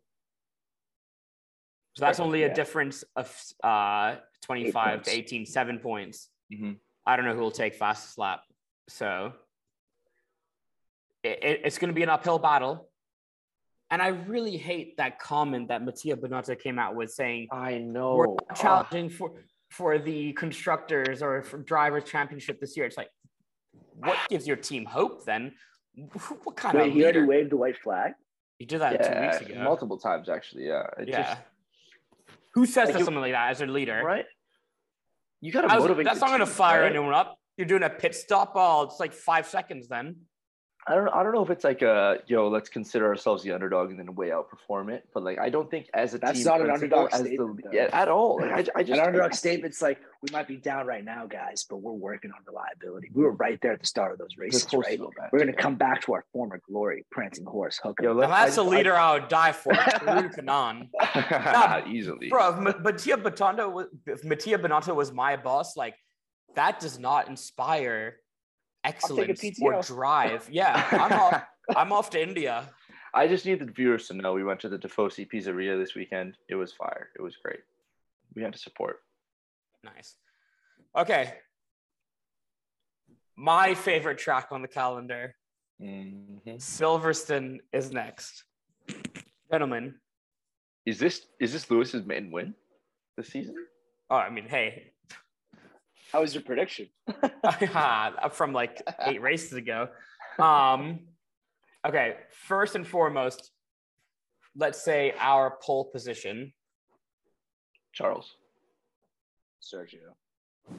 So 1.95 2.05
that's 2.05 2.19
only 2.19 2.43
a 2.43 2.47
yeah. 2.47 2.53
difference 2.53 3.03
of 3.15 3.35
uh, 3.63 4.15
25 4.43 4.73
points. 4.93 5.09
to 5.09 5.15
18, 5.15 5.45
seven 5.45 5.79
points. 5.79 6.29
Mhm. 6.53 6.77
I 7.05 7.15
don't 7.15 7.25
know 7.25 7.33
who 7.33 7.41
will 7.41 7.51
take 7.51 7.75
fastest 7.75 8.17
lap. 8.17 8.41
So 8.87 9.33
it, 11.23 11.43
it- 11.43 11.61
it's 11.65 11.77
going 11.77 11.89
to 11.89 11.93
be 11.93 12.03
an 12.03 12.09
uphill 12.09 12.39
battle. 12.39 12.88
And 13.91 14.01
I 14.01 14.09
really 14.09 14.55
hate 14.57 14.97
that 14.97 15.19
comment 15.19 15.69
that 15.69 15.83
Mattia 15.83 16.15
Binotto 16.15 16.59
came 16.59 16.77
out 16.77 16.95
with 16.95 17.11
saying 17.11 17.47
I 17.51 17.79
know. 17.79 18.15
we're 18.15 18.27
not 18.27 18.55
challenging 18.55 19.09
for 19.09 19.31
for 19.71 19.97
the 19.99 20.33
constructors 20.33 21.21
or 21.21 21.43
for 21.43 21.57
drivers 21.59 22.03
championship 22.05 22.59
this 22.59 22.75
year. 22.75 22.85
It's 22.85 22.97
like, 22.97 23.09
what 23.95 24.17
gives 24.29 24.47
your 24.47 24.57
team 24.57 24.85
hope 24.85 25.25
then? 25.25 25.53
What 26.43 26.55
kind 26.55 26.77
Wait, 26.77 26.87
of 26.89 26.93
he 26.93 27.03
already 27.03 27.23
waved 27.23 27.51
the 27.51 27.57
white 27.57 27.77
flag. 27.77 28.13
He 28.57 28.65
did 28.65 28.79
that 28.81 29.03
two 29.03 29.21
weeks 29.21 29.41
ago. 29.51 29.63
multiple 29.63 29.97
times 29.97 30.29
actually. 30.29 30.67
Yeah, 30.67 30.83
it 30.99 31.07
yeah. 31.09 31.23
just 31.23 31.39
Who 32.53 32.65
says 32.65 32.85
Like 32.85 32.93
that 32.93 32.99
you- 32.99 33.05
something 33.05 33.21
like 33.21 33.31
that 33.33 33.49
as 33.51 33.61
a 33.61 33.65
leader? 33.65 34.01
right. 34.03 34.25
You 35.41 35.51
got 35.51 35.61
to 35.61 35.67
I 35.71 35.75
was- 35.75 35.83
motivate. 35.83 36.05
that's 36.05 36.19
not 36.19 36.27
going 36.29 36.39
to 36.41 36.45
fire 36.45 36.81
right? 36.81 36.89
anyone 36.91 37.13
up. 37.13 37.37
You're 37.57 37.67
doing 37.67 37.83
a 37.83 37.89
pit 37.89 38.13
stop. 38.15 38.53
Oh, 38.55 38.83
it's 38.83 38.99
like 38.99 39.13
five 39.13 39.47
seconds 39.47 39.87
then. 39.87 40.15
I 40.89 40.95
don't 40.95 41.07
I 41.09 41.21
don't 41.21 41.33
know 41.33 41.43
if 41.43 41.51
it's 41.51 41.63
like 41.63 41.83
a 41.83 42.17
yo, 42.25 42.47
let's 42.47 42.67
consider 42.67 43.05
ourselves 43.07 43.43
the 43.43 43.51
underdog 43.51 43.91
and 43.91 43.99
then 43.99 44.15
way 44.15 44.29
outperform 44.29 44.89
it. 44.91 45.07
But 45.13 45.21
like 45.23 45.37
I 45.37 45.49
don't 45.49 45.69
think 45.69 45.87
as 45.93 46.15
a 46.15 46.17
That's 46.17 46.39
team 46.39 46.47
not 46.47 46.61
an 46.61 46.71
underdog 46.71 47.09
as 47.13 47.19
statement, 47.21 47.61
though. 47.63 47.71
yeah, 47.71 47.89
at 47.93 48.07
all. 48.07 48.39
Like, 48.41 48.69
I, 48.75 48.79
I 48.79 48.83
just 48.83 48.99
An 48.99 49.05
underdog 49.07 49.31
I- 49.31 49.35
statement's 49.35 49.81
like, 49.83 49.99
we 50.23 50.29
might 50.33 50.47
be 50.47 50.57
down 50.57 50.87
right 50.87 51.05
now, 51.05 51.27
guys, 51.27 51.63
but 51.69 51.77
we're 51.77 51.91
working 51.93 52.31
on 52.31 52.39
reliability. 52.47 53.09
We 53.13 53.23
were 53.23 53.33
right 53.33 53.59
there 53.61 53.73
at 53.73 53.79
the 53.81 53.85
start 53.87 54.11
of 54.11 54.17
those 54.17 54.35
races, 54.37 54.63
supposed 54.63 54.85
to 54.87 54.89
right? 54.91 54.99
go 54.99 55.11
back 55.15 55.31
We're 55.31 55.39
going 55.39 55.51
to 55.51 55.55
to 55.55 55.61
come 55.61 55.75
back 55.75 56.01
to 56.05 56.13
our 56.13 56.25
former 56.33 56.59
glory, 56.67 57.05
prancing 57.11 57.45
horse, 57.45 57.79
hook 57.81 57.99
'em. 57.99 58.05
Yo, 58.05 58.09
And 58.11 58.19
let's- 58.19 58.31
that's 58.31 58.57
I- 58.57 58.61
a 58.63 58.65
leader 58.65 58.95
I, 58.95 59.13
would 59.13 59.27
die 59.27 59.51
for. 59.51 59.71
Farouk 59.73 60.35
Kanan. 60.35 60.89
I- 60.99 61.83
easily. 61.87 62.29
Bro, 62.29 62.49
if 62.55 62.59
Ma- 62.59 62.79
Mattia 62.81 63.17
Binotto 63.17 63.71
was 63.71 63.85
if 64.07 64.23
Mattia 64.23 64.57
Binotto 64.57 64.95
was 64.95 65.11
my 65.13 65.35
boss, 65.37 65.77
like 65.77 65.95
that 66.55 66.79
does 66.79 66.97
not 66.97 67.27
inspire 67.29 68.17
excellence 68.83 69.43
or 69.61 69.81
drive. 69.81 70.47
Yeah, 70.51 70.85
I'm 70.91 71.13
off. 71.13 71.43
I'm 71.75 71.91
off 71.91 72.09
to 72.11 72.21
India. 72.21 72.69
I 73.13 73.27
just 73.27 73.45
need 73.45 73.59
the 73.59 73.65
viewers 73.65 74.07
to 74.07 74.13
know 74.13 74.33
we 74.33 74.43
went 74.43 74.59
to 74.61 74.69
the 74.69 74.77
Tifosi 74.77 75.27
Pizzeria 75.31 75.79
this 75.79 75.95
weekend. 75.95 76.37
It 76.47 76.55
was 76.55 76.71
fire. 76.73 77.09
It 77.17 77.21
was 77.21 77.35
great. 77.43 77.59
We 78.35 78.41
had 78.43 78.53
to 78.53 78.59
support. 78.59 78.97
Nice. 79.83 80.15
Okay. 80.97 81.33
My 83.35 83.73
favorite 83.73 84.17
track 84.17 84.47
on 84.51 84.61
the 84.61 84.67
calendar, 84.67 85.35
Mhm. 85.81 86.57
Silverstone, 86.57 87.59
is 87.71 87.91
next. 87.91 88.43
Gentlemen, 89.51 89.99
Is 90.85 90.99
this 90.99 91.25
is 91.39 91.53
this 91.53 91.69
Lewis's 91.71 92.05
main 92.05 92.31
win 92.31 92.55
this 93.17 93.29
season? 93.29 93.55
oh, 94.09 94.15
I 94.17 94.29
mean, 94.29 94.47
hey, 94.47 94.93
How 96.11 96.21
was 96.21 96.33
your 96.33 96.43
prediction? 96.43 96.89
from 98.31 98.53
like 98.53 98.81
eight 99.05 99.21
races 99.21 99.53
ago. 99.53 99.89
Um, 100.39 101.01
okay, 101.87 102.15
first 102.47 102.75
and 102.75 102.85
foremost, 102.87 103.51
let's 104.55 104.83
say 104.83 105.13
our 105.19 105.57
pole 105.61 105.85
position. 105.85 106.53
Charles. 107.93 108.35
Sergio. 109.61 110.13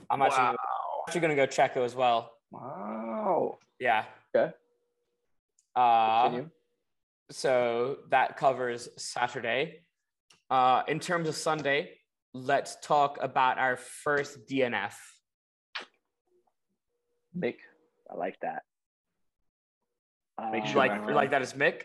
I'm 0.09 0.22
actually 0.22 0.39
Wow. 0.45 0.57
actually 1.07 1.20
gonna 1.20 1.37
go 1.37 1.47
Checo 1.47 1.85
as 1.85 1.95
well. 1.95 2.33
Wow. 2.51 3.59
Yeah. 3.78 4.05
Okay. 4.35 4.53
Uh, 5.76 6.22
Continue. 6.24 6.51
so 7.31 7.99
that 8.11 8.37
covers 8.37 8.89
Saturday. 8.97 9.83
Uh, 10.51 10.83
in 10.89 10.99
terms 10.99 11.28
of 11.28 11.37
Sunday, 11.37 11.97
let's 12.35 12.76
talk 12.83 13.18
about 13.20 13.59
our 13.59 13.76
first 13.76 14.47
DNF. 14.49 14.95
Mick. 17.37 17.57
I 18.11 18.14
like 18.16 18.39
that. 18.41 18.62
Make 20.53 20.62
Um, 20.62 20.68
sure 20.68 20.76
Like, 20.78 20.93
Sure. 20.95 21.12
like 21.14 21.31
that 21.31 21.43
is 21.43 21.53
Mick. 21.53 21.85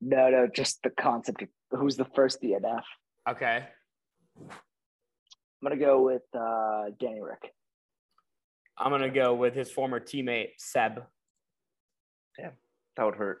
no, 0.00 0.30
no, 0.30 0.46
just 0.46 0.82
the 0.82 0.90
concept 0.90 1.42
of 1.42 1.48
who's 1.70 1.96
the 1.96 2.04
first 2.04 2.40
DNF. 2.42 2.84
Okay. 3.28 3.68
I'm 4.38 4.50
gonna 5.62 5.76
go 5.76 6.02
with 6.02 6.22
uh, 6.34 6.90
Danny 6.98 7.20
Rick. 7.20 7.52
I'm 8.78 8.90
gonna 8.90 9.10
go 9.10 9.34
with 9.34 9.54
his 9.54 9.70
former 9.70 10.00
teammate 10.00 10.50
Seb. 10.58 11.02
Yeah, 12.38 12.50
that 12.96 13.04
would 13.04 13.16
hurt. 13.16 13.40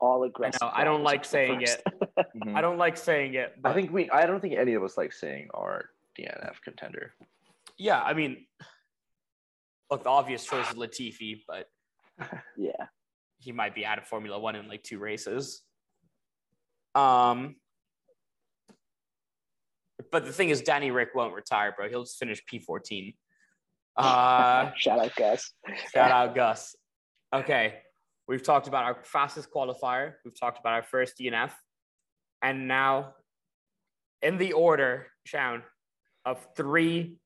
All 0.00 0.22
aggressive. 0.24 0.60
I 0.62 0.84
don't 0.84 1.02
like 1.02 1.20
are 1.22 1.24
saying 1.24 1.60
first. 1.60 1.82
Mhm. 2.36 2.56
I 2.56 2.60
don't 2.60 2.78
like 2.78 2.96
saying 2.96 3.34
it, 3.34 3.60
but 3.60 3.70
I 3.70 3.74
think 3.74 3.92
we. 3.92 4.08
I 4.10 4.26
don't 4.26 4.40
think 4.40 4.54
any 4.54 4.74
of 4.74 4.82
us 4.82 4.96
like 4.96 5.12
saying 5.12 5.48
our 5.54 5.90
DNF 6.18 6.60
contender. 6.62 7.14
yeah, 7.76 8.00
I 8.02 8.14
mean, 8.14 8.46
look, 9.92 10.04
the 10.04 10.08
obvious 10.08 10.44
choice 10.44 10.68
is 10.70 10.74
Latifi, 10.74 11.42
but 11.46 11.66
yeah, 12.56 12.86
he 13.38 13.52
might 13.52 13.74
be 13.74 13.84
out 13.84 13.98
of 13.98 14.04
Formula 14.04 14.38
One 14.38 14.56
in 14.56 14.66
like 14.66 14.82
two 14.82 14.98
races. 14.98 15.62
Um, 16.94 17.56
but 20.10 20.24
the 20.24 20.32
thing 20.32 20.48
is, 20.48 20.62
Danny 20.62 20.90
Rick 20.90 21.10
won't 21.14 21.34
retire, 21.34 21.74
bro. 21.76 21.88
He'll 21.88 22.04
just 22.04 22.18
finish 22.18 22.42
P14. 22.50 23.14
Uh, 23.94 24.70
shout 24.74 24.98
out 24.98 25.14
Gus. 25.16 25.52
shout 25.92 26.10
out 26.10 26.34
Gus. 26.34 26.74
Okay, 27.34 27.74
we've 28.26 28.42
talked 28.42 28.66
about 28.66 28.84
our 28.84 28.96
fastest 29.04 29.50
qualifier. 29.54 30.14
We've 30.24 30.34
talked 30.34 30.58
about 30.58 30.72
our 30.72 30.82
first 30.82 31.18
DNF, 31.20 31.50
and 32.40 32.66
now, 32.66 33.12
in 34.22 34.38
the 34.38 34.54
order, 34.54 35.08
Shaun, 35.26 35.62
of 36.24 36.38
three, 36.56 37.18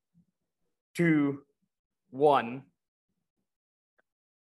two, 0.96 1.45
one. 2.16 2.62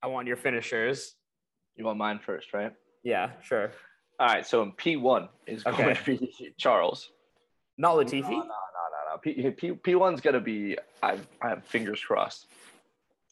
I 0.01 0.07
want 0.07 0.27
your 0.27 0.37
finishers. 0.37 1.15
You 1.75 1.85
want 1.85 1.97
mine 1.97 2.19
first, 2.25 2.53
right? 2.53 2.73
Yeah, 3.03 3.31
sure. 3.41 3.71
All 4.19 4.27
right. 4.27 4.45
So 4.45 4.61
in 4.63 4.71
P 4.73 4.95
one 4.95 5.29
is 5.47 5.63
going 5.63 5.95
to 5.95 6.03
be 6.05 6.53
Charles. 6.57 7.11
Not 7.77 7.95
No, 7.95 8.03
Latifi. 8.03 8.21
no, 8.29 8.29
no, 8.29 8.39
no, 8.39 8.45
no. 9.11 9.17
P 9.21 9.51
P 9.51 9.71
P 9.71 9.95
one's 9.95 10.21
gonna 10.21 10.39
be. 10.41 10.77
I 11.01 11.17
I 11.41 11.49
have 11.49 11.65
fingers 11.65 12.01
crossed. 12.01 12.47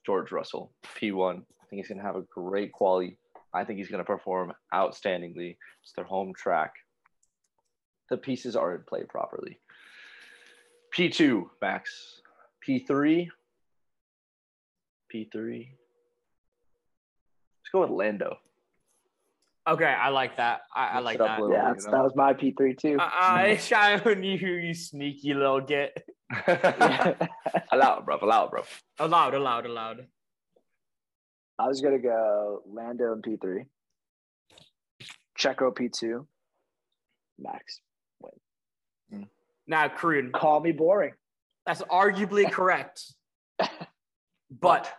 George 0.06 0.32
Russell, 0.32 0.72
P 0.96 1.12
one. 1.12 1.44
I 1.62 1.66
think 1.70 1.82
he's 1.82 1.90
gonna 1.90 2.02
have 2.02 2.16
a 2.16 2.24
great 2.34 2.72
quality. 2.72 3.18
I 3.54 3.66
think 3.66 3.78
he's 3.80 3.90
gonna 3.90 4.06
perform 4.06 4.54
outstandingly. 4.74 5.58
It's 5.84 5.92
their 5.94 6.06
home 6.06 6.34
track. 6.34 6.74
The 8.10 8.18
pieces 8.18 8.56
are 8.56 8.74
in 8.76 8.84
play 8.88 9.04
properly. 9.04 9.60
P 10.92 11.10
two, 11.10 11.50
Max. 11.62 12.22
P 12.62 12.86
three. 15.12 15.26
P 15.26 15.30
three. 15.32 15.72
Let's 17.62 17.72
go 17.72 17.82
with 17.82 17.90
Lando. 17.92 18.38
Okay, 19.68 19.86
I 19.86 20.10
like 20.10 20.38
that. 20.38 20.62
I, 20.74 20.88
I 20.88 21.00
like 21.00 21.18
that. 21.18 21.40
Yeah, 21.40 21.46
you 21.46 21.52
know? 21.52 21.92
that 21.92 22.04
was 22.04 22.14
my 22.16 22.34
P 22.34 22.54
three 22.58 22.74
too. 22.74 22.98
Uh, 23.00 23.04
uh, 23.04 23.08
mm. 23.08 23.12
I 23.20 23.58
Shaun, 23.58 24.24
you 24.24 24.38
you 24.38 24.74
sneaky 24.74 25.34
little 25.34 25.62
git. 25.62 26.08
allow 27.72 28.00
it, 28.00 28.06
bro. 28.06 28.18
Allow 28.22 28.46
it, 28.46 28.52
bro. 28.52 28.64
Allowed, 29.00 29.34
allowed, 29.34 29.66
allowed. 29.66 30.08
I 31.60 31.68
was 31.68 31.82
gonna 31.82 32.00
go 32.00 32.62
Lando 32.66 33.14
in 33.14 33.22
P 33.22 33.36
three, 33.42 33.66
Checo 35.38 35.76
P 35.76 35.90
two, 35.90 36.28
Max. 37.38 37.82
win. 38.22 39.28
Now, 39.68 39.90
Karun, 39.90 40.32
Call 40.32 40.62
me 40.62 40.72
boring. 40.72 41.14
that's 41.66 41.82
arguably 41.82 42.50
correct. 42.50 43.04
But 44.50 44.92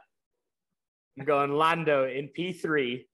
I'm 1.18 1.24
going 1.24 1.52
Lando 1.52 2.04
in 2.06 2.28
P3. 2.36 3.04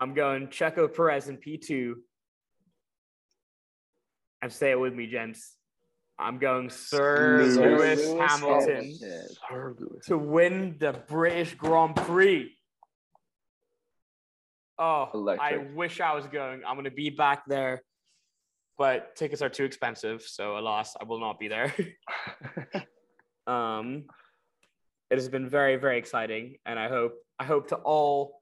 I'm 0.00 0.14
going 0.14 0.48
Checo 0.48 0.94
Perez 0.94 1.28
in 1.28 1.38
P2. 1.38 1.94
And 4.42 4.52
say 4.52 4.72
it 4.72 4.78
with 4.78 4.94
me, 4.94 5.06
gents. 5.06 5.56
I'm 6.18 6.38
going 6.38 6.70
Sir 6.70 7.38
Lewis. 7.38 7.56
Lewis, 7.56 8.06
Lewis 8.06 8.30
Hamilton 8.30 8.98
Hamilton. 9.48 9.76
Lewis. 9.80 10.06
to 10.06 10.18
win 10.18 10.76
the 10.78 10.92
British 11.08 11.54
Grand 11.54 11.96
Prix. 11.96 12.56
Oh, 14.78 15.36
I 15.40 15.58
wish 15.74 16.00
I 16.00 16.14
was 16.14 16.26
going. 16.26 16.62
I'm 16.66 16.74
going 16.74 16.84
to 16.84 16.90
be 16.90 17.10
back 17.10 17.44
there, 17.46 17.82
but 18.76 19.14
tickets 19.16 19.40
are 19.40 19.48
too 19.48 19.64
expensive. 19.64 20.22
So, 20.22 20.58
alas, 20.58 20.96
I 21.00 21.04
will 21.04 21.20
not 21.20 21.38
be 21.38 21.48
there. 21.48 21.72
um, 23.46 24.04
it 25.10 25.16
has 25.18 25.28
been 25.28 25.48
very, 25.48 25.76
very 25.76 25.98
exciting, 25.98 26.56
and 26.66 26.78
I 26.78 26.88
hope 26.88 27.14
I 27.38 27.44
hope 27.44 27.68
to 27.68 27.76
all 27.76 28.40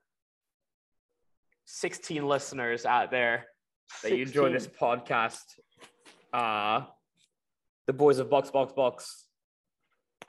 16 1.65 2.27
listeners 2.27 2.85
out 2.87 3.11
there 3.11 3.47
that 4.03 4.13
you 4.17 4.23
enjoy 4.23 4.53
this 4.53 4.67
podcast. 4.67 5.45
Uh, 6.33 6.85
the 7.87 7.93
boys 7.93 8.19
of 8.19 8.31
Box 8.31 8.51
Box 8.51 8.73
Box 8.73 9.27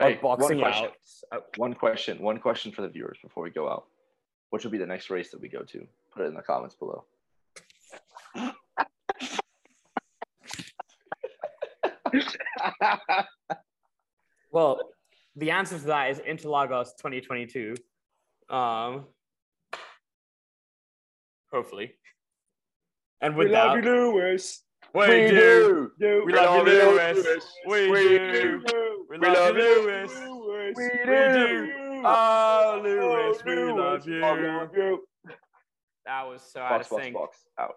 are 0.00 0.10
Hey, 0.10 0.18
one 0.20 0.38
boxing 0.38 0.58
question. 0.58 0.84
out. 0.86 0.92
Uh, 1.32 1.40
One 1.56 1.74
question. 1.74 2.18
One 2.20 2.38
question 2.38 2.72
for 2.72 2.82
the 2.82 2.88
viewers 2.88 3.18
before 3.22 3.42
we 3.42 3.50
go 3.50 3.68
out. 3.68 3.84
Which 4.50 4.64
will 4.64 4.70
be 4.70 4.78
the 4.78 4.86
next 4.86 5.10
race 5.10 5.30
that 5.30 5.40
we 5.40 5.48
go 5.48 5.62
to? 5.62 5.86
Put 6.14 6.22
it 6.24 6.26
in 6.26 6.34
the 6.34 6.42
comments 6.42 6.74
below. 6.76 7.04
Well, 14.52 14.78
the 15.36 15.50
answer 15.50 15.78
to 15.78 15.84
that 15.86 16.10
is 16.10 16.18
Interlagos 16.20 16.96
2022. 16.98 17.74
Um, 18.48 19.06
hopefully. 21.52 21.94
And 23.20 23.36
with 23.36 23.50
that, 23.52 23.82
Lewis. 23.84 24.62
we, 24.94 25.06
do. 25.06 25.90
We 25.98 26.32
love 26.32 26.66
you, 26.66 26.72
Lewis. 26.72 27.26
We, 27.66 27.90
We 27.90 28.08
do. 28.18 28.62
We 29.08 29.18
love 29.18 29.56
you, 29.56 29.86
Lewis. 29.86 30.12
We 30.76 30.88
do. 31.04 31.12
Love 31.12 31.50
you 31.50 31.84
Oh, 32.06 32.80
Lewis, 32.84 33.42
we 33.46 33.54
Lewis, 33.54 33.74
love 33.78 34.06
you. 34.06 34.20
love 34.20 34.70
you. 34.76 35.04
That 36.04 36.28
was 36.28 36.42
so 36.42 36.60
out 36.60 36.82
of 36.82 36.88
box, 36.90 37.02
sync. 37.02 37.14
box. 37.14 37.38
Out. 37.58 37.76